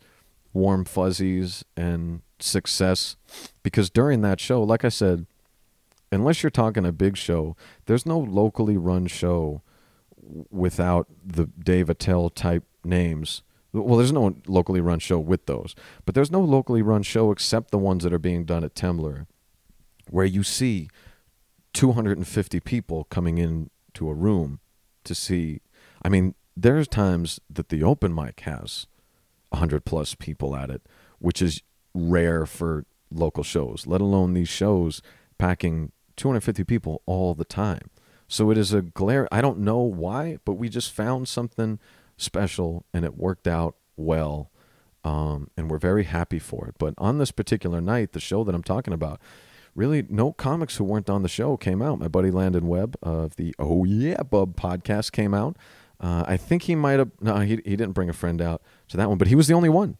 warm 0.52 0.84
fuzzies 0.84 1.64
and 1.76 2.22
success. 2.38 3.16
Because 3.62 3.90
during 3.90 4.20
that 4.22 4.40
show, 4.40 4.62
like 4.62 4.84
I 4.84 4.88
said, 4.88 5.26
unless 6.10 6.42
you're 6.42 6.50
talking 6.50 6.84
a 6.84 6.92
big 6.92 7.16
show, 7.16 7.56
there's 7.86 8.06
no 8.06 8.18
locally 8.18 8.76
run 8.76 9.06
show 9.06 9.62
without 10.50 11.08
the 11.24 11.46
Dave 11.46 11.88
Attell 11.88 12.30
type 12.30 12.64
names. 12.84 13.42
Well, 13.72 13.96
there's 13.96 14.12
no 14.12 14.36
locally 14.46 14.82
run 14.82 14.98
show 14.98 15.18
with 15.18 15.46
those, 15.46 15.74
but 16.04 16.14
there's 16.14 16.30
no 16.30 16.40
locally 16.40 16.82
run 16.82 17.02
show 17.02 17.30
except 17.30 17.70
the 17.70 17.78
ones 17.78 18.04
that 18.04 18.12
are 18.12 18.18
being 18.18 18.44
done 18.44 18.64
at 18.64 18.74
Temblor 18.74 19.26
where 20.10 20.26
you 20.26 20.42
see 20.42 20.88
250 21.72 22.60
people 22.60 23.04
coming 23.04 23.38
in 23.38 23.70
to 23.94 24.08
a 24.08 24.14
room 24.14 24.60
to 25.04 25.14
see. 25.14 25.60
I 26.02 26.08
mean, 26.08 26.34
there's 26.56 26.88
times 26.88 27.40
that 27.48 27.68
the 27.68 27.82
open 27.82 28.14
mic 28.14 28.40
has 28.40 28.86
100 29.50 29.84
plus 29.84 30.14
people 30.14 30.54
at 30.54 30.70
it, 30.70 30.82
which 31.18 31.40
is 31.40 31.62
rare 31.94 32.46
for 32.46 32.84
local 33.10 33.42
shows, 33.42 33.86
let 33.86 34.00
alone 34.00 34.32
these 34.32 34.48
shows 34.48 35.02
packing 35.38 35.92
250 36.16 36.64
people 36.64 37.02
all 37.06 37.34
the 37.34 37.44
time. 37.44 37.90
So 38.28 38.50
it 38.50 38.56
is 38.56 38.72
a 38.72 38.82
glare. 38.82 39.28
I 39.30 39.40
don't 39.40 39.58
know 39.58 39.80
why, 39.80 40.38
but 40.44 40.54
we 40.54 40.68
just 40.68 40.92
found 40.92 41.28
something 41.28 41.78
special 42.16 42.86
and 42.94 43.04
it 43.04 43.16
worked 43.16 43.46
out 43.46 43.76
well. 43.96 44.50
Um, 45.04 45.50
and 45.56 45.70
we're 45.70 45.78
very 45.78 46.04
happy 46.04 46.38
for 46.38 46.66
it. 46.68 46.76
But 46.78 46.94
on 46.96 47.18
this 47.18 47.30
particular 47.32 47.80
night, 47.80 48.12
the 48.12 48.20
show 48.20 48.44
that 48.44 48.54
I'm 48.54 48.62
talking 48.62 48.94
about, 48.94 49.20
really 49.74 50.04
no 50.08 50.32
comics 50.32 50.76
who 50.76 50.84
weren't 50.84 51.10
on 51.10 51.22
the 51.22 51.28
show 51.28 51.56
came 51.56 51.82
out. 51.82 51.98
My 51.98 52.08
buddy 52.08 52.30
Landon 52.30 52.66
Webb 52.66 52.96
of 53.02 53.36
the 53.36 53.54
Oh 53.58 53.84
Yeah 53.84 54.22
Bub 54.22 54.56
podcast 54.56 55.12
came 55.12 55.34
out. 55.34 55.56
Uh, 56.00 56.24
I 56.26 56.36
think 56.36 56.62
he 56.62 56.74
might 56.74 56.98
have 56.98 57.10
no, 57.20 57.36
he 57.36 57.60
he 57.64 57.76
didn't 57.76 57.92
bring 57.92 58.08
a 58.08 58.14
friend 58.14 58.42
out 58.42 58.62
to 58.88 58.96
that 58.96 59.08
one, 59.08 59.18
but 59.18 59.28
he 59.28 59.34
was 59.34 59.46
the 59.46 59.54
only 59.54 59.68
one. 59.68 59.98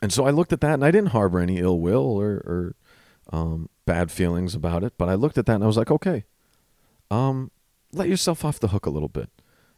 And 0.00 0.12
so 0.12 0.26
I 0.26 0.30
looked 0.30 0.52
at 0.52 0.60
that 0.60 0.74
and 0.74 0.84
I 0.84 0.90
didn't 0.90 1.10
harbor 1.10 1.40
any 1.40 1.58
ill 1.58 1.80
will 1.80 2.06
or, 2.06 2.30
or 2.46 2.76
um, 3.32 3.68
bad 3.84 4.10
feelings 4.10 4.54
about 4.54 4.84
it. 4.84 4.92
But 4.96 5.08
I 5.08 5.14
looked 5.14 5.38
at 5.38 5.46
that 5.46 5.56
and 5.56 5.64
I 5.64 5.66
was 5.66 5.76
like, 5.76 5.90
okay, 5.90 6.24
um, 7.10 7.50
let 7.92 8.08
yourself 8.08 8.44
off 8.44 8.60
the 8.60 8.68
hook 8.68 8.86
a 8.86 8.90
little 8.90 9.08
bit. 9.08 9.30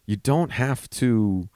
You 0.05 0.17
don't 0.17 0.53
have 0.53 0.91
to 0.91 1.49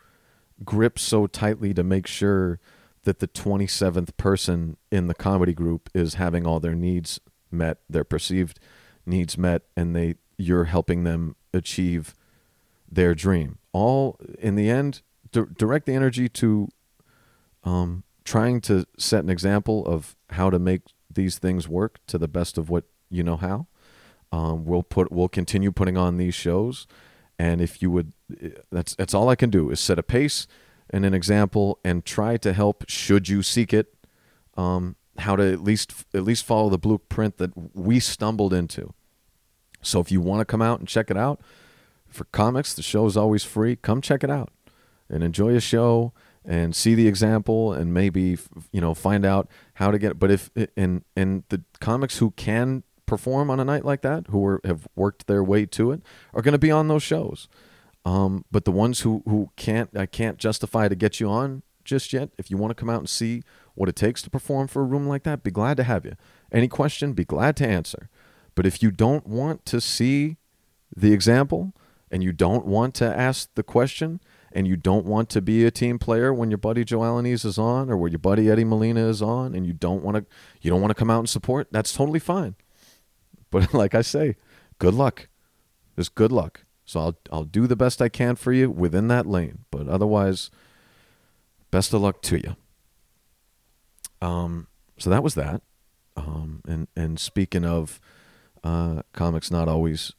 grip 0.64 0.98
so 0.98 1.26
tightly 1.26 1.74
to 1.74 1.82
make 1.82 2.06
sure 2.06 2.58
that 3.02 3.18
the 3.18 3.28
27th 3.28 4.16
person 4.16 4.76
in 4.90 5.08
the 5.08 5.14
comedy 5.14 5.52
group 5.52 5.90
is 5.94 6.14
having 6.14 6.46
all 6.46 6.60
their 6.60 6.74
needs 6.74 7.20
met, 7.54 7.78
their 7.88 8.04
perceived 8.04 8.60
needs 9.06 9.38
met, 9.38 9.62
and 9.76 9.94
they 9.94 10.16
you're 10.36 10.64
helping 10.64 11.04
them 11.04 11.36
achieve 11.52 12.14
their 12.90 13.14
dream. 13.14 13.58
All 13.72 14.18
in 14.38 14.56
the 14.56 14.68
end, 14.68 15.02
di- 15.32 15.42
direct 15.56 15.86
the 15.86 15.94
energy 15.94 16.28
to 16.28 16.68
um, 17.62 18.04
trying 18.24 18.60
to 18.62 18.84
set 18.98 19.24
an 19.24 19.30
example 19.30 19.86
of 19.86 20.16
how 20.30 20.50
to 20.50 20.58
make 20.58 20.82
these 21.12 21.38
things 21.38 21.68
work 21.68 21.98
to 22.06 22.18
the 22.18 22.28
best 22.28 22.58
of 22.58 22.68
what 22.68 22.84
you 23.10 23.22
know 23.22 23.36
how. 23.36 23.66
Um, 24.32 24.64
we'll 24.64 24.82
put 24.82 25.12
we'll 25.12 25.28
continue 25.28 25.70
putting 25.70 25.96
on 25.96 26.16
these 26.16 26.34
shows, 26.34 26.86
and 27.38 27.60
if 27.60 27.80
you 27.80 27.90
would, 27.90 28.12
that's 28.72 28.94
that's 28.96 29.14
all 29.14 29.28
I 29.28 29.36
can 29.36 29.50
do 29.50 29.70
is 29.70 29.78
set 29.78 29.98
a 29.98 30.02
pace 30.02 30.46
and 30.90 31.04
an 31.06 31.14
example 31.14 31.78
and 31.84 32.04
try 32.04 32.36
to 32.38 32.52
help 32.52 32.84
should 32.88 33.28
you 33.28 33.42
seek 33.42 33.72
it. 33.72 33.94
Um, 34.56 34.96
how 35.18 35.36
to 35.36 35.52
at 35.52 35.62
least 35.62 36.04
at 36.14 36.24
least 36.24 36.44
follow 36.44 36.68
the 36.68 36.78
blueprint 36.78 37.38
that 37.38 37.52
we 37.74 38.00
stumbled 38.00 38.52
into. 38.52 38.92
So 39.82 40.00
if 40.00 40.10
you 40.10 40.20
want 40.20 40.40
to 40.40 40.44
come 40.44 40.62
out 40.62 40.78
and 40.78 40.88
check 40.88 41.10
it 41.10 41.16
out 41.16 41.40
for 42.08 42.24
comics, 42.24 42.74
the 42.74 42.82
show 42.82 43.06
is 43.06 43.16
always 43.16 43.44
free. 43.44 43.76
Come 43.76 44.00
check 44.00 44.24
it 44.24 44.30
out 44.30 44.50
and 45.08 45.22
enjoy 45.22 45.54
a 45.54 45.60
show 45.60 46.12
and 46.44 46.74
see 46.76 46.94
the 46.94 47.08
example 47.08 47.72
and 47.72 47.94
maybe 47.94 48.38
you 48.72 48.80
know 48.80 48.94
find 48.94 49.24
out 49.24 49.48
how 49.74 49.90
to 49.90 49.98
get 49.98 50.12
it. 50.12 50.18
But 50.18 50.30
if 50.30 50.50
and 50.76 51.04
and 51.16 51.44
the 51.48 51.62
comics 51.80 52.18
who 52.18 52.32
can 52.32 52.82
perform 53.06 53.50
on 53.50 53.60
a 53.60 53.64
night 53.64 53.84
like 53.84 54.02
that, 54.02 54.26
who 54.28 54.44
are, 54.46 54.60
have 54.64 54.88
worked 54.96 55.26
their 55.26 55.44
way 55.44 55.66
to 55.66 55.92
it, 55.92 56.02
are 56.32 56.42
going 56.42 56.52
to 56.52 56.58
be 56.58 56.70
on 56.70 56.88
those 56.88 57.02
shows. 57.02 57.48
Um, 58.04 58.44
but 58.50 58.64
the 58.64 58.72
ones 58.72 59.00
who 59.00 59.22
who 59.26 59.50
can't, 59.56 59.96
I 59.96 60.06
can't 60.06 60.38
justify 60.38 60.88
to 60.88 60.94
get 60.94 61.20
you 61.20 61.28
on 61.28 61.62
just 61.84 62.12
yet. 62.12 62.30
If 62.38 62.50
you 62.50 62.56
want 62.56 62.70
to 62.70 62.74
come 62.74 62.90
out 62.90 62.98
and 62.98 63.08
see 63.08 63.42
what 63.74 63.88
it 63.88 63.96
takes 63.96 64.22
to 64.22 64.30
perform 64.30 64.68
for 64.68 64.82
a 64.82 64.86
room 64.86 65.06
like 65.06 65.24
that, 65.24 65.42
be 65.42 65.50
glad 65.50 65.76
to 65.78 65.84
have 65.84 66.04
you. 66.04 66.14
Any 66.52 66.68
question, 66.68 67.12
be 67.12 67.24
glad 67.24 67.56
to 67.56 67.66
answer. 67.66 68.08
But 68.54 68.66
if 68.66 68.82
you 68.82 68.90
don't 68.90 69.26
want 69.26 69.66
to 69.66 69.80
see 69.80 70.36
the 70.96 71.12
example 71.12 71.74
and 72.10 72.22
you 72.22 72.32
don't 72.32 72.66
want 72.66 72.94
to 72.94 73.04
ask 73.04 73.52
the 73.54 73.62
question 73.62 74.20
and 74.52 74.68
you 74.68 74.76
don't 74.76 75.04
want 75.04 75.28
to 75.30 75.42
be 75.42 75.64
a 75.64 75.70
team 75.70 75.98
player 75.98 76.32
when 76.32 76.50
your 76.50 76.58
buddy 76.58 76.84
Joe 76.84 77.00
Alanis 77.00 77.44
is 77.44 77.58
on 77.58 77.90
or 77.90 77.96
where 77.96 78.10
your 78.10 78.20
buddy 78.20 78.48
Eddie 78.48 78.64
Molina 78.64 79.08
is 79.08 79.20
on 79.20 79.54
and 79.54 79.66
you 79.66 79.72
don't 79.72 80.04
want 80.04 80.16
to 80.16 80.24
you 80.60 80.70
don't 80.70 80.80
want 80.80 80.92
to 80.92 80.94
come 80.94 81.10
out 81.10 81.18
and 81.18 81.28
support, 81.28 81.68
that's 81.72 81.92
totally 81.92 82.20
fine. 82.20 82.54
But 83.50 83.74
like 83.74 83.94
I 83.94 84.02
say, 84.02 84.36
good 84.78 84.94
luck. 84.94 85.28
Just 85.96 86.14
good 86.14 86.30
luck. 86.30 86.64
So 86.84 87.00
I'll 87.00 87.18
I'll 87.32 87.44
do 87.44 87.66
the 87.66 87.76
best 87.76 88.00
I 88.00 88.08
can 88.08 88.36
for 88.36 88.52
you 88.52 88.70
within 88.70 89.08
that 89.08 89.26
lane, 89.26 89.64
but 89.72 89.88
otherwise 89.88 90.50
best 91.72 91.92
of 91.92 92.02
luck 92.02 92.22
to 92.22 92.36
you. 92.36 92.56
Um 94.24 94.68
so 94.98 95.10
that 95.10 95.22
was 95.22 95.34
that. 95.34 95.62
Um 96.16 96.62
and 96.66 96.88
and 96.96 97.18
speaking 97.18 97.64
of 97.64 98.00
uh 98.62 99.02
comics 99.12 99.50
not 99.50 99.68
always 99.68 100.12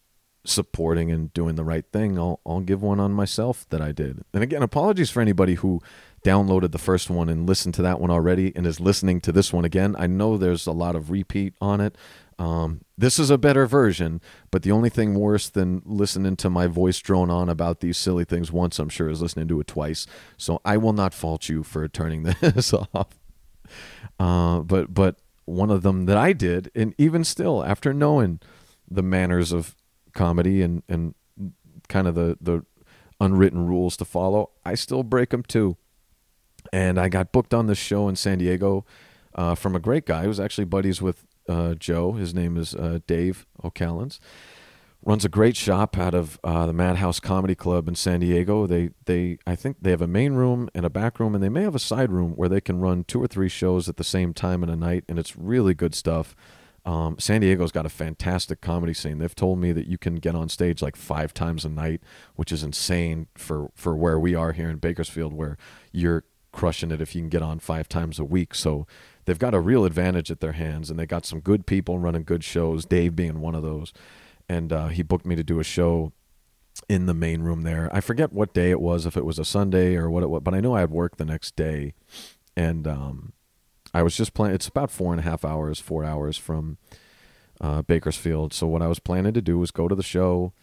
supporting 0.45 1.11
and 1.11 1.33
doing 1.33 1.55
the 1.55 1.63
right 1.63 1.85
thing, 1.91 2.17
I'll 2.17 2.39
I'll 2.45 2.61
give 2.61 2.81
one 2.81 2.99
on 2.99 3.11
myself 3.11 3.65
that 3.69 3.81
I 3.81 3.91
did. 3.91 4.23
And 4.33 4.43
again, 4.43 4.61
apologies 4.61 5.09
for 5.09 5.21
anybody 5.21 5.55
who 5.55 5.81
downloaded 6.23 6.71
the 6.71 6.77
first 6.77 7.09
one 7.09 7.29
and 7.29 7.47
listened 7.47 7.75
to 7.75 7.81
that 7.83 7.99
one 8.01 8.09
already 8.09 8.51
and 8.55 8.65
is 8.65 8.79
listening 8.79 9.21
to 9.21 9.31
this 9.31 9.53
one 9.53 9.63
again. 9.63 9.95
I 9.97 10.07
know 10.07 10.37
there's 10.37 10.65
a 10.65 10.71
lot 10.71 10.95
of 10.95 11.11
repeat 11.11 11.53
on 11.61 11.79
it. 11.79 11.95
Um, 12.37 12.81
this 12.97 13.17
is 13.19 13.29
a 13.29 13.37
better 13.37 13.65
version, 13.65 14.19
but 14.51 14.63
the 14.63 14.71
only 14.71 14.89
thing 14.89 15.13
worse 15.15 15.49
than 15.49 15.81
listening 15.85 16.35
to 16.37 16.49
my 16.49 16.67
voice 16.67 16.99
drone 16.99 17.29
on 17.29 17.47
about 17.47 17.79
these 17.79 17.97
silly 17.97 18.25
things 18.25 18.51
once, 18.51 18.77
I'm 18.77 18.89
sure, 18.89 19.09
is 19.09 19.21
listening 19.21 19.47
to 19.49 19.59
it 19.61 19.67
twice. 19.67 20.05
So 20.35 20.59
I 20.65 20.77
will 20.77 20.93
not 20.93 21.13
fault 21.13 21.47
you 21.47 21.63
for 21.63 21.87
turning 21.87 22.23
this 22.41 22.73
off. 22.73 23.24
Uh, 24.19 24.59
but 24.59 24.93
but 24.93 25.17
one 25.45 25.69
of 25.69 25.83
them 25.83 26.05
that 26.05 26.17
I 26.17 26.33
did, 26.33 26.71
and 26.75 26.93
even 26.97 27.23
still, 27.23 27.63
after 27.63 27.93
knowing 27.93 28.39
the 28.89 29.03
manners 29.03 29.51
of 29.51 29.75
comedy 30.13 30.61
and 30.61 30.83
and 30.87 31.13
kind 31.87 32.07
of 32.07 32.15
the 32.15 32.37
the 32.41 32.65
unwritten 33.19 33.65
rules 33.65 33.97
to 33.97 34.05
follow, 34.05 34.51
I 34.65 34.75
still 34.75 35.03
break 35.03 35.29
them 35.29 35.43
too. 35.43 35.77
And 36.73 36.99
I 36.99 37.09
got 37.09 37.31
booked 37.31 37.53
on 37.53 37.67
this 37.67 37.77
show 37.77 38.09
in 38.09 38.15
San 38.15 38.39
Diego 38.39 38.85
uh, 39.35 39.55
from 39.55 39.75
a 39.75 39.79
great 39.79 40.05
guy 40.05 40.23
who 40.23 40.29
was 40.29 40.39
actually 40.39 40.65
buddies 40.65 41.01
with 41.01 41.25
uh, 41.47 41.75
Joe. 41.75 42.13
His 42.13 42.33
name 42.33 42.57
is 42.57 42.73
uh, 42.73 42.99
Dave 43.05 43.45
O'Callens. 43.63 44.19
Runs 45.07 45.23
a 45.23 45.29
great 45.29 45.55
shop 45.55 45.99
out 45.99 46.15
of 46.15 46.39
uh, 46.43 46.65
the 46.65 46.73
Madhouse 46.73 47.19
Comedy 47.19 47.53
Club 47.53 47.87
in 47.87 47.93
San 47.93 48.21
Diego. 48.21 48.65
They 48.65 48.89
they 49.05 49.37
I 49.45 49.55
think 49.55 49.77
they 49.79 49.91
have 49.91 50.01
a 50.01 50.07
main 50.07 50.33
room 50.33 50.67
and 50.73 50.83
a 50.83 50.89
back 50.89 51.19
room, 51.19 51.35
and 51.35 51.43
they 51.43 51.49
may 51.49 51.61
have 51.61 51.75
a 51.75 51.79
side 51.79 52.11
room 52.11 52.31
where 52.31 52.49
they 52.49 52.59
can 52.59 52.79
run 52.79 53.03
two 53.03 53.21
or 53.21 53.27
three 53.27 53.47
shows 53.47 53.87
at 53.87 53.97
the 53.97 54.03
same 54.03 54.33
time 54.33 54.63
in 54.63 54.69
a 54.69 54.75
night, 54.75 55.03
and 55.07 55.19
it's 55.19 55.37
really 55.37 55.75
good 55.75 55.93
stuff. 55.93 56.35
Um, 56.85 57.17
San 57.19 57.41
Diego's 57.41 57.71
got 57.71 57.85
a 57.85 57.89
fantastic 57.89 58.61
comedy 58.61 58.95
scene. 58.95 59.19
They've 59.19 59.35
told 59.35 59.59
me 59.59 59.71
that 59.73 59.85
you 59.85 59.99
can 59.99 60.15
get 60.15 60.33
on 60.33 60.49
stage 60.49 60.81
like 60.81 60.95
five 60.95 61.35
times 61.35 61.65
a 61.65 61.69
night, 61.69 62.01
which 62.35 62.51
is 62.51 62.63
insane 62.63 63.27
for 63.35 63.69
for 63.75 63.95
where 63.95 64.19
we 64.19 64.33
are 64.33 64.53
here 64.53 64.71
in 64.71 64.77
Bakersfield, 64.77 65.33
where 65.33 65.55
you're 65.91 66.23
crushing 66.51 66.89
it 66.89 66.99
if 66.99 67.13
you 67.13 67.21
can 67.21 67.29
get 67.29 67.43
on 67.43 67.59
five 67.59 67.87
times 67.87 68.17
a 68.17 68.25
week. 68.25 68.55
So 68.55 68.87
they've 69.25 69.37
got 69.37 69.53
a 69.53 69.59
real 69.59 69.85
advantage 69.85 70.31
at 70.31 70.39
their 70.39 70.53
hands, 70.53 70.89
and 70.89 70.97
they 70.97 71.05
got 71.05 71.27
some 71.27 71.41
good 71.41 71.67
people 71.67 71.99
running 71.99 72.23
good 72.23 72.43
shows. 72.43 72.85
Dave 72.85 73.15
being 73.15 73.39
one 73.39 73.53
of 73.53 73.61
those, 73.61 73.93
and 74.47 74.71
uh, 74.71 74.87
he 74.87 75.03
booked 75.03 75.25
me 75.25 75.35
to 75.35 75.43
do 75.43 75.59
a 75.59 75.63
show 75.63 76.13
in 76.89 77.05
the 77.05 77.13
main 77.13 77.41
room 77.41 77.63
there. 77.63 77.89
I 77.93 78.01
forget 78.01 78.33
what 78.33 78.53
day 78.53 78.69
it 78.69 78.81
was, 78.81 79.05
if 79.05 79.15
it 79.15 79.25
was 79.25 79.39
a 79.39 79.45
Sunday 79.45 79.95
or 79.95 80.09
what 80.09 80.23
it 80.23 80.29
was, 80.29 80.41
but 80.43 80.53
I 80.53 80.59
know 80.59 80.75
I 80.75 80.81
had 80.81 80.91
work 80.91 81.17
the 81.17 81.25
next 81.25 81.55
day, 81.55 81.93
and 82.55 82.87
um, 82.87 83.33
I 83.93 84.03
was 84.03 84.15
just 84.15 84.33
playing. 84.33 84.55
It's 84.55 84.67
about 84.67 84.91
four 84.91 85.13
and 85.13 85.19
a 85.19 85.23
half 85.23 85.45
hours, 85.45 85.79
four 85.79 86.03
hours 86.03 86.37
from 86.37 86.77
uh, 87.61 87.81
Bakersfield. 87.81 88.53
So 88.53 88.67
what 88.67 88.81
I 88.81 88.87
was 88.87 88.99
planning 88.99 89.33
to 89.33 89.41
do 89.41 89.57
was 89.57 89.71
go 89.71 89.87
to 89.87 89.95
the 89.95 90.03
show, 90.03 90.53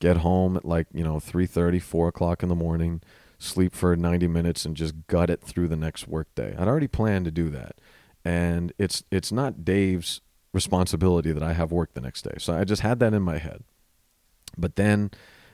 get 0.00 0.18
home 0.18 0.56
at 0.56 0.64
like 0.64 0.88
you 0.92 1.04
know 1.04 1.20
three 1.20 1.46
thirty, 1.46 1.78
four 1.78 2.08
o'clock 2.08 2.42
in 2.42 2.48
the 2.48 2.54
morning, 2.54 3.00
sleep 3.38 3.74
for 3.74 3.94
ninety 3.94 4.26
minutes, 4.26 4.64
and 4.64 4.76
just 4.76 5.06
gut 5.06 5.30
it 5.30 5.42
through 5.42 5.68
the 5.68 5.76
next 5.76 6.08
workday. 6.08 6.56
I'd 6.56 6.68
already 6.68 6.88
planned 6.88 7.24
to 7.26 7.30
do 7.30 7.50
that, 7.50 7.76
and 8.24 8.72
it's 8.78 9.04
it's 9.10 9.30
not 9.30 9.64
Dave's 9.64 10.20
responsibility 10.52 11.32
that 11.32 11.42
I 11.42 11.52
have 11.52 11.72
work 11.72 11.94
the 11.94 12.00
next 12.00 12.22
day. 12.22 12.34
So 12.38 12.54
I 12.54 12.64
just 12.64 12.82
had 12.82 12.98
that 13.00 13.14
in 13.14 13.22
my 13.22 13.38
head. 13.38 13.64
But 14.56 14.76
then 14.76 15.10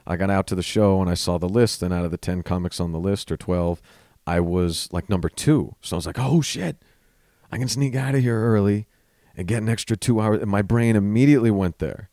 I 0.07 0.17
got 0.17 0.31
out 0.31 0.47
to 0.49 0.55
the 0.55 0.63
show 0.63 1.01
and 1.01 1.11
I 1.11 1.15
saw 1.15 1.39
the 1.39 1.49
list, 1.49 1.83
and 1.83 1.95
out 1.95 2.05
of 2.05 2.11
the 2.11 2.19
ten 2.19 2.43
comics 2.43 2.81
on 2.81 2.93
the 2.93 2.99
list 2.99 3.31
or 3.31 3.37
twelve, 3.37 3.81
I 4.27 4.41
was 4.41 4.89
like 4.93 5.09
number 5.09 5.29
two. 5.29 5.77
So 5.81 5.97
I 5.97 5.99
was 5.99 6.07
like, 6.07 6.19
oh 6.19 6.41
shit. 6.41 6.77
I 7.51 7.59
can 7.59 7.69
sneak 7.69 7.95
out 7.95 8.15
of 8.15 8.23
here 8.23 8.39
early 8.39 8.87
and 9.37 9.47
get 9.47 9.63
an 9.63 9.69
extra 9.69 9.97
two 9.97 10.21
hours. 10.21 10.43
And 10.43 10.51
my 10.51 10.63
brain 10.63 10.97
immediately 10.97 11.51
went 11.51 11.79
there. 11.79 12.11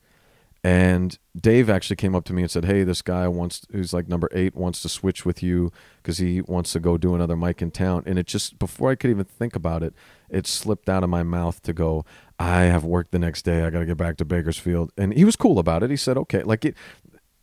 And 0.66 1.20
Dave 1.39 1.70
actually 1.70 1.97
came 1.97 2.16
up 2.16 2.24
to 2.26 2.34
me 2.34 2.41
and 2.41 2.49
said, 2.49 2.66
"Hey, 2.66 2.84
this 2.84 3.03
guy 3.03 3.28
wants 3.28 3.68
who's 3.72 3.93
like 3.93 4.07
number 4.07 4.28
eight 4.32 4.55
wants 4.55 4.82
to 4.82 4.89
switch 4.89 5.24
with 5.24 5.43
you 5.43 5.72
because 5.97 6.18
he 6.18 6.41
wants 6.41 6.74
to 6.74 6.80
go 6.80 6.97
do 6.97 7.13
another 7.13 7.36
mic 7.36 7.61
in 7.61 7.70
town." 7.70 8.01
And 8.07 8.18
it 8.18 8.26
just 8.26 8.57
before 8.57 8.89
I 8.89 8.95
could 8.95 9.11
even 9.11 9.26
think 9.26 9.55
about 9.55 9.84
it, 9.84 9.93
it 10.28 10.47
slipped 10.47 10.89
out 10.89 11.03
of 11.03 11.09
my 11.11 11.22
mouth 11.22 11.61
to 11.61 11.72
go. 11.72 12.03
I 12.39 12.61
have 12.61 12.84
work 12.84 13.11
the 13.11 13.20
next 13.20 13.43
day. 13.43 13.63
I 13.63 13.70
got 13.70 13.82
to 13.82 13.86
get 13.86 13.97
back 13.97 14.18
to 14.18 14.26
Bakersfield. 14.26 14.91
And 14.97 15.13
he 15.13 15.24
was 15.24 15.36
cool 15.36 15.59
about 15.59 15.84
it. 15.84 15.91
He 15.91 15.97
said, 15.97 16.18
"Okay." 16.18 16.41
Like 16.41 16.66
it, 16.66 16.76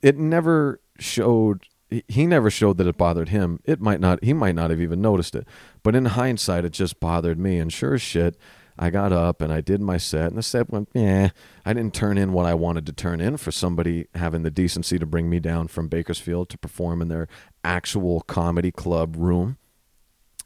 it 0.02 0.18
never 0.18 0.80
showed 0.98 1.62
he 2.08 2.26
never 2.26 2.50
showed 2.50 2.76
that 2.78 2.88
it 2.88 2.96
bothered 2.96 3.28
him. 3.28 3.60
It 3.64 3.80
might 3.80 4.00
not 4.00 4.24
he 4.24 4.32
might 4.32 4.56
not 4.56 4.70
have 4.70 4.80
even 4.80 5.00
noticed 5.00 5.36
it. 5.36 5.46
But 5.84 5.94
in 5.94 6.06
hindsight 6.06 6.64
it 6.64 6.72
just 6.72 6.98
bothered 6.98 7.38
me 7.38 7.60
and 7.60 7.72
sure 7.72 7.94
as 7.94 8.02
shit 8.02 8.36
I 8.78 8.90
got 8.90 9.12
up 9.12 9.40
and 9.40 9.52
I 9.52 9.60
did 9.60 9.80
my 9.80 9.98
set 9.98 10.28
and 10.28 10.38
the 10.38 10.42
set 10.42 10.70
went 10.70 10.88
yeah. 10.94 11.30
I 11.64 11.72
didn't 11.72 11.94
turn 11.94 12.18
in 12.18 12.32
what 12.32 12.46
I 12.46 12.54
wanted 12.54 12.86
to 12.86 12.92
turn 12.92 13.20
in 13.20 13.36
for 13.36 13.52
somebody 13.52 14.06
having 14.14 14.42
the 14.42 14.50
decency 14.50 14.98
to 14.98 15.06
bring 15.06 15.28
me 15.28 15.40
down 15.40 15.68
from 15.68 15.88
Bakersfield 15.88 16.48
to 16.50 16.58
perform 16.58 17.02
in 17.02 17.08
their 17.08 17.28
actual 17.64 18.22
comedy 18.22 18.70
club 18.70 19.16
room. 19.16 19.58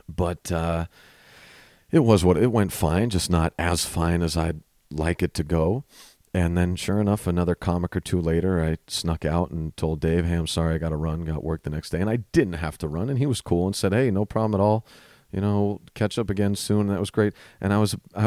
But 0.08 0.50
uh, 0.52 0.86
it 1.90 2.00
was 2.00 2.24
what 2.24 2.36
it 2.36 2.52
went 2.52 2.72
fine, 2.72 3.10
just 3.10 3.30
not 3.30 3.52
as 3.58 3.84
fine 3.84 4.22
as 4.22 4.36
I'd 4.36 4.60
like 4.90 5.22
it 5.22 5.34
to 5.34 5.44
go. 5.44 5.84
And 6.34 6.56
then, 6.56 6.76
sure 6.76 7.00
enough, 7.00 7.26
another 7.26 7.54
comic 7.54 7.96
or 7.96 8.00
two 8.00 8.20
later, 8.20 8.62
I 8.62 8.76
snuck 8.88 9.24
out 9.24 9.50
and 9.50 9.74
told 9.76 10.00
Dave, 10.00 10.26
"Hey, 10.26 10.34
I'm 10.34 10.46
sorry, 10.46 10.74
I 10.74 10.78
got 10.78 10.90
to 10.90 10.96
run. 10.96 11.24
Got 11.24 11.42
work 11.42 11.62
the 11.62 11.70
next 11.70 11.90
day." 11.90 12.00
And 12.00 12.10
I 12.10 12.16
didn't 12.32 12.54
have 12.54 12.76
to 12.78 12.88
run, 12.88 13.08
and 13.08 13.18
he 13.18 13.24
was 13.24 13.40
cool 13.40 13.66
and 13.66 13.74
said, 13.74 13.94
"Hey, 13.94 14.10
no 14.10 14.26
problem 14.26 14.60
at 14.60 14.62
all. 14.62 14.84
You 15.36 15.42
know, 15.42 15.80
catch 15.94 16.18
up 16.18 16.30
again 16.30 16.56
soon." 16.56 16.88
That 16.88 16.98
was 16.98 17.10
great. 17.10 17.34
And 17.60 17.72
I 17.72 17.78
was, 17.78 17.94
I 18.16 18.26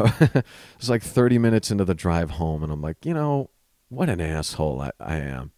was 0.78 0.88
like 0.88 1.02
30 1.02 1.38
minutes 1.38 1.70
into 1.70 1.84
the 1.84 1.94
drive 1.94 2.30
home, 2.32 2.62
and 2.62 2.72
I'm 2.72 2.80
like, 2.80 3.04
you 3.04 3.12
know, 3.12 3.50
what 3.90 4.08
an 4.08 4.20
asshole 4.20 4.80
I, 4.80 4.92
I 4.98 5.16
am. 5.16 5.52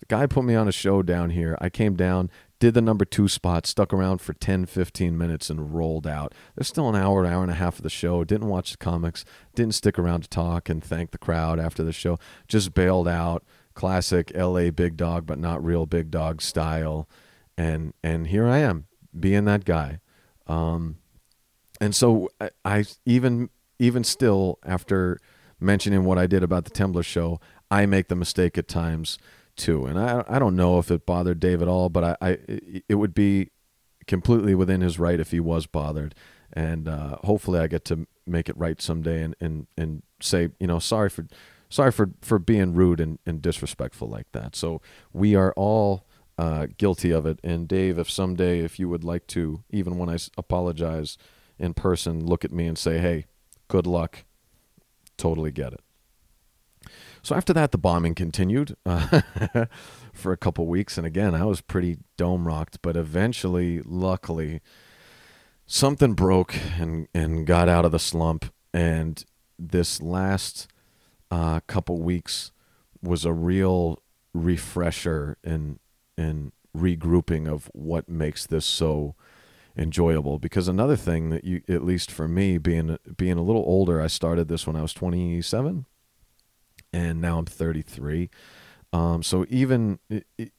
The 0.00 0.06
guy 0.06 0.26
put 0.26 0.44
me 0.44 0.54
on 0.54 0.68
a 0.68 0.72
show 0.72 1.02
down 1.02 1.30
here. 1.30 1.56
I 1.60 1.70
came 1.70 1.96
down, 1.96 2.30
did 2.58 2.74
the 2.74 2.82
number 2.82 3.04
two 3.04 3.28
spot, 3.28 3.66
stuck 3.66 3.92
around 3.92 4.20
for 4.20 4.34
10, 4.34 4.66
15 4.66 5.16
minutes, 5.16 5.48
and 5.48 5.74
rolled 5.74 6.06
out. 6.06 6.34
There's 6.54 6.68
still 6.68 6.88
an 6.88 6.96
hour, 6.96 7.24
hour 7.24 7.42
and 7.42 7.50
a 7.50 7.54
half 7.54 7.76
of 7.76 7.82
the 7.82 7.90
show. 7.90 8.24
Didn't 8.24 8.48
watch 8.48 8.72
the 8.72 8.76
comics, 8.76 9.24
didn't 9.54 9.74
stick 9.74 9.98
around 9.98 10.22
to 10.22 10.28
talk 10.28 10.68
and 10.68 10.82
thank 10.82 11.12
the 11.12 11.18
crowd 11.18 11.58
after 11.58 11.82
the 11.82 11.92
show. 11.92 12.18
Just 12.48 12.74
bailed 12.74 13.08
out. 13.08 13.44
Classic 13.74 14.32
LA 14.34 14.70
big 14.70 14.96
dog, 14.96 15.26
but 15.26 15.38
not 15.38 15.62
real 15.62 15.84
big 15.84 16.10
dog 16.10 16.40
style. 16.40 17.08
And 17.58 17.92
and 18.02 18.28
here 18.28 18.46
I 18.46 18.58
am, 18.58 18.86
being 19.18 19.44
that 19.44 19.64
guy. 19.66 20.00
Um, 20.46 20.96
and 21.80 21.94
so 21.94 22.30
I, 22.40 22.50
I 22.64 22.84
even 23.04 23.50
even 23.78 24.04
still 24.04 24.58
after 24.64 25.18
mentioning 25.60 26.04
what 26.04 26.18
I 26.18 26.26
did 26.26 26.42
about 26.42 26.64
the 26.64 26.70
Temblor 26.70 27.04
show, 27.04 27.40
I 27.70 27.86
make 27.86 28.08
the 28.08 28.16
mistake 28.16 28.56
at 28.56 28.68
times 28.68 29.18
too. 29.56 29.86
And 29.86 29.98
I 29.98 30.24
I 30.28 30.38
don't 30.38 30.56
know 30.56 30.78
if 30.78 30.90
it 30.90 31.06
bothered 31.06 31.40
Dave 31.40 31.62
at 31.62 31.68
all, 31.68 31.88
but 31.88 32.04
I, 32.04 32.16
I 32.20 32.38
it 32.88 32.94
would 32.94 33.14
be 33.14 33.50
completely 34.06 34.54
within 34.54 34.80
his 34.80 34.98
right 34.98 35.20
if 35.20 35.30
he 35.30 35.40
was 35.40 35.66
bothered. 35.66 36.14
And 36.52 36.88
uh, 36.88 37.18
hopefully 37.24 37.58
I 37.58 37.66
get 37.66 37.84
to 37.86 38.06
make 38.26 38.48
it 38.48 38.56
right 38.56 38.80
someday 38.80 39.22
and, 39.22 39.34
and, 39.40 39.66
and 39.76 40.02
say, 40.20 40.50
you 40.58 40.66
know, 40.66 40.78
sorry 40.78 41.10
for 41.10 41.26
sorry 41.68 41.90
for, 41.90 42.10
for 42.22 42.38
being 42.38 42.74
rude 42.74 43.00
and, 43.00 43.18
and 43.26 43.42
disrespectful 43.42 44.08
like 44.08 44.30
that. 44.32 44.54
So 44.54 44.80
we 45.12 45.34
are 45.34 45.52
all 45.56 46.06
uh, 46.38 46.66
guilty 46.78 47.10
of 47.10 47.26
it. 47.26 47.40
And 47.42 47.66
Dave, 47.66 47.98
if 47.98 48.10
someday 48.10 48.60
if 48.60 48.78
you 48.78 48.88
would 48.88 49.04
like 49.04 49.26
to, 49.28 49.62
even 49.70 49.98
when 49.98 50.08
I 50.08 50.18
apologize 50.36 51.16
in 51.58 51.74
person, 51.74 52.24
look 52.24 52.44
at 52.44 52.52
me 52.52 52.66
and 52.66 52.76
say, 52.76 52.98
hey, 52.98 53.26
good 53.68 53.86
luck. 53.86 54.24
Totally 55.16 55.50
get 55.50 55.72
it. 55.72 55.80
So 57.22 57.34
after 57.34 57.52
that, 57.54 57.72
the 57.72 57.78
bombing 57.78 58.14
continued 58.14 58.76
uh, 58.86 59.22
for 60.12 60.30
a 60.30 60.36
couple 60.36 60.66
weeks, 60.66 60.96
and 60.96 61.04
again, 61.04 61.34
I 61.34 61.44
was 61.44 61.60
pretty 61.60 61.98
dome 62.16 62.46
rocked. 62.46 62.80
But 62.82 62.96
eventually, 62.96 63.82
luckily, 63.84 64.60
something 65.66 66.14
broke 66.14 66.54
and 66.78 67.08
and 67.12 67.44
got 67.44 67.68
out 67.68 67.84
of 67.84 67.90
the 67.90 67.98
slump. 67.98 68.52
And 68.72 69.24
this 69.58 70.00
last 70.00 70.68
uh, 71.30 71.60
couple 71.66 72.00
weeks 72.00 72.52
was 73.02 73.24
a 73.24 73.32
real 73.32 74.00
refresher 74.32 75.36
and 75.42 75.80
and 76.16 76.52
regrouping 76.76 77.48
of 77.48 77.70
what 77.72 78.08
makes 78.08 78.46
this 78.46 78.66
so 78.66 79.14
enjoyable 79.78 80.38
because 80.38 80.68
another 80.68 80.96
thing 80.96 81.28
that 81.30 81.44
you 81.44 81.60
at 81.68 81.84
least 81.84 82.10
for 82.10 82.26
me 82.26 82.56
being 82.56 82.98
being 83.16 83.36
a 83.36 83.42
little 83.42 83.62
older 83.66 84.00
I 84.00 84.06
started 84.06 84.48
this 84.48 84.66
when 84.66 84.74
I 84.74 84.80
was 84.80 84.94
27 84.94 85.84
and 86.96 87.20
now 87.20 87.38
I'm 87.38 87.46
33. 87.46 88.30
Um, 88.92 89.22
so 89.22 89.46
even 89.48 89.98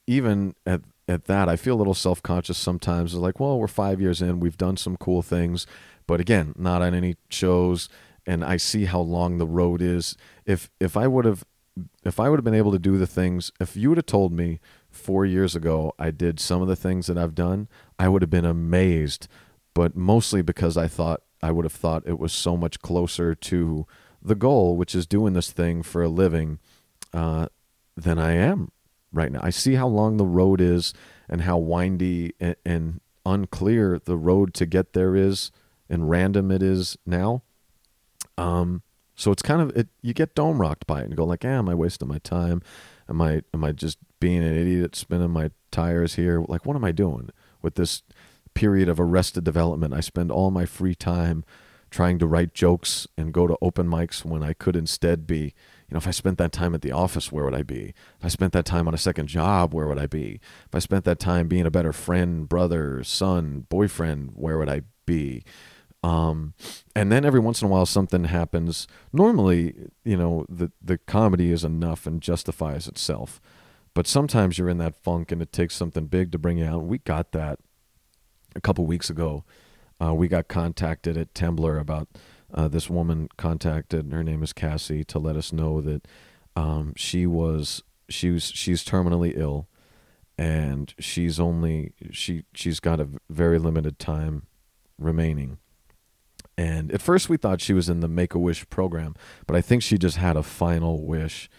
even 0.06 0.54
at 0.66 0.82
at 1.08 1.24
that, 1.24 1.48
I 1.48 1.56
feel 1.56 1.74
a 1.74 1.78
little 1.78 1.94
self 1.94 2.22
conscious 2.22 2.58
sometimes. 2.58 3.14
It's 3.14 3.20
like, 3.20 3.40
well, 3.40 3.58
we're 3.58 3.66
five 3.66 4.00
years 4.00 4.22
in, 4.22 4.40
we've 4.40 4.58
done 4.58 4.76
some 4.76 4.96
cool 4.96 5.22
things, 5.22 5.66
but 6.06 6.20
again, 6.20 6.54
not 6.56 6.82
on 6.82 6.94
any 6.94 7.16
shows. 7.30 7.88
And 8.26 8.44
I 8.44 8.58
see 8.58 8.84
how 8.84 9.00
long 9.00 9.38
the 9.38 9.46
road 9.46 9.80
is. 9.80 10.16
If 10.44 10.70
if 10.78 10.96
I 10.96 11.06
would 11.06 11.24
have 11.24 11.44
if 12.04 12.20
I 12.20 12.28
would 12.28 12.38
have 12.38 12.44
been 12.44 12.54
able 12.54 12.72
to 12.72 12.78
do 12.78 12.98
the 12.98 13.06
things, 13.06 13.50
if 13.60 13.76
you 13.76 13.88
would 13.88 13.98
have 13.98 14.06
told 14.06 14.32
me 14.32 14.60
four 14.98 15.24
years 15.24 15.56
ago 15.56 15.94
I 15.98 16.10
did 16.10 16.40
some 16.40 16.60
of 16.60 16.68
the 16.68 16.76
things 16.76 17.06
that 17.06 17.16
I've 17.16 17.34
done, 17.34 17.68
I 17.98 18.08
would 18.08 18.22
have 18.22 18.30
been 18.30 18.44
amazed. 18.44 19.28
But 19.74 19.96
mostly 19.96 20.42
because 20.42 20.76
I 20.76 20.88
thought 20.88 21.22
I 21.42 21.52
would 21.52 21.64
have 21.64 21.72
thought 21.72 22.02
it 22.06 22.18
was 22.18 22.32
so 22.32 22.56
much 22.56 22.80
closer 22.80 23.34
to 23.34 23.86
the 24.20 24.34
goal, 24.34 24.76
which 24.76 24.94
is 24.94 25.06
doing 25.06 25.34
this 25.34 25.52
thing 25.52 25.82
for 25.82 26.02
a 26.02 26.08
living, 26.08 26.58
uh, 27.14 27.46
than 27.96 28.18
I 28.18 28.32
am 28.32 28.72
right 29.12 29.30
now. 29.30 29.40
I 29.42 29.50
see 29.50 29.74
how 29.74 29.86
long 29.86 30.16
the 30.16 30.26
road 30.26 30.60
is 30.60 30.92
and 31.28 31.42
how 31.42 31.58
windy 31.58 32.32
and, 32.40 32.56
and 32.64 33.00
unclear 33.24 34.00
the 34.04 34.16
road 34.16 34.54
to 34.54 34.66
get 34.66 34.92
there 34.92 35.14
is 35.14 35.50
and 35.88 36.10
random 36.10 36.50
it 36.50 36.62
is 36.62 36.96
now. 37.06 37.42
Um, 38.36 38.82
so 39.14 39.32
it's 39.32 39.42
kind 39.42 39.60
of 39.60 39.76
it. 39.76 39.88
You 40.02 40.14
get 40.14 40.34
dome 40.34 40.60
rocked 40.60 40.86
by 40.86 41.00
it 41.00 41.06
and 41.06 41.16
go 41.16 41.24
like, 41.24 41.44
"Ah, 41.44 41.48
am 41.48 41.68
I 41.68 41.74
wasting 41.74 42.08
my 42.08 42.18
time? 42.18 42.62
Am 43.08 43.20
I 43.20 43.42
am 43.52 43.64
I 43.64 43.72
just 43.72 43.98
being 44.20 44.42
an 44.42 44.56
idiot 44.56 44.96
spinning 44.96 45.30
my 45.30 45.50
tires 45.70 46.14
here? 46.14 46.40
Like, 46.46 46.66
what 46.66 46.76
am 46.76 46.84
I 46.84 46.92
doing 46.92 47.30
with 47.62 47.74
this 47.74 48.02
period 48.54 48.88
of 48.88 49.00
arrested 49.00 49.44
development? 49.44 49.94
I 49.94 50.00
spend 50.00 50.30
all 50.30 50.50
my 50.50 50.66
free 50.66 50.94
time 50.94 51.44
trying 51.90 52.18
to 52.18 52.26
write 52.26 52.54
jokes 52.54 53.06
and 53.16 53.32
go 53.32 53.46
to 53.46 53.56
open 53.62 53.88
mics 53.88 54.24
when 54.24 54.42
I 54.42 54.52
could 54.52 54.76
instead 54.76 55.26
be, 55.26 55.54
you 55.88 55.92
know, 55.92 55.98
if 55.98 56.06
I 56.06 56.10
spent 56.10 56.36
that 56.38 56.52
time 56.52 56.74
at 56.74 56.82
the 56.82 56.92
office, 56.92 57.32
where 57.32 57.44
would 57.44 57.54
I 57.54 57.62
be? 57.62 57.94
If 58.18 58.24
I 58.24 58.28
spent 58.28 58.52
that 58.52 58.66
time 58.66 58.86
on 58.86 58.94
a 58.94 58.98
second 58.98 59.28
job, 59.28 59.72
where 59.72 59.86
would 59.86 59.98
I 59.98 60.06
be? 60.06 60.40
If 60.66 60.74
I 60.74 60.80
spent 60.80 61.04
that 61.06 61.18
time 61.18 61.48
being 61.48 61.64
a 61.66 61.70
better 61.70 61.94
friend, 61.94 62.48
brother, 62.48 63.02
son, 63.04 63.66
boyfriend, 63.70 64.32
where 64.34 64.58
would 64.58 64.68
I 64.68 64.82
be? 65.06 65.44
Um, 66.02 66.54
and 66.94 67.10
then 67.10 67.24
every 67.24 67.40
once 67.40 67.60
in 67.60 67.66
a 67.66 67.70
while 67.70 67.86
something 67.86 68.24
happens. 68.24 68.86
Normally, 69.12 69.74
you 70.04 70.16
know, 70.16 70.46
the 70.48 70.70
the 70.80 70.98
comedy 70.98 71.50
is 71.50 71.64
enough 71.64 72.06
and 72.06 72.20
justifies 72.20 72.86
itself. 72.86 73.40
But 73.98 74.06
sometimes 74.06 74.56
you're 74.56 74.68
in 74.68 74.78
that 74.78 74.94
funk 75.02 75.32
and 75.32 75.42
it 75.42 75.52
takes 75.52 75.74
something 75.74 76.06
big 76.06 76.30
to 76.30 76.38
bring 76.38 76.58
you 76.58 76.66
out. 76.66 76.84
We 76.84 76.98
got 76.98 77.32
that 77.32 77.58
a 78.54 78.60
couple 78.60 78.86
weeks 78.86 79.10
ago. 79.10 79.42
Uh, 80.00 80.14
we 80.14 80.28
got 80.28 80.46
contacted 80.46 81.16
at 81.16 81.34
Temblor 81.34 81.80
about 81.80 82.06
uh, 82.54 82.68
this 82.68 82.88
woman 82.88 83.28
contacted. 83.36 84.12
Her 84.12 84.22
name 84.22 84.44
is 84.44 84.52
Cassie 84.52 85.02
to 85.02 85.18
let 85.18 85.34
us 85.34 85.52
know 85.52 85.80
that 85.80 86.06
um, 86.54 86.92
she 86.94 87.26
was 87.26 87.82
she 88.08 88.30
was 88.30 88.44
she's 88.44 88.84
terminally 88.84 89.36
ill, 89.36 89.66
and 90.38 90.94
she's 91.00 91.40
only 91.40 91.92
she 92.12 92.44
she's 92.54 92.78
got 92.78 93.00
a 93.00 93.08
very 93.28 93.58
limited 93.58 93.98
time 93.98 94.46
remaining. 94.96 95.58
And 96.56 96.92
at 96.92 97.02
first 97.02 97.28
we 97.28 97.36
thought 97.36 97.60
she 97.60 97.74
was 97.74 97.88
in 97.88 97.98
the 97.98 98.06
Make 98.06 98.32
a 98.32 98.38
Wish 98.38 98.70
program, 98.70 99.16
but 99.48 99.56
I 99.56 99.60
think 99.60 99.82
she 99.82 99.98
just 99.98 100.18
had 100.18 100.36
a 100.36 100.44
final 100.44 101.04
wish 101.04 101.50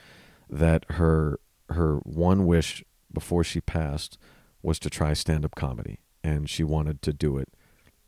that 0.50 0.86
her 0.92 1.42
her 1.70 1.98
one 1.98 2.46
wish 2.46 2.84
before 3.12 3.44
she 3.44 3.62
passed 3.62 4.18
was 4.62 4.80
to 4.80 4.90
try 4.90 5.14
stand 5.14 5.46
up 5.46 5.56
comedy, 5.56 6.00
and 6.24 6.50
she 6.50 6.64
wanted 6.64 7.02
to 7.02 7.14
do 7.14 7.38
it 7.38 7.50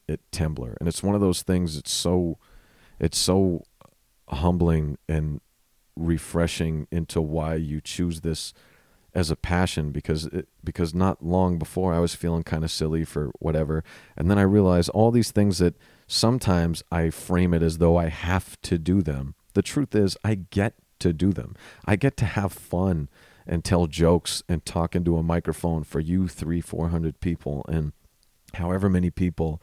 at 0.09 0.19
Temblor. 0.31 0.75
And 0.79 0.87
it's 0.87 1.03
one 1.03 1.15
of 1.15 1.21
those 1.21 1.41
things. 1.41 1.77
It's 1.77 1.91
so 1.91 2.37
it's 2.99 3.17
so 3.17 3.63
humbling 4.27 4.97
and 5.09 5.41
refreshing 5.95 6.87
into 6.91 7.21
why 7.21 7.55
you 7.55 7.81
choose 7.81 8.21
this 8.21 8.53
as 9.13 9.29
a 9.29 9.35
passion 9.35 9.91
because 9.91 10.25
it, 10.27 10.47
because 10.63 10.93
not 10.93 11.23
long 11.23 11.59
before 11.59 11.93
I 11.93 11.99
was 11.99 12.15
feeling 12.15 12.43
kind 12.43 12.63
of 12.63 12.71
silly 12.71 13.03
for 13.03 13.31
whatever 13.39 13.83
and 14.15 14.31
then 14.31 14.37
I 14.37 14.43
realized 14.43 14.89
all 14.91 15.11
these 15.11 15.31
things 15.31 15.57
that 15.57 15.75
sometimes 16.07 16.81
I 16.91 17.09
frame 17.09 17.53
it 17.53 17.61
as 17.61 17.79
though 17.79 17.97
I 17.97 18.07
have 18.07 18.59
to 18.61 18.77
do 18.77 19.01
them. 19.01 19.35
The 19.53 19.61
truth 19.61 19.95
is, 19.95 20.17
I 20.23 20.35
get 20.35 20.75
to 20.99 21.13
do 21.13 21.33
them. 21.33 21.55
I 21.85 21.95
get 21.95 22.15
to 22.17 22.25
have 22.25 22.53
fun 22.53 23.09
and 23.51 23.65
tell 23.65 23.85
jokes 23.85 24.41
and 24.47 24.65
talk 24.65 24.95
into 24.95 25.17
a 25.17 25.23
microphone 25.23 25.83
for 25.83 25.99
you, 25.99 26.29
three, 26.29 26.61
four 26.61 26.87
hundred 26.87 27.19
people, 27.19 27.65
and 27.67 27.91
however 28.53 28.89
many 28.89 29.11
people 29.11 29.61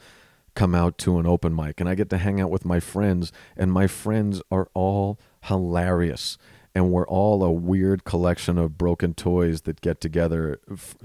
come 0.54 0.74
out 0.74 0.98
to 0.98 1.18
an 1.18 1.26
open 1.26 1.56
mic. 1.56 1.80
And 1.80 1.88
I 1.88 1.94
get 1.94 2.10
to 2.10 2.18
hang 2.18 2.38
out 2.38 2.50
with 2.50 2.66
my 2.66 2.80
friends, 2.80 3.32
and 3.56 3.72
my 3.72 3.86
friends 3.86 4.42
are 4.50 4.68
all 4.74 5.18
hilarious. 5.44 6.36
And 6.74 6.92
we're 6.92 7.08
all 7.08 7.42
a 7.42 7.50
weird 7.50 8.04
collection 8.04 8.58
of 8.58 8.78
broken 8.78 9.14
toys 9.14 9.62
that 9.62 9.80
get 9.80 10.00
together 10.00 10.60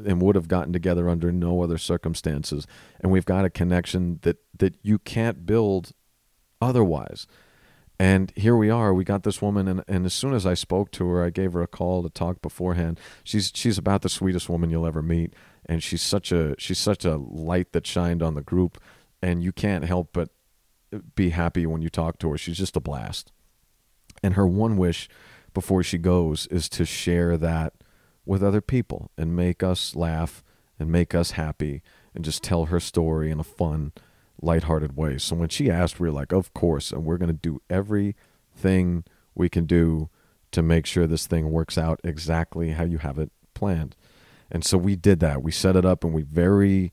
and 0.05 0.21
would 0.21 0.35
have 0.35 0.47
gotten 0.47 0.73
together 0.73 1.09
under 1.09 1.31
no 1.31 1.63
other 1.63 1.79
circumstances. 1.79 2.67
And 2.99 3.11
we've 3.11 3.25
got 3.25 3.45
a 3.45 3.49
connection 3.49 4.19
that 4.21 4.37
that 4.59 4.75
you 4.83 4.99
can't 4.99 5.45
build 5.45 5.93
otherwise 6.61 7.27
and 7.99 8.31
here 8.35 8.55
we 8.55 8.69
are. 8.69 8.93
We 8.93 9.03
got 9.03 9.23
this 9.23 9.41
woman 9.41 9.67
and, 9.67 9.83
and 9.87 10.05
as 10.05 10.13
soon 10.13 10.33
as 10.33 10.45
i 10.45 10.53
spoke 10.53 10.91
to 10.91 11.07
her 11.07 11.23
i 11.23 11.29
gave 11.29 11.53
her 11.53 11.61
a 11.61 11.67
call 11.67 12.03
to 12.03 12.09
talk 12.09 12.41
beforehand. 12.41 12.99
She's 13.23 13.51
she's 13.53 13.77
about 13.77 14.01
the 14.01 14.09
sweetest 14.09 14.49
woman 14.49 14.69
you'll 14.69 14.87
ever 14.87 15.01
meet 15.01 15.33
and 15.65 15.81
she's 15.81 16.01
such 16.01 16.31
a 16.31 16.55
she's 16.57 16.79
such 16.79 17.05
a 17.05 17.17
light 17.17 17.71
that 17.73 17.87
shined 17.87 18.23
on 18.23 18.35
the 18.35 18.41
group 18.41 18.81
and 19.21 19.43
you 19.43 19.51
can't 19.51 19.85
help 19.85 20.09
but 20.13 20.29
be 21.15 21.29
happy 21.29 21.65
when 21.65 21.81
you 21.81 21.89
talk 21.89 22.19
to 22.19 22.31
her. 22.31 22.37
She's 22.37 22.57
just 22.57 22.75
a 22.75 22.81
blast. 22.81 23.31
And 24.21 24.35
her 24.35 24.47
one 24.47 24.77
wish 24.77 25.09
before 25.53 25.83
she 25.83 25.97
goes 25.97 26.47
is 26.47 26.69
to 26.69 26.85
share 26.85 27.37
that 27.37 27.73
with 28.25 28.43
other 28.43 28.61
people 28.61 29.11
and 29.17 29.35
make 29.35 29.63
us 29.63 29.95
laugh 29.95 30.43
and 30.79 30.91
make 30.91 31.13
us 31.13 31.31
happy 31.31 31.81
and 32.15 32.23
just 32.23 32.43
tell 32.43 32.65
her 32.65 32.79
story 32.79 33.31
in 33.31 33.39
a 33.39 33.43
fun, 33.43 33.91
lighthearted 34.43 34.97
way. 34.97 35.17
So 35.17 35.35
when 35.35 35.49
she 35.49 35.69
asked, 35.69 35.99
we 35.99 36.07
were 36.07 36.13
like, 36.13 36.31
of 36.31 36.53
course, 36.53 36.91
and 36.91 37.05
we're 37.05 37.17
going 37.17 37.27
to 37.27 37.33
do 37.33 37.61
everything 37.69 39.03
we 39.35 39.49
can 39.49 39.65
do 39.65 40.09
to 40.51 40.61
make 40.61 40.85
sure 40.85 41.07
this 41.07 41.27
thing 41.27 41.51
works 41.51 41.77
out 41.77 41.99
exactly 42.03 42.71
how 42.71 42.83
you 42.83 42.99
have 42.99 43.17
it 43.17 43.31
planned. 43.53 43.95
And 44.51 44.63
so 44.63 44.77
we 44.77 44.95
did 44.95 45.19
that. 45.21 45.41
We 45.41 45.51
set 45.51 45.75
it 45.75 45.85
up 45.85 46.03
and 46.03 46.13
we 46.13 46.21
very, 46.21 46.91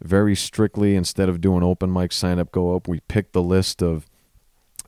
very 0.00 0.34
strictly, 0.34 0.96
instead 0.96 1.28
of 1.28 1.40
doing 1.40 1.62
open 1.62 1.92
mic 1.92 2.12
sign 2.12 2.38
up, 2.38 2.52
go 2.52 2.74
up, 2.74 2.88
we 2.88 3.00
picked 3.00 3.34
the 3.34 3.42
list 3.42 3.82
of, 3.82 4.06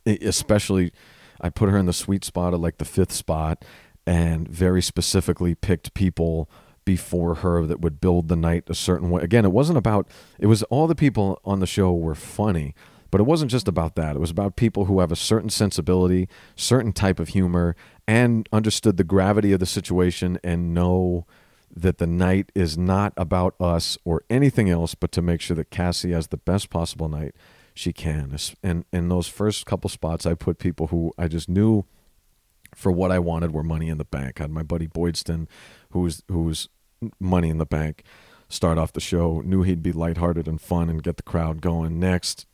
especially 0.06 0.92
I 1.40 1.50
put 1.50 1.68
her 1.68 1.76
in 1.76 1.86
the 1.86 1.92
sweet 1.92 2.24
spot 2.24 2.54
of 2.54 2.60
like 2.60 2.78
the 2.78 2.84
fifth 2.84 3.12
spot 3.12 3.64
and 4.06 4.48
very 4.48 4.80
specifically 4.80 5.54
picked 5.54 5.94
people 5.94 6.48
before 6.84 7.36
her 7.36 7.66
that 7.66 7.80
would 7.80 8.00
build 8.00 8.28
the 8.28 8.36
night 8.36 8.64
a 8.68 8.74
certain 8.74 9.10
way. 9.10 9.22
Again, 9.22 9.44
it 9.44 9.52
wasn't 9.52 9.78
about, 9.78 10.08
it 10.38 10.46
was 10.46 10.62
all 10.64 10.86
the 10.86 10.94
people 10.94 11.40
on 11.44 11.60
the 11.60 11.66
show 11.66 11.92
were 11.92 12.14
funny, 12.14 12.74
but 13.10 13.20
it 13.20 13.24
wasn't 13.24 13.50
just 13.50 13.68
about 13.68 13.94
that. 13.94 14.16
It 14.16 14.20
was 14.20 14.30
about 14.30 14.56
people 14.56 14.86
who 14.86 15.00
have 15.00 15.12
a 15.12 15.16
certain 15.16 15.50
sensibility, 15.50 16.28
certain 16.56 16.92
type 16.92 17.20
of 17.20 17.28
humor, 17.28 17.76
and 18.06 18.48
understood 18.52 18.96
the 18.96 19.04
gravity 19.04 19.52
of 19.52 19.60
the 19.60 19.66
situation 19.66 20.38
and 20.42 20.74
know 20.74 21.26
that 21.76 21.98
the 21.98 22.06
night 22.06 22.52
is 22.54 22.78
not 22.78 23.12
about 23.16 23.54
us 23.60 23.98
or 24.04 24.22
anything 24.30 24.70
else, 24.70 24.94
but 24.94 25.10
to 25.12 25.22
make 25.22 25.40
sure 25.40 25.56
that 25.56 25.70
Cassie 25.70 26.12
has 26.12 26.28
the 26.28 26.36
best 26.36 26.70
possible 26.70 27.08
night 27.08 27.34
she 27.74 27.92
can. 27.92 28.36
And 28.62 28.84
in 28.92 29.08
those 29.08 29.26
first 29.26 29.66
couple 29.66 29.90
spots, 29.90 30.26
I 30.26 30.34
put 30.34 30.58
people 30.58 30.88
who 30.88 31.12
I 31.18 31.26
just 31.28 31.48
knew 31.48 31.84
for 32.74 32.92
what 32.92 33.10
I 33.10 33.18
wanted 33.18 33.52
were 33.52 33.62
money 33.62 33.88
in 33.88 33.98
the 33.98 34.04
bank. 34.04 34.40
I 34.40 34.44
had 34.44 34.50
my 34.50 34.62
buddy 34.62 34.86
Boydston, 34.86 35.46
who 35.94 36.00
was 36.00 36.22
who 36.28 36.42
was 36.42 36.68
money 37.18 37.48
in 37.48 37.58
the 37.58 37.64
bank, 37.64 38.02
start 38.48 38.76
off 38.76 38.92
the 38.92 39.00
show. 39.00 39.40
Knew 39.40 39.62
he'd 39.62 39.82
be 39.82 39.92
lighthearted 39.92 40.46
and 40.46 40.60
fun 40.60 40.90
and 40.90 41.02
get 41.02 41.16
the 41.16 41.22
crowd 41.22 41.62
going. 41.62 41.98
Next 41.98 42.46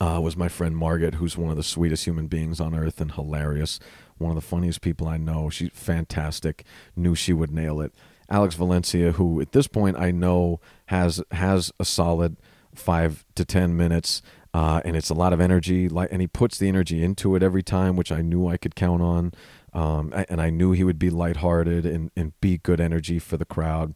uh, 0.00 0.20
was 0.22 0.36
my 0.36 0.48
friend 0.48 0.76
Margaret, 0.76 1.16
who's 1.16 1.36
one 1.36 1.50
of 1.50 1.56
the 1.56 1.62
sweetest 1.64 2.04
human 2.04 2.28
beings 2.28 2.60
on 2.60 2.74
earth 2.74 3.00
and 3.00 3.12
hilarious. 3.12 3.80
One 4.16 4.30
of 4.30 4.36
the 4.36 4.40
funniest 4.40 4.80
people 4.80 5.08
I 5.08 5.16
know. 5.16 5.50
She's 5.50 5.70
fantastic. 5.74 6.64
Knew 6.94 7.16
she 7.16 7.32
would 7.32 7.50
nail 7.50 7.80
it. 7.80 7.92
Alex 8.30 8.54
Valencia, 8.54 9.12
who 9.12 9.40
at 9.40 9.52
this 9.52 9.66
point 9.66 9.98
I 9.98 10.12
know 10.12 10.60
has 10.86 11.20
has 11.32 11.72
a 11.80 11.84
solid 11.84 12.36
five 12.74 13.24
to 13.34 13.44
ten 13.44 13.76
minutes, 13.76 14.22
uh, 14.54 14.80
and 14.84 14.96
it's 14.96 15.10
a 15.10 15.14
lot 15.14 15.32
of 15.32 15.40
energy. 15.40 15.88
Like, 15.88 16.12
and 16.12 16.20
he 16.20 16.28
puts 16.28 16.58
the 16.58 16.68
energy 16.68 17.02
into 17.02 17.34
it 17.34 17.42
every 17.42 17.64
time, 17.64 17.96
which 17.96 18.12
I 18.12 18.22
knew 18.22 18.46
I 18.46 18.56
could 18.56 18.76
count 18.76 19.02
on. 19.02 19.32
Um, 19.72 20.12
and 20.28 20.40
I 20.40 20.50
knew 20.50 20.72
he 20.72 20.84
would 20.84 20.98
be 20.98 21.10
lighthearted 21.10 21.86
and, 21.86 22.10
and 22.16 22.38
be 22.40 22.58
good 22.58 22.80
energy 22.80 23.18
for 23.18 23.36
the 23.36 23.44
crowd. 23.44 23.94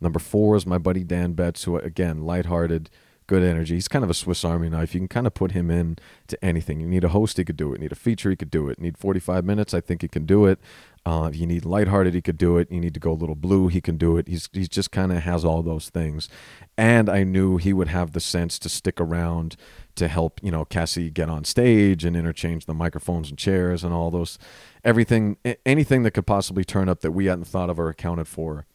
Number 0.00 0.18
four 0.18 0.56
is 0.56 0.66
my 0.66 0.78
buddy 0.78 1.04
Dan 1.04 1.32
Betts, 1.32 1.64
who 1.64 1.78
again 1.78 2.22
lighthearted, 2.22 2.90
good 3.26 3.42
energy. 3.42 3.74
He's 3.74 3.88
kind 3.88 4.04
of 4.04 4.10
a 4.10 4.14
Swiss 4.14 4.44
Army 4.44 4.68
knife. 4.68 4.94
You 4.94 5.00
can 5.00 5.08
kind 5.08 5.26
of 5.26 5.34
put 5.34 5.52
him 5.52 5.70
in 5.70 5.96
to 6.28 6.44
anything. 6.44 6.80
You 6.80 6.86
need 6.86 7.02
a 7.02 7.08
host, 7.08 7.38
he 7.38 7.44
could 7.44 7.56
do 7.56 7.72
it. 7.72 7.76
You 7.76 7.82
need 7.84 7.92
a 7.92 7.96
feature, 7.96 8.30
he 8.30 8.36
could 8.36 8.50
do 8.50 8.68
it. 8.68 8.78
You 8.78 8.84
need 8.84 8.98
45 8.98 9.44
minutes, 9.44 9.74
I 9.74 9.80
think 9.80 10.02
he 10.02 10.08
can 10.08 10.26
do 10.26 10.44
it. 10.46 10.58
Uh, 11.04 11.30
you 11.32 11.46
need 11.46 11.64
lighthearted, 11.64 12.14
he 12.14 12.20
could 12.20 12.36
do 12.36 12.58
it. 12.58 12.70
You 12.70 12.80
need 12.80 12.94
to 12.94 13.00
go 13.00 13.12
a 13.12 13.14
little 13.14 13.34
blue, 13.34 13.68
he 13.68 13.80
can 13.80 13.96
do 13.96 14.16
it. 14.16 14.28
He's 14.28 14.48
he 14.52 14.66
just 14.66 14.90
kind 14.90 15.12
of 15.12 15.22
has 15.22 15.44
all 15.44 15.62
those 15.62 15.88
things, 15.88 16.28
and 16.76 17.08
I 17.08 17.22
knew 17.22 17.56
he 17.56 17.72
would 17.72 17.88
have 17.88 18.12
the 18.12 18.20
sense 18.20 18.58
to 18.60 18.68
stick 18.68 19.00
around 19.00 19.56
to 19.96 20.08
help 20.08 20.40
you 20.42 20.50
know 20.50 20.64
Cassie 20.64 21.10
get 21.10 21.28
on 21.28 21.44
stage 21.44 22.04
and 22.04 22.16
interchange 22.16 22.66
the 22.66 22.74
microphones 22.74 23.30
and 23.30 23.38
chairs 23.38 23.82
and 23.82 23.92
all 23.92 24.10
those 24.10 24.38
everything 24.84 25.36
anything 25.64 26.02
that 26.04 26.12
could 26.12 26.26
possibly 26.26 26.64
turn 26.64 26.88
up 26.88 27.00
that 27.00 27.12
we 27.12 27.26
hadn't 27.26 27.46
thought 27.46 27.70
of 27.70 27.80
or 27.80 27.88
accounted 27.88 28.28
for 28.28 28.66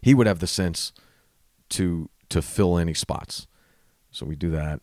he 0.00 0.14
would 0.14 0.26
have 0.26 0.38
the 0.38 0.46
sense 0.46 0.92
to 1.70 2.10
to 2.28 2.42
fill 2.42 2.78
any 2.78 2.94
spots. 2.94 3.46
So 4.10 4.26
we 4.26 4.36
do 4.36 4.50
that, 4.50 4.80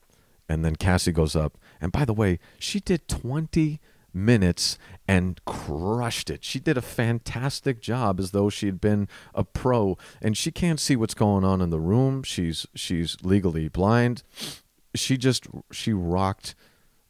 and 0.50 0.64
then 0.64 0.76
Cassie 0.76 1.12
goes 1.12 1.36
up. 1.36 1.58
And 1.82 1.92
by 1.92 2.06
the 2.06 2.14
way, 2.14 2.40
she 2.60 2.80
did 2.80 3.08
20 3.08 3.80
minutes 4.14 4.78
and 5.08 5.44
crushed 5.46 6.30
it. 6.30 6.44
She 6.44 6.60
did 6.60 6.78
a 6.78 6.82
fantastic 6.82 7.82
job 7.82 8.20
as 8.20 8.32
though 8.32 8.50
she 8.50 8.66
had 8.66 8.80
been 8.80 9.10
a 9.34 9.44
pro 9.44 9.98
and 10.22 10.38
she 10.38 10.52
can't 10.52 10.80
see 10.80 10.96
what's 10.96 11.14
going 11.14 11.44
on 11.44 11.62
in 11.62 11.70
the 11.70 11.82
room. 11.82 12.24
She's 12.24 12.66
she's 12.74 13.18
legally 13.24 13.68
blind. 13.68 14.24
She 14.96 15.18
just 15.18 15.48
she 15.72 15.94
rocked 15.94 16.56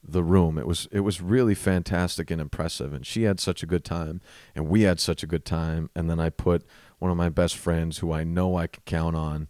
the 0.07 0.23
room. 0.23 0.57
It 0.57 0.67
was 0.67 0.87
it 0.91 1.01
was 1.01 1.21
really 1.21 1.55
fantastic 1.55 2.29
and 2.29 2.39
impressive 2.39 2.93
and 2.93 3.05
she 3.05 3.23
had 3.23 3.39
such 3.39 3.63
a 3.63 3.65
good 3.65 3.83
time 3.83 4.21
and 4.55 4.67
we 4.67 4.81
had 4.83 4.99
such 4.99 5.23
a 5.23 5.27
good 5.27 5.45
time 5.45 5.89
and 5.95 6.09
then 6.09 6.19
I 6.19 6.29
put 6.29 6.63
one 6.99 7.11
of 7.11 7.17
my 7.17 7.29
best 7.29 7.57
friends 7.57 7.99
who 7.99 8.11
I 8.11 8.23
know 8.23 8.57
I 8.57 8.67
can 8.67 8.83
count 8.85 9.15
on 9.15 9.47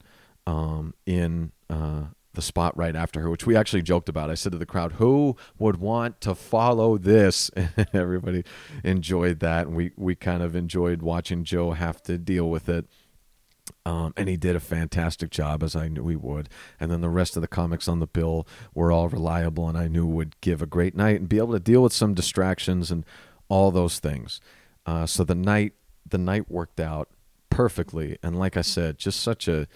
um, 0.47 0.93
in 1.05 1.51
uh, 1.69 2.05
the 2.33 2.41
spot 2.41 2.77
right 2.77 2.95
after 2.95 3.21
her, 3.21 3.29
which 3.29 3.45
we 3.45 3.55
actually 3.55 3.81
joked 3.81 4.09
about. 4.09 4.29
I 4.29 4.35
said 4.35 4.51
to 4.51 4.57
the 4.57 4.65
crowd, 4.65 4.93
"Who 4.93 5.35
would 5.57 5.77
want 5.77 6.21
to 6.21 6.35
follow 6.35 6.97
this?" 6.97 7.49
And 7.55 7.87
everybody 7.93 8.43
enjoyed 8.83 9.39
that, 9.39 9.67
and 9.67 9.75
we 9.75 9.91
we 9.95 10.15
kind 10.15 10.43
of 10.43 10.55
enjoyed 10.55 11.01
watching 11.01 11.43
Joe 11.43 11.71
have 11.71 12.01
to 12.03 12.17
deal 12.17 12.49
with 12.49 12.69
it. 12.69 12.85
Um, 13.85 14.13
and 14.17 14.27
he 14.27 14.35
did 14.35 14.55
a 14.55 14.59
fantastic 14.59 15.29
job, 15.29 15.61
as 15.61 15.75
I 15.75 15.87
knew 15.87 16.07
he 16.07 16.15
would. 16.15 16.49
And 16.79 16.91
then 16.91 17.01
the 17.01 17.09
rest 17.09 17.35
of 17.35 17.41
the 17.41 17.47
comics 17.47 17.87
on 17.87 17.99
the 17.99 18.07
bill 18.07 18.47
were 18.73 18.91
all 18.91 19.09
reliable, 19.09 19.69
and 19.69 19.77
I 19.77 19.87
knew 19.87 20.07
would 20.07 20.39
give 20.41 20.61
a 20.61 20.65
great 20.65 20.95
night 20.95 21.19
and 21.19 21.29
be 21.29 21.37
able 21.37 21.53
to 21.53 21.59
deal 21.59 21.83
with 21.83 21.93
some 21.93 22.15
distractions 22.15 22.89
and 22.89 23.05
all 23.47 23.69
those 23.69 23.99
things. 23.99 24.41
Uh, 24.85 25.05
so 25.05 25.23
the 25.23 25.35
night 25.35 25.73
the 26.07 26.17
night 26.17 26.49
worked 26.49 26.79
out 26.79 27.09
perfectly, 27.49 28.17
and 28.21 28.37
like 28.37 28.57
I 28.57 28.61
said, 28.61 28.97
just 28.97 29.19
such 29.19 29.47
a 29.47 29.67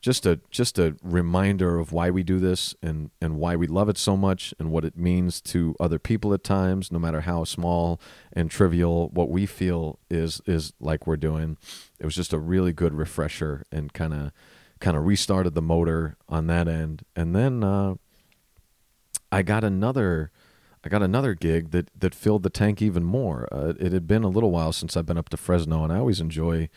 just 0.00 0.26
a 0.26 0.40
just 0.50 0.78
a 0.78 0.96
reminder 1.02 1.78
of 1.78 1.92
why 1.92 2.10
we 2.10 2.22
do 2.22 2.38
this 2.38 2.74
and 2.82 3.10
and 3.20 3.36
why 3.36 3.56
we 3.56 3.66
love 3.66 3.88
it 3.88 3.98
so 3.98 4.16
much 4.16 4.54
and 4.58 4.70
what 4.70 4.84
it 4.84 4.96
means 4.96 5.40
to 5.40 5.74
other 5.80 5.98
people 5.98 6.32
at 6.32 6.44
times 6.44 6.92
no 6.92 6.98
matter 6.98 7.22
how 7.22 7.44
small 7.44 8.00
and 8.32 8.50
trivial 8.50 9.08
what 9.08 9.28
we 9.28 9.44
feel 9.44 9.98
is 10.10 10.40
is 10.46 10.72
like 10.80 11.06
we're 11.06 11.16
doing. 11.16 11.56
It 11.98 12.04
was 12.04 12.14
just 12.14 12.32
a 12.32 12.38
really 12.38 12.72
good 12.72 12.94
refresher 12.94 13.64
and 13.72 13.92
kind 13.92 14.14
of 14.14 14.32
kind 14.80 14.96
of 14.96 15.04
restarted 15.04 15.54
the 15.54 15.62
motor 15.62 16.16
on 16.28 16.46
that 16.46 16.68
end. 16.68 17.04
And 17.16 17.34
then 17.34 17.64
uh, 17.64 17.94
I 19.32 19.42
got 19.42 19.64
another 19.64 20.30
I 20.84 20.88
got 20.88 21.02
another 21.02 21.34
gig 21.34 21.72
that 21.72 21.90
that 21.98 22.14
filled 22.14 22.44
the 22.44 22.50
tank 22.50 22.80
even 22.80 23.02
more. 23.02 23.48
Uh, 23.50 23.74
it 23.80 23.92
had 23.92 24.06
been 24.06 24.22
a 24.22 24.28
little 24.28 24.52
while 24.52 24.72
since 24.72 24.96
I've 24.96 25.06
been 25.06 25.18
up 25.18 25.28
to 25.30 25.36
Fresno 25.36 25.82
and 25.82 25.92
I 25.92 25.98
always 25.98 26.20
enjoy 26.20 26.68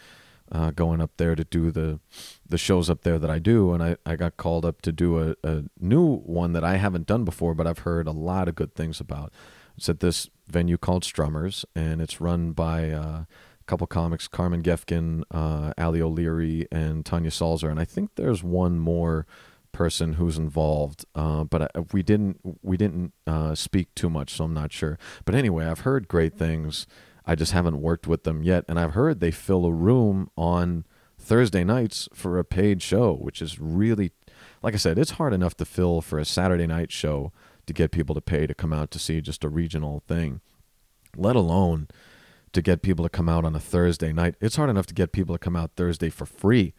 uh, 0.52 0.72
going 0.72 1.02
up 1.02 1.12
there 1.18 1.36
to 1.36 1.43
do 1.43 1.72
the 1.72 1.99
the 2.47 2.58
shows 2.58 2.89
up 2.89 3.02
there 3.02 3.18
that 3.18 3.30
I 3.30 3.39
do, 3.39 3.74
and 3.74 3.82
I, 3.82 3.95
I 4.06 4.16
got 4.16 4.38
called 4.38 4.66
up 4.66 4.82
to 4.82 4.91
do 4.91 5.20
a, 5.20 5.36
a 5.43 5.64
new 5.80 6.18
one 6.18 6.54
that 6.54 6.64
I 6.64 6.78
haven't 6.78 7.08
done 7.08 7.24
before, 7.24 7.54
but 7.54 7.66
I've 7.68 7.80
heard 7.80 8.08
a 8.08 8.12
lot 8.12 8.47
of 8.47 8.56
good 8.56 8.76
things 8.76 8.99
about. 8.99 9.32
It's 9.78 9.88
at 9.88 10.02
this 10.02 10.30
venue 10.47 10.78
called 10.78 11.04
Strummers, 11.04 11.64
and 11.76 12.02
it's 12.02 12.20
run 12.20 12.52
by 12.52 12.91
uh, 12.91 12.99
a 13.02 13.28
couple 13.66 13.88
comics, 13.88 14.28
Carmen 14.28 14.62
Gefkin, 14.62 15.24
uh, 15.32 15.74
Ali 15.78 16.02
O'Leary, 16.02 16.68
and 16.72 17.06
Tanya 17.06 17.32
Salzer, 17.32 17.72
and 17.72 17.80
I 17.80 17.86
think 17.86 18.16
there's 18.16 18.43
one 18.43 18.78
more 18.80 19.26
person 19.72 20.14
who's 20.14 20.38
involved, 20.38 21.06
uh, 21.16 21.45
but 21.45 21.62
I, 21.62 21.80
we 21.93 22.04
didn't 22.04 22.39
we 22.62 22.76
didn't 22.76 23.14
uh, 23.26 23.56
speak 23.56 23.93
too 23.95 24.10
much, 24.10 24.34
so 24.34 24.43
I'm 24.43 24.54
not 24.54 24.72
sure. 24.74 24.99
But 25.26 25.36
anyway, 25.36 25.66
I've 25.66 25.82
heard 25.82 26.08
great 26.08 26.38
things. 26.38 26.88
I 27.26 27.36
just 27.36 27.51
haven't 27.51 27.82
worked 27.82 28.07
with 28.07 28.24
them 28.24 28.43
yet. 28.43 28.65
And 28.67 28.80
I've 28.80 28.93
heard 28.93 29.19
they 29.19 29.32
fill 29.32 29.65
a 29.65 29.72
room 29.72 30.30
on 30.36 30.86
Thursday 31.19 31.63
nights 31.63 32.09
for 32.13 32.38
a 32.39 32.43
paid 32.43 32.82
show, 32.82 33.13
which 33.13 33.41
is 33.41 33.59
really, 33.59 34.11
like 34.63 34.74
I 34.74 34.78
said, 34.78 34.97
it's 34.97 35.11
hard 35.11 35.34
enough 35.34 35.55
to 35.57 35.65
fill 35.65 36.01
for 36.01 36.17
a 36.17 36.26
Saturday 36.26 36.67
night 36.67 36.91
show 36.91 37.32
to 37.67 37.74
get 37.74 37.91
people 37.91 38.15
to 38.15 38.22
pay 38.22 38.47
to 38.47 38.55
come 38.55 38.74
out 38.74 38.91
to 38.91 38.99
see 38.99 39.22
just 39.22 39.43
a 39.43 39.49
regional 39.49 40.01
thing, 40.07 40.41
let 41.15 41.36
alone 41.36 41.88
to 42.53 42.61
get 42.61 42.82
people 42.82 43.03
to 43.05 43.09
come 43.09 43.30
out 43.30 43.45
on 43.45 43.55
a 43.55 43.59
Thursday 43.59 44.11
night. 44.11 44.36
It's 44.41 44.55
hard 44.55 44.69
enough 44.69 44.88
to 44.88 44.93
get 44.93 45.11
people 45.11 45.36
to 45.36 45.39
come 45.39 45.55
out 45.55 45.72
Thursday 45.76 46.09
for 46.09 46.26
free 46.26 46.74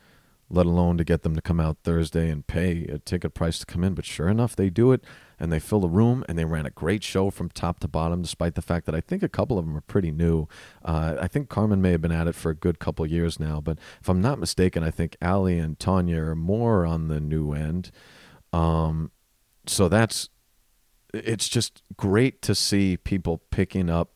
let 0.52 0.66
alone 0.66 0.98
to 0.98 1.04
get 1.04 1.22
them 1.22 1.34
to 1.34 1.40
come 1.40 1.58
out 1.58 1.78
Thursday 1.82 2.28
and 2.28 2.46
pay 2.46 2.84
a 2.84 2.98
ticket 2.98 3.32
price 3.32 3.58
to 3.58 3.66
come 3.66 3.82
in. 3.82 3.94
But 3.94 4.04
sure 4.04 4.28
enough, 4.28 4.54
they 4.54 4.68
do 4.68 4.92
it 4.92 5.02
and 5.42 5.50
they 5.50 5.58
fill 5.58 5.80
the 5.80 5.88
room 5.88 6.24
and 6.28 6.38
they 6.38 6.44
ran 6.44 6.66
a 6.66 6.70
great 6.70 7.02
show 7.02 7.28
from 7.28 7.50
top 7.50 7.80
to 7.80 7.88
bottom, 7.88 8.22
despite 8.22 8.54
the 8.54 8.62
fact 8.62 8.86
that 8.86 8.94
I 8.94 9.00
think 9.00 9.24
a 9.24 9.28
couple 9.28 9.58
of 9.58 9.66
them 9.66 9.76
are 9.76 9.80
pretty 9.80 10.12
new. 10.12 10.46
Uh, 10.84 11.16
I 11.20 11.26
think 11.26 11.48
Carmen 11.48 11.82
may 11.82 11.90
have 11.90 12.00
been 12.00 12.12
at 12.12 12.28
it 12.28 12.36
for 12.36 12.50
a 12.50 12.54
good 12.54 12.78
couple 12.78 13.04
years 13.04 13.40
now, 13.40 13.60
but 13.60 13.76
if 14.00 14.08
I'm 14.08 14.20
not 14.20 14.38
mistaken, 14.38 14.84
I 14.84 14.92
think 14.92 15.16
Ali 15.20 15.58
and 15.58 15.76
Tanya 15.80 16.22
are 16.22 16.36
more 16.36 16.86
on 16.86 17.08
the 17.08 17.18
new 17.18 17.52
end. 17.52 17.90
Um, 18.52 19.10
so 19.66 19.88
that's 19.88 20.28
it's 21.12 21.48
just 21.48 21.82
great 21.96 22.40
to 22.42 22.54
see 22.54 22.96
people 22.96 23.42
picking 23.50 23.90
up 23.90 24.12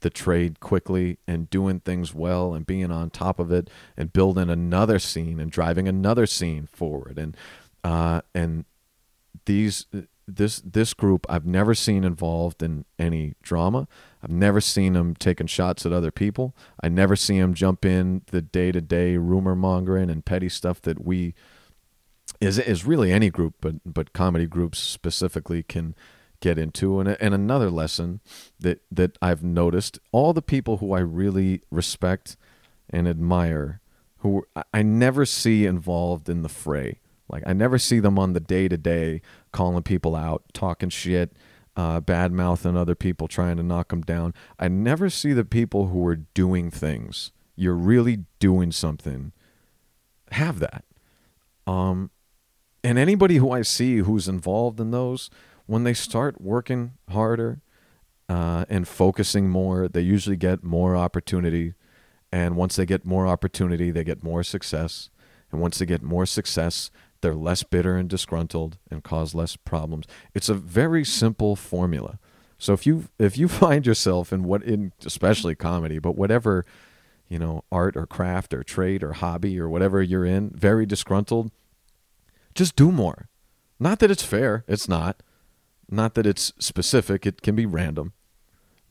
the 0.00 0.10
trade 0.10 0.60
quickly 0.60 1.18
and 1.26 1.48
doing 1.48 1.80
things 1.80 2.14
well 2.14 2.52
and 2.52 2.66
being 2.66 2.90
on 2.90 3.08
top 3.08 3.38
of 3.38 3.50
it 3.50 3.70
and 3.96 4.12
building 4.12 4.50
another 4.50 4.98
scene 4.98 5.40
and 5.40 5.50
driving 5.50 5.88
another 5.88 6.26
scene 6.26 6.66
forward 6.66 7.18
and 7.18 7.34
uh, 7.82 8.20
and 8.34 8.66
these 9.46 9.86
this 10.26 10.60
this 10.60 10.94
group 10.94 11.26
I've 11.28 11.46
never 11.46 11.74
seen 11.74 12.04
involved 12.04 12.62
in 12.62 12.84
any 12.98 13.34
drama. 13.42 13.86
I've 14.22 14.30
never 14.30 14.60
seen 14.60 14.94
them 14.94 15.14
taking 15.14 15.46
shots 15.46 15.84
at 15.84 15.92
other 15.92 16.10
people. 16.10 16.54
I 16.82 16.88
never 16.88 17.16
see 17.16 17.38
them 17.38 17.54
jump 17.54 17.84
in 17.84 18.22
the 18.26 18.42
day 18.42 18.72
to 18.72 18.80
day 18.80 19.16
rumor 19.16 19.54
mongering 19.54 20.10
and 20.10 20.24
petty 20.24 20.48
stuff 20.48 20.80
that 20.82 21.04
we 21.04 21.34
is 22.40 22.58
is 22.58 22.84
really 22.84 23.12
any 23.12 23.30
group, 23.30 23.54
but 23.60 23.76
but 23.84 24.12
comedy 24.12 24.46
groups 24.46 24.78
specifically 24.78 25.62
can 25.62 25.94
get 26.44 26.58
into. 26.58 27.00
And, 27.00 27.08
and 27.08 27.34
another 27.34 27.70
lesson 27.70 28.20
that, 28.60 28.82
that 28.92 29.16
I've 29.22 29.42
noticed 29.42 29.98
all 30.12 30.34
the 30.34 30.42
people 30.42 30.76
who 30.76 30.92
I 30.92 31.00
really 31.00 31.62
respect 31.70 32.36
and 32.90 33.08
admire, 33.08 33.80
who 34.18 34.46
I 34.72 34.82
never 34.82 35.24
see 35.24 35.64
involved 35.64 36.28
in 36.28 36.42
the 36.42 36.50
fray. 36.50 37.00
Like, 37.34 37.42
I 37.48 37.52
never 37.52 37.78
see 37.80 37.98
them 37.98 38.16
on 38.16 38.32
the 38.32 38.38
day 38.38 38.68
to 38.68 38.76
day 38.76 39.20
calling 39.50 39.82
people 39.82 40.14
out, 40.14 40.44
talking 40.52 40.88
shit, 40.88 41.32
uh, 41.76 41.98
bad 41.98 42.30
mouthing 42.30 42.76
other 42.76 42.94
people, 42.94 43.26
trying 43.26 43.56
to 43.56 43.64
knock 43.64 43.88
them 43.88 44.02
down. 44.02 44.34
I 44.56 44.68
never 44.68 45.10
see 45.10 45.32
the 45.32 45.44
people 45.44 45.88
who 45.88 46.06
are 46.06 46.14
doing 46.14 46.70
things. 46.70 47.32
You're 47.56 47.74
really 47.74 48.20
doing 48.38 48.70
something. 48.70 49.32
Have 50.30 50.60
that. 50.60 50.84
Um, 51.66 52.12
and 52.84 52.98
anybody 52.98 53.38
who 53.38 53.50
I 53.50 53.62
see 53.62 53.98
who's 53.98 54.28
involved 54.28 54.78
in 54.78 54.92
those, 54.92 55.28
when 55.66 55.82
they 55.82 55.94
start 55.94 56.40
working 56.40 56.92
harder 57.10 57.62
uh, 58.28 58.64
and 58.68 58.86
focusing 58.86 59.48
more, 59.48 59.88
they 59.88 60.02
usually 60.02 60.36
get 60.36 60.62
more 60.62 60.96
opportunity. 60.96 61.74
And 62.30 62.54
once 62.54 62.76
they 62.76 62.86
get 62.86 63.04
more 63.04 63.26
opportunity, 63.26 63.90
they 63.90 64.04
get 64.04 64.22
more 64.22 64.44
success. 64.44 65.10
And 65.50 65.60
once 65.60 65.78
they 65.78 65.86
get 65.86 66.02
more 66.02 66.26
success, 66.26 66.90
they're 67.24 67.34
less 67.34 67.62
bitter 67.62 67.96
and 67.96 68.08
disgruntled 68.08 68.76
and 68.90 69.02
cause 69.02 69.34
less 69.34 69.56
problems. 69.56 70.06
It's 70.34 70.50
a 70.50 70.54
very 70.54 71.06
simple 71.06 71.56
formula. 71.56 72.18
So 72.58 72.74
if 72.74 72.86
you 72.86 73.08
if 73.18 73.38
you 73.38 73.48
find 73.48 73.86
yourself 73.86 74.32
in 74.32 74.44
what 74.44 74.62
in 74.62 74.92
especially 75.04 75.54
comedy, 75.54 75.98
but 75.98 76.16
whatever 76.16 76.66
you 77.26 77.38
know 77.38 77.64
art 77.72 77.96
or 77.96 78.06
craft 78.06 78.52
or 78.52 78.62
trade 78.62 79.02
or 79.02 79.14
hobby 79.14 79.58
or 79.58 79.70
whatever 79.70 80.02
you're 80.02 80.26
in, 80.26 80.50
very 80.50 80.84
disgruntled, 80.84 81.50
just 82.54 82.76
do 82.76 82.92
more. 82.92 83.28
Not 83.80 84.00
that 84.00 84.10
it's 84.10 84.22
fair, 84.22 84.64
it's 84.68 84.86
not. 84.88 85.22
Not 85.90 86.14
that 86.14 86.26
it's 86.26 86.52
specific, 86.58 87.24
it 87.26 87.40
can 87.40 87.56
be 87.56 87.66
random. 87.66 88.12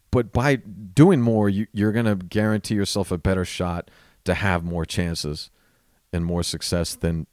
But 0.09 0.31
by 0.31 0.55
doing 0.55 1.21
more, 1.21 1.49
you, 1.49 1.67
you're 1.71 1.91
going 1.91 2.05
to 2.05 2.15
guarantee 2.15 2.75
yourself 2.75 3.11
a 3.11 3.17
better 3.17 3.45
shot 3.45 3.89
to 4.25 4.35
have 4.35 4.63
more 4.63 4.85
chances 4.85 5.49
and 6.11 6.23
more 6.23 6.43
success 6.43 6.93
than 6.93 7.25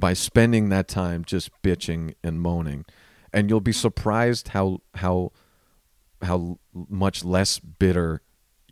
by 0.00 0.14
spending 0.14 0.70
that 0.70 0.88
time 0.88 1.24
just 1.24 1.50
bitching 1.62 2.14
and 2.24 2.40
moaning. 2.40 2.84
And 3.32 3.48
you'll 3.48 3.60
be 3.60 3.72
surprised 3.72 4.48
how 4.48 4.80
how 4.96 5.32
how 6.22 6.58
much 6.72 7.24
less 7.24 7.58
bitter 7.58 8.22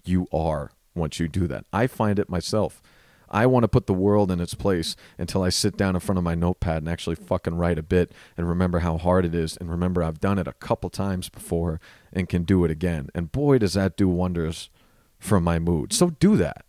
you 0.04 0.26
are 0.32 0.72
once 0.94 1.20
you 1.20 1.28
do 1.28 1.46
that. 1.46 1.64
I 1.72 1.86
find 1.86 2.18
it 2.18 2.28
myself. 2.28 2.82
I 3.30 3.44
want 3.46 3.64
to 3.64 3.68
put 3.68 3.86
the 3.86 3.94
world 3.94 4.30
in 4.30 4.40
its 4.40 4.54
place 4.54 4.96
until 5.18 5.42
I 5.42 5.50
sit 5.50 5.76
down 5.76 5.94
in 5.94 6.00
front 6.00 6.16
of 6.16 6.24
my 6.24 6.34
notepad 6.34 6.78
and 6.78 6.88
actually 6.88 7.16
fucking 7.16 7.56
write 7.56 7.78
a 7.78 7.82
bit 7.82 8.10
and 8.38 8.48
remember 8.48 8.78
how 8.78 8.96
hard 8.96 9.26
it 9.26 9.34
is 9.34 9.56
and 9.58 9.70
remember 9.70 10.02
I've 10.02 10.18
done 10.18 10.38
it 10.38 10.48
a 10.48 10.54
couple 10.54 10.88
times 10.88 11.28
before 11.28 11.78
and 12.10 12.26
can 12.28 12.44
do 12.44 12.64
it 12.64 12.70
again. 12.70 13.10
And 13.14 13.30
boy, 13.30 13.58
does 13.58 13.74
that 13.74 13.98
do 13.98 14.08
wonders 14.08 14.70
for 15.18 15.40
my 15.40 15.58
mood. 15.58 15.92
So 15.92 16.10
do 16.10 16.36
that. 16.36 16.64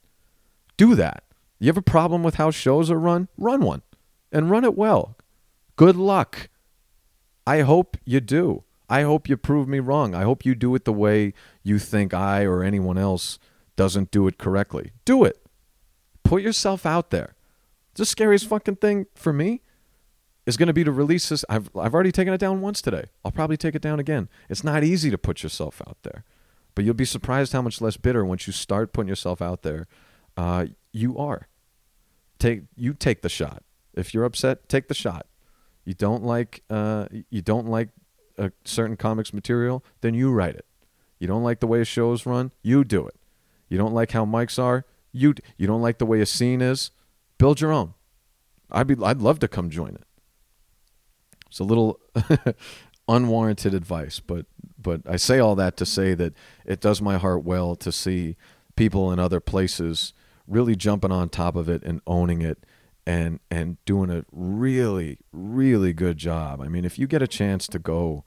Do 0.75 0.95
that. 0.95 1.23
You 1.59 1.67
have 1.67 1.77
a 1.77 1.81
problem 1.81 2.23
with 2.23 2.35
how 2.35 2.51
shows 2.51 2.91
are 2.91 2.99
run? 2.99 3.29
Run 3.37 3.61
one 3.61 3.81
and 4.31 4.49
run 4.49 4.63
it 4.63 4.77
well. 4.77 5.17
Good 5.75 5.95
luck. 5.95 6.49
I 7.47 7.61
hope 7.61 7.97
you 8.05 8.19
do. 8.19 8.63
I 8.89 9.03
hope 9.03 9.29
you 9.29 9.37
prove 9.37 9.67
me 9.67 9.79
wrong. 9.79 10.15
I 10.15 10.23
hope 10.23 10.45
you 10.45 10.55
do 10.55 10.73
it 10.75 10.85
the 10.85 10.93
way 10.93 11.33
you 11.63 11.79
think 11.79 12.13
I 12.13 12.43
or 12.43 12.63
anyone 12.63 12.97
else 12.97 13.39
doesn't 13.75 14.11
do 14.11 14.27
it 14.27 14.37
correctly. 14.37 14.91
Do 15.05 15.23
it. 15.23 15.41
Put 16.23 16.41
yourself 16.41 16.85
out 16.85 17.11
there. 17.11 17.35
The 17.95 18.05
scariest 18.05 18.47
fucking 18.47 18.77
thing 18.77 19.05
for 19.15 19.31
me 19.31 19.61
is 20.45 20.57
going 20.57 20.67
to 20.67 20.73
be 20.73 20.83
to 20.83 20.91
release 20.91 21.29
this. 21.29 21.45
I've 21.49 21.69
I've 21.75 21.93
already 21.93 22.11
taken 22.11 22.33
it 22.33 22.39
down 22.39 22.61
once 22.61 22.81
today. 22.81 23.05
I'll 23.23 23.31
probably 23.31 23.57
take 23.57 23.75
it 23.75 23.81
down 23.81 23.99
again. 23.99 24.29
It's 24.49 24.63
not 24.63 24.83
easy 24.83 25.11
to 25.11 25.17
put 25.17 25.43
yourself 25.43 25.81
out 25.87 25.97
there, 26.03 26.23
but 26.75 26.83
you'll 26.83 26.93
be 26.93 27.05
surprised 27.05 27.53
how 27.53 27.61
much 27.61 27.81
less 27.81 27.97
bitter 27.97 28.25
once 28.25 28.47
you 28.47 28.53
start 28.53 28.91
putting 28.91 29.09
yourself 29.09 29.41
out 29.41 29.61
there. 29.61 29.87
Uh, 30.35 30.67
you 30.91 31.17
are. 31.17 31.47
Take 32.39 32.63
you 32.75 32.93
take 32.93 33.21
the 33.21 33.29
shot. 33.29 33.63
If 33.93 34.13
you're 34.13 34.25
upset, 34.25 34.69
take 34.69 34.87
the 34.87 34.93
shot. 34.93 35.25
You 35.85 35.93
don't 35.93 36.23
like 36.23 36.63
uh, 36.69 37.07
you 37.29 37.41
don't 37.41 37.67
like 37.67 37.89
a 38.37 38.51
certain 38.63 38.95
comics 38.95 39.33
material, 39.33 39.83
then 40.01 40.13
you 40.13 40.31
write 40.31 40.55
it. 40.55 40.65
You 41.19 41.27
don't 41.27 41.43
like 41.43 41.59
the 41.59 41.67
way 41.67 41.81
a 41.81 41.85
show's 41.85 42.25
run, 42.25 42.51
you 42.61 42.83
do 42.83 43.07
it. 43.07 43.15
You 43.67 43.77
don't 43.77 43.93
like 43.93 44.11
how 44.11 44.25
mics 44.25 44.61
are, 44.61 44.85
you 45.11 45.33
you 45.57 45.67
don't 45.67 45.81
like 45.81 45.97
the 45.97 46.05
way 46.05 46.21
a 46.21 46.25
scene 46.25 46.61
is, 46.61 46.91
build 47.37 47.61
your 47.61 47.71
own. 47.71 47.93
I'd 48.71 48.87
be 48.87 48.95
I'd 49.03 49.21
love 49.21 49.39
to 49.39 49.47
come 49.47 49.69
join 49.69 49.95
it. 49.95 50.03
It's 51.47 51.59
a 51.59 51.63
little 51.63 51.99
unwarranted 53.07 53.73
advice, 53.73 54.19
but 54.19 54.45
but 54.81 55.01
I 55.05 55.17
say 55.17 55.39
all 55.39 55.55
that 55.55 55.75
to 55.77 55.85
say 55.85 56.13
that 56.13 56.33
it 56.65 56.79
does 56.79 57.01
my 57.01 57.17
heart 57.17 57.43
well 57.43 57.75
to 57.77 57.91
see 57.91 58.37
people 58.75 59.11
in 59.11 59.19
other 59.19 59.39
places 59.39 60.13
really 60.47 60.75
jumping 60.75 61.11
on 61.11 61.29
top 61.29 61.55
of 61.55 61.67
it 61.67 61.83
and 61.83 62.01
owning 62.07 62.41
it 62.41 62.65
and 63.09 63.39
and 63.49 63.83
doing 63.85 64.11
a 64.11 64.23
really 64.31 65.17
really 65.33 65.93
good 65.93 66.17
job. 66.17 66.61
I 66.61 66.67
mean, 66.67 66.85
if 66.85 66.99
you 66.99 67.07
get 67.07 67.23
a 67.23 67.27
chance 67.27 67.65
to 67.69 67.79
go 67.79 68.23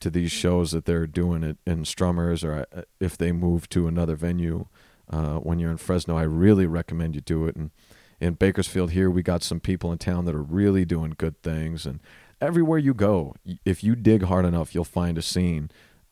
to 0.00 0.10
these 0.10 0.32
shows 0.32 0.72
that 0.72 0.86
they're 0.86 1.06
doing 1.06 1.44
it 1.44 1.58
in 1.64 1.84
Strummers 1.84 2.42
or 2.44 2.66
uh, 2.74 2.82
if 2.98 3.16
they 3.16 3.30
move 3.30 3.68
to 3.68 3.86
another 3.86 4.16
venue 4.16 4.66
uh, 5.08 5.36
when 5.36 5.60
you're 5.60 5.70
in 5.70 5.76
Fresno, 5.76 6.16
I 6.16 6.24
really 6.24 6.66
recommend 6.66 7.14
you 7.14 7.20
do 7.20 7.46
it. 7.46 7.54
And 7.54 7.70
in 8.20 8.34
Bakersfield 8.34 8.90
here, 8.90 9.08
we 9.08 9.22
got 9.22 9.44
some 9.44 9.60
people 9.60 9.92
in 9.92 9.98
town 9.98 10.24
that 10.24 10.34
are 10.34 10.42
really 10.42 10.84
doing 10.84 11.14
good 11.16 11.40
things. 11.42 11.86
And 11.86 12.00
everywhere 12.40 12.78
you 12.78 12.94
go, 12.94 13.36
if 13.64 13.84
you 13.84 13.94
dig 13.94 14.24
hard 14.24 14.44
enough, 14.44 14.74
you'll 14.74 14.84
find 14.84 15.16
a 15.16 15.22
scene 15.22 15.70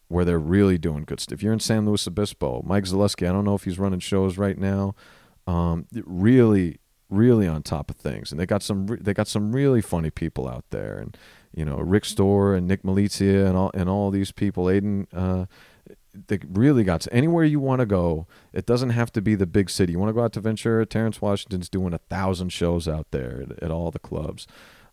where 0.09 0.25
they're 0.25 0.39
really 0.39 0.79
doing 0.79 1.03
good 1.03 1.19
stuff. 1.19 1.39
If 1.39 1.43
you're 1.43 1.53
in 1.53 1.61
San 1.61 1.87
Luis 1.87 2.07
Obispo, 2.07 2.63
Mike 2.65 2.85
Zaleski, 2.85 3.29
I 3.29 3.33
don't 3.33 3.45
know 3.45 3.57
if 3.57 3.65
he's 3.65 3.81
running 3.81 4.01
shows 4.01 4.39
right 4.39 4.59
now. 4.59 4.95
Um, 5.49 5.87
really, 5.93 6.79
really 7.11 7.47
on 7.47 7.63
top 7.63 7.91
of 7.91 7.97
things, 7.97 8.31
and 8.31 8.41
they 8.41 8.47
got 8.47 8.63
some 8.63 8.87
re- 8.87 8.99
they 9.01 9.15
got 9.15 9.29
some 9.29 9.53
really 9.53 9.81
funny 9.81 10.11
people 10.11 10.49
out 10.49 10.65
there, 10.71 10.99
and 10.99 11.17
you 11.55 11.65
know 11.65 11.77
Rick 11.77 12.05
Store 12.05 12.55
and 12.55 12.67
Nick 12.67 12.83
Malizia 12.83 13.47
and 13.47 13.57
all 13.57 13.71
and 13.75 13.89
all 13.89 14.11
these 14.11 14.33
people. 14.33 14.65
Aiden, 14.65 15.07
uh, 15.13 15.47
they 16.29 16.39
really 16.49 16.85
got 16.85 17.03
to, 17.03 17.13
anywhere 17.13 17.45
you 17.45 17.61
want 17.61 17.81
to 17.81 17.87
go. 17.87 18.27
It 18.53 18.67
doesn't 18.67 18.91
have 18.91 19.13
to 19.13 19.21
be 19.21 19.35
the 19.35 19.47
big 19.47 19.71
city. 19.71 19.93
You 19.93 19.99
want 19.99 20.09
to 20.11 20.15
go 20.15 20.25
out 20.25 20.33
to 20.35 20.41
Ventura? 20.41 20.87
Terrence 20.87 21.21
Washington's 21.21 21.69
doing 21.69 21.93
a 21.93 21.99
thousand 21.99 22.51
shows 22.51 22.89
out 22.89 23.11
there 23.11 23.45
at, 23.51 23.63
at 23.63 23.71
all 23.71 23.91
the 23.91 23.99
clubs. 23.99 24.47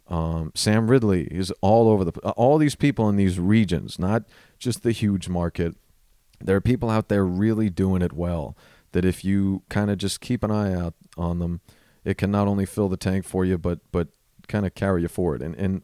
Um, 0.08 0.52
Sam 0.54 0.90
Ridley 0.90 1.24
is 1.32 1.52
all 1.62 1.88
over 1.88 2.04
the 2.04 2.12
all 2.32 2.58
these 2.58 2.76
people 2.76 3.08
in 3.10 3.16
these 3.16 3.40
regions, 3.40 3.98
not 3.98 4.24
just 4.60 4.84
the 4.84 4.92
huge 4.92 5.30
market. 5.30 5.76
There 6.42 6.56
are 6.58 6.62
people 6.62 6.90
out 6.90 7.08
there 7.08 7.26
really 7.26 7.70
doing 7.70 8.02
it 8.02 8.14
well. 8.14 8.58
That 8.92 9.06
if 9.06 9.26
you 9.26 9.64
kind 9.70 9.90
of 9.90 9.98
just 9.98 10.22
keep 10.22 10.44
an 10.44 10.52
eye 10.52 10.74
out 10.74 10.94
on 11.18 11.40
them, 11.40 11.62
it 12.04 12.18
can 12.18 12.32
not 12.32 12.48
only 12.48 12.66
fill 12.66 12.90
the 12.90 12.98
tank 12.98 13.26
for 13.26 13.46
you, 13.46 13.58
but 13.58 13.80
but 13.92 14.10
kind 14.48 14.66
of 14.66 14.76
carry 14.76 15.02
you 15.02 15.08
forward. 15.08 15.42
And 15.42 15.56
and 15.56 15.84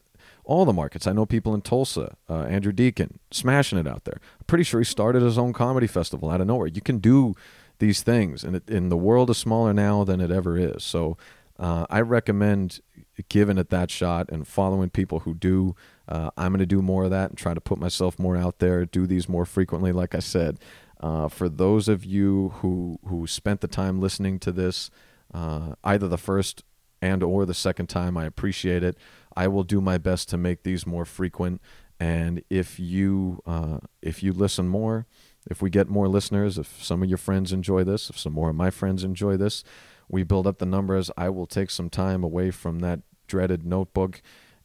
all 0.50 0.66
the 0.66 0.74
markets. 0.74 1.06
I 1.06 1.12
know 1.12 1.28
people 1.28 1.54
in 1.54 1.62
Tulsa, 1.62 2.16
uh, 2.28 2.42
Andrew 2.46 2.72
Deacon, 2.72 3.20
smashing 3.30 3.78
it 3.78 3.88
out 3.88 4.06
there. 4.06 4.20
I'm 4.40 4.46
pretty 4.48 4.64
sure 4.64 4.80
he 4.80 4.84
started 4.84 5.22
his 5.22 5.38
own 5.38 5.54
comedy 5.54 5.86
festival 5.86 6.32
out 6.32 6.42
of 6.42 6.48
nowhere. 6.48 6.68
You 6.68 6.82
can 6.82 6.98
do 6.98 7.36
these 7.78 8.02
things, 8.02 8.44
and, 8.44 8.60
and 8.68 8.92
the 8.92 8.98
world 8.98 9.30
is 9.30 9.38
smaller 9.38 9.74
now 9.74 10.04
than 10.04 10.20
it 10.20 10.32
ever 10.32 10.58
is. 10.58 10.84
So 10.84 11.18
uh, 11.60 11.86
I 11.90 12.02
recommend 12.02 12.80
giving 13.28 13.60
it 13.60 13.70
that 13.70 13.92
shot 13.92 14.30
and 14.30 14.48
following 14.48 14.90
people 14.90 15.20
who 15.20 15.36
do. 15.36 15.76
Uh, 16.08 16.32
I'm 16.36 16.52
going 16.52 16.60
to 16.60 16.66
do 16.66 16.82
more 16.82 17.04
of 17.04 17.12
that 17.12 17.30
and 17.30 17.38
try 17.38 17.54
to 17.54 17.62
put 17.62 17.78
myself 17.78 18.18
more 18.18 18.36
out 18.36 18.58
there, 18.58 18.86
do 18.86 19.06
these 19.06 19.30
more 19.30 19.46
frequently. 19.46 19.92
Like 19.92 20.16
I 20.16 20.20
said, 20.20 20.58
uh, 21.00 21.28
for 21.28 21.48
those 21.48 21.88
of 21.88 22.04
you 22.04 22.54
who 22.56 23.00
who 23.06 23.28
spent 23.28 23.62
the 23.62 23.68
time 23.68 24.00
listening 24.00 24.40
to 24.40 24.52
this, 24.52 24.90
uh, 25.34 25.74
either 25.84 26.08
the 26.08 26.18
first 26.18 26.64
and 27.02 27.24
or 27.24 27.46
the 27.46 27.54
second 27.54 27.88
time, 27.88 28.18
I 28.18 28.26
appreciate 28.26 28.84
it. 28.84 28.98
I 29.36 29.48
will 29.48 29.64
do 29.64 29.80
my 29.80 29.98
best 29.98 30.30
to 30.30 30.38
make 30.38 30.64
these 30.64 30.86
more 30.86 31.06
frequent. 31.06 31.62
And 32.00 32.44
if 32.50 32.80
you 32.80 33.42
uh, 33.46 33.80
if 34.02 34.24
you 34.24 34.34
listen 34.34 34.68
more, 34.68 35.06
if 35.50 35.62
we 35.62 35.70
get 35.70 35.90
more 35.90 36.08
listeners, 36.08 36.58
if 36.58 36.82
some 36.82 37.04
of 37.04 37.10
your 37.10 37.18
friends 37.18 37.52
enjoy 37.52 37.84
this, 37.84 38.10
if 38.10 38.18
some 38.18 38.34
more 38.34 38.50
of 38.50 38.56
my 38.56 38.70
friends 38.70 39.04
enjoy 39.04 39.38
this, 39.38 39.64
we 40.08 40.24
build 40.24 40.48
up 40.48 40.60
the 40.60 40.66
numbers. 40.66 41.12
I 41.18 41.30
will 41.30 41.48
take 41.48 41.70
some 41.70 41.90
time 41.90 42.24
away 42.24 42.52
from 42.52 42.80
that 42.80 43.02
dreaded 43.28 43.66
notebook 43.66 44.22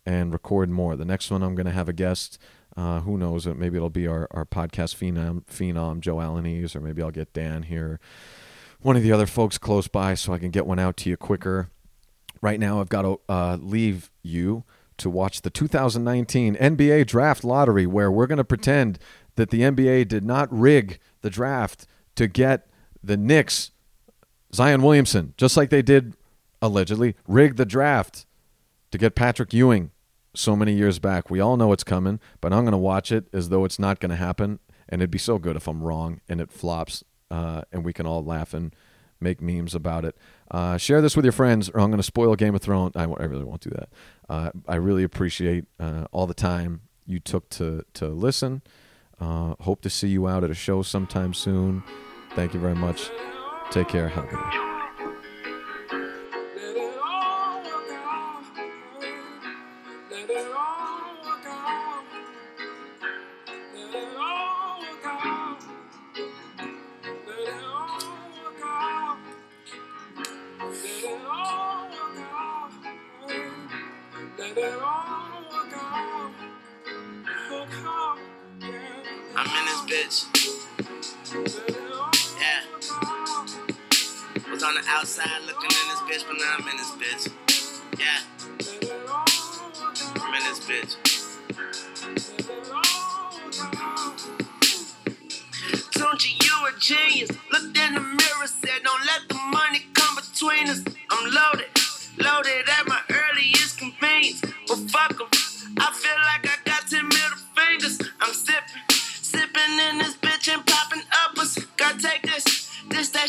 and 0.07 0.33
record 0.33 0.71
more. 0.71 0.97
The 0.97 1.05
next 1.05 1.31
one, 1.31 1.43
I'm 1.43 1.55
going 1.55 1.67
to 1.67 1.73
have 1.73 1.89
a 1.89 1.93
guest. 1.93 2.39
Uh, 2.77 3.01
who 3.01 3.17
knows? 3.17 3.47
Maybe 3.47 3.77
it'll 3.77 3.91
be 3.91 4.07
our, 4.07 4.27
our 4.33 4.45
podcast 4.45 4.97
phenom, 4.97 5.45
phenom 5.47 6.01
Joe 6.01 6.17
Alanese, 6.17 6.75
or 6.75 6.81
maybe 6.81 7.03
I'll 7.03 7.11
get 7.11 7.33
Dan 7.33 7.65
here, 7.65 8.01
one 8.85 8.97
of 8.97 9.03
the 9.03 9.13
other 9.13 9.27
folks 9.27 9.57
close 9.57 9.89
by, 9.89 10.13
so 10.13 10.35
I 10.35 10.39
can 10.39 10.51
get 10.51 10.67
one 10.67 10.79
out 10.79 10.99
to 10.99 11.11
you 11.11 11.17
quicker. 11.17 11.71
Right 12.43 12.61
now, 12.61 12.81
I've 12.81 12.91
got 12.91 13.03
to 13.03 13.19
uh, 13.31 13.57
leave 13.59 14.11
you 14.23 14.65
to 14.99 15.09
watch 15.09 15.41
the 15.41 15.49
2019 15.49 16.55
NBA 16.57 17.07
Draft 17.07 17.45
Lottery, 17.45 17.87
where 17.87 18.11
we're 18.11 18.27
going 18.27 18.37
to 18.37 18.45
pretend 18.45 18.99
that 19.37 19.49
the 19.49 19.63
NBA 19.63 20.07
did 20.09 20.23
not 20.23 20.53
rig 20.53 20.99
the 21.23 21.31
draft 21.31 21.87
to 22.17 22.29
get 22.29 22.69
the 23.03 23.17
Knicks 23.17 23.71
Zion 24.53 24.83
Williamson, 24.83 25.33
just 25.39 25.57
like 25.57 25.71
they 25.71 25.81
did 25.81 26.15
allegedly 26.61 27.17
rig 27.27 27.57
the 27.57 27.65
draft 27.65 28.27
to 28.91 28.99
get 28.99 29.15
Patrick 29.15 29.55
Ewing 29.55 29.93
so 30.35 30.55
many 30.55 30.75
years 30.75 30.99
back. 30.99 31.31
We 31.31 31.41
all 31.41 31.57
know 31.57 31.73
it's 31.73 31.85
coming, 31.85 32.21
but 32.43 32.53
I'm 32.53 32.65
going 32.65 32.73
to 32.73 32.79
watch 32.79 33.11
it 33.11 33.29
as 33.33 33.49
though 33.49 33.65
it's 33.65 33.79
not 33.79 33.99
going 33.99 34.11
to 34.11 34.17
happen. 34.17 34.59
And 34.91 35.01
it'd 35.01 35.11
be 35.11 35.17
so 35.17 35.39
good 35.39 35.57
if 35.57 35.67
I'm 35.67 35.83
wrong 35.83 36.21
and 36.29 36.39
it 36.39 36.53
flops 36.53 37.03
uh, 37.31 37.63
and 37.73 37.85
we 37.85 37.93
can 37.93 38.07
all 38.07 38.25
laugh 38.25 38.55
and 38.55 38.75
make 39.21 39.41
memes 39.41 39.75
about 39.75 40.05
it. 40.05 40.17
Uh, 40.51 40.77
share 40.77 41.01
this 41.01 41.17
with 41.17 41.25
your 41.25 41.33
friends, 41.33 41.71
or 41.71 41.81
I'm 41.81 41.89
going 41.89 41.99
to 41.99 42.03
spoil 42.03 42.35
Game 42.37 42.55
of 42.55 42.63
Thrones. 42.63 42.93
I, 42.95 43.05
I 43.05 43.25
really 43.25 43.45
won't 43.45 43.63
do 43.63 43.71
that. 43.71 43.89
Uh, 44.29 44.51
I 44.69 44.77
really 44.77 45.03
appreciate 45.03 45.65
uh, 45.81 46.05
all 46.13 46.27
the 46.27 46.35
time 46.35 46.83
you 47.07 47.19
took 47.19 47.49
to 47.51 47.85
to 47.95 48.09
listen. 48.09 48.63
Uh, 49.21 49.55
hope 49.61 49.81
to 49.83 49.91
see 49.91 50.09
you 50.09 50.27
out 50.29 50.45
at 50.45 50.51
a 50.51 50.55
show 50.55 50.83
sometime 50.83 51.33
soon. 51.35 51.83
Thank 52.35 52.53
you 52.55 52.61
very 52.61 52.75
much. 52.75 53.11
Take 53.71 53.89
care. 53.89 54.09
Have 54.09 54.25
a 54.25 54.29
good 54.29 54.37
day. 54.37 54.59
Let 56.57 56.77
it 56.77 56.99
all 57.03 57.63
work 57.63 57.91
out. 57.93 58.43
Let 60.11 60.31
it 60.31 60.47
all 60.57 61.15
work 61.25 61.47
out. 61.47 61.64
I'm 74.57 74.63
in 79.51 79.67
this 79.67 79.83
bitch. 79.91 80.17
Yeah. 82.39 82.63
Was 84.53 84.63
on 84.63 84.75
the 84.75 84.83
outside 84.87 85.43
looking 85.47 85.71
in 85.71 85.89
this 85.89 86.01
bitch, 86.07 86.25
but 86.29 86.37
now 86.39 86.55
I'm 86.57 86.69
in 86.69 86.77
this 86.77 86.93
bitch. 86.93 87.29
Yeah. 87.99 88.21
I'm 90.23 90.35
in 90.35 90.45
this 90.45 90.61
bitch. 90.61 90.97
Work 92.71 93.77
out. 93.77 93.91
You 96.25 96.67
a 96.69 96.79
genius. 96.79 97.31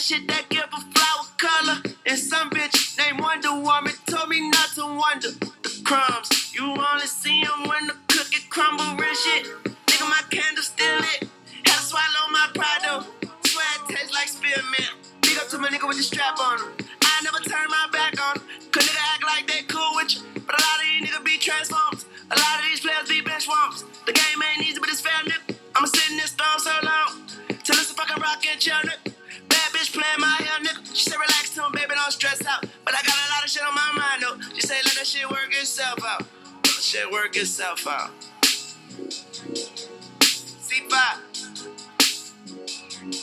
Shit 0.06 0.35
that 35.06 35.12
shit 35.12 35.30
work 35.30 35.52
itself 35.52 36.04
out. 36.04 36.26
That 36.64 36.82
shit 36.82 37.12
work 37.12 37.38
itself 37.38 37.86
out. 37.86 38.10
C5. 40.66 40.90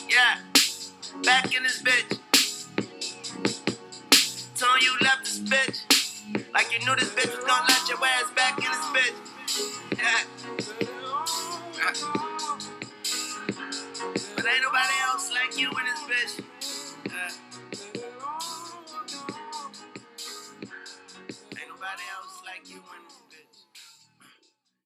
Yeah. 0.09 0.39
Back 1.25 1.53
in 1.57 1.65
this 1.65 1.83
bitch. 1.83 2.21
Tone 4.57 4.81
you 4.81 4.95
left 5.01 5.25
this 5.25 5.41
bitch. 5.41 5.83
Like 6.55 6.73
you 6.73 6.79
knew 6.87 6.95
this 6.95 7.11
bitch 7.11 7.35
was 7.35 7.45
gonna 7.45 7.67
let 7.69 7.89
your 7.89 7.99
ass 7.99 8.31
back 8.37 8.59
in 8.59 8.71
this 8.71 8.87
bitch. 8.95 9.17
Yeah. 9.99 10.23
But 14.37 14.47
ain't 14.47 14.63
nobody 14.63 14.95
else 15.09 15.33
like 15.33 15.59
you 15.59 15.69
in 15.69 16.52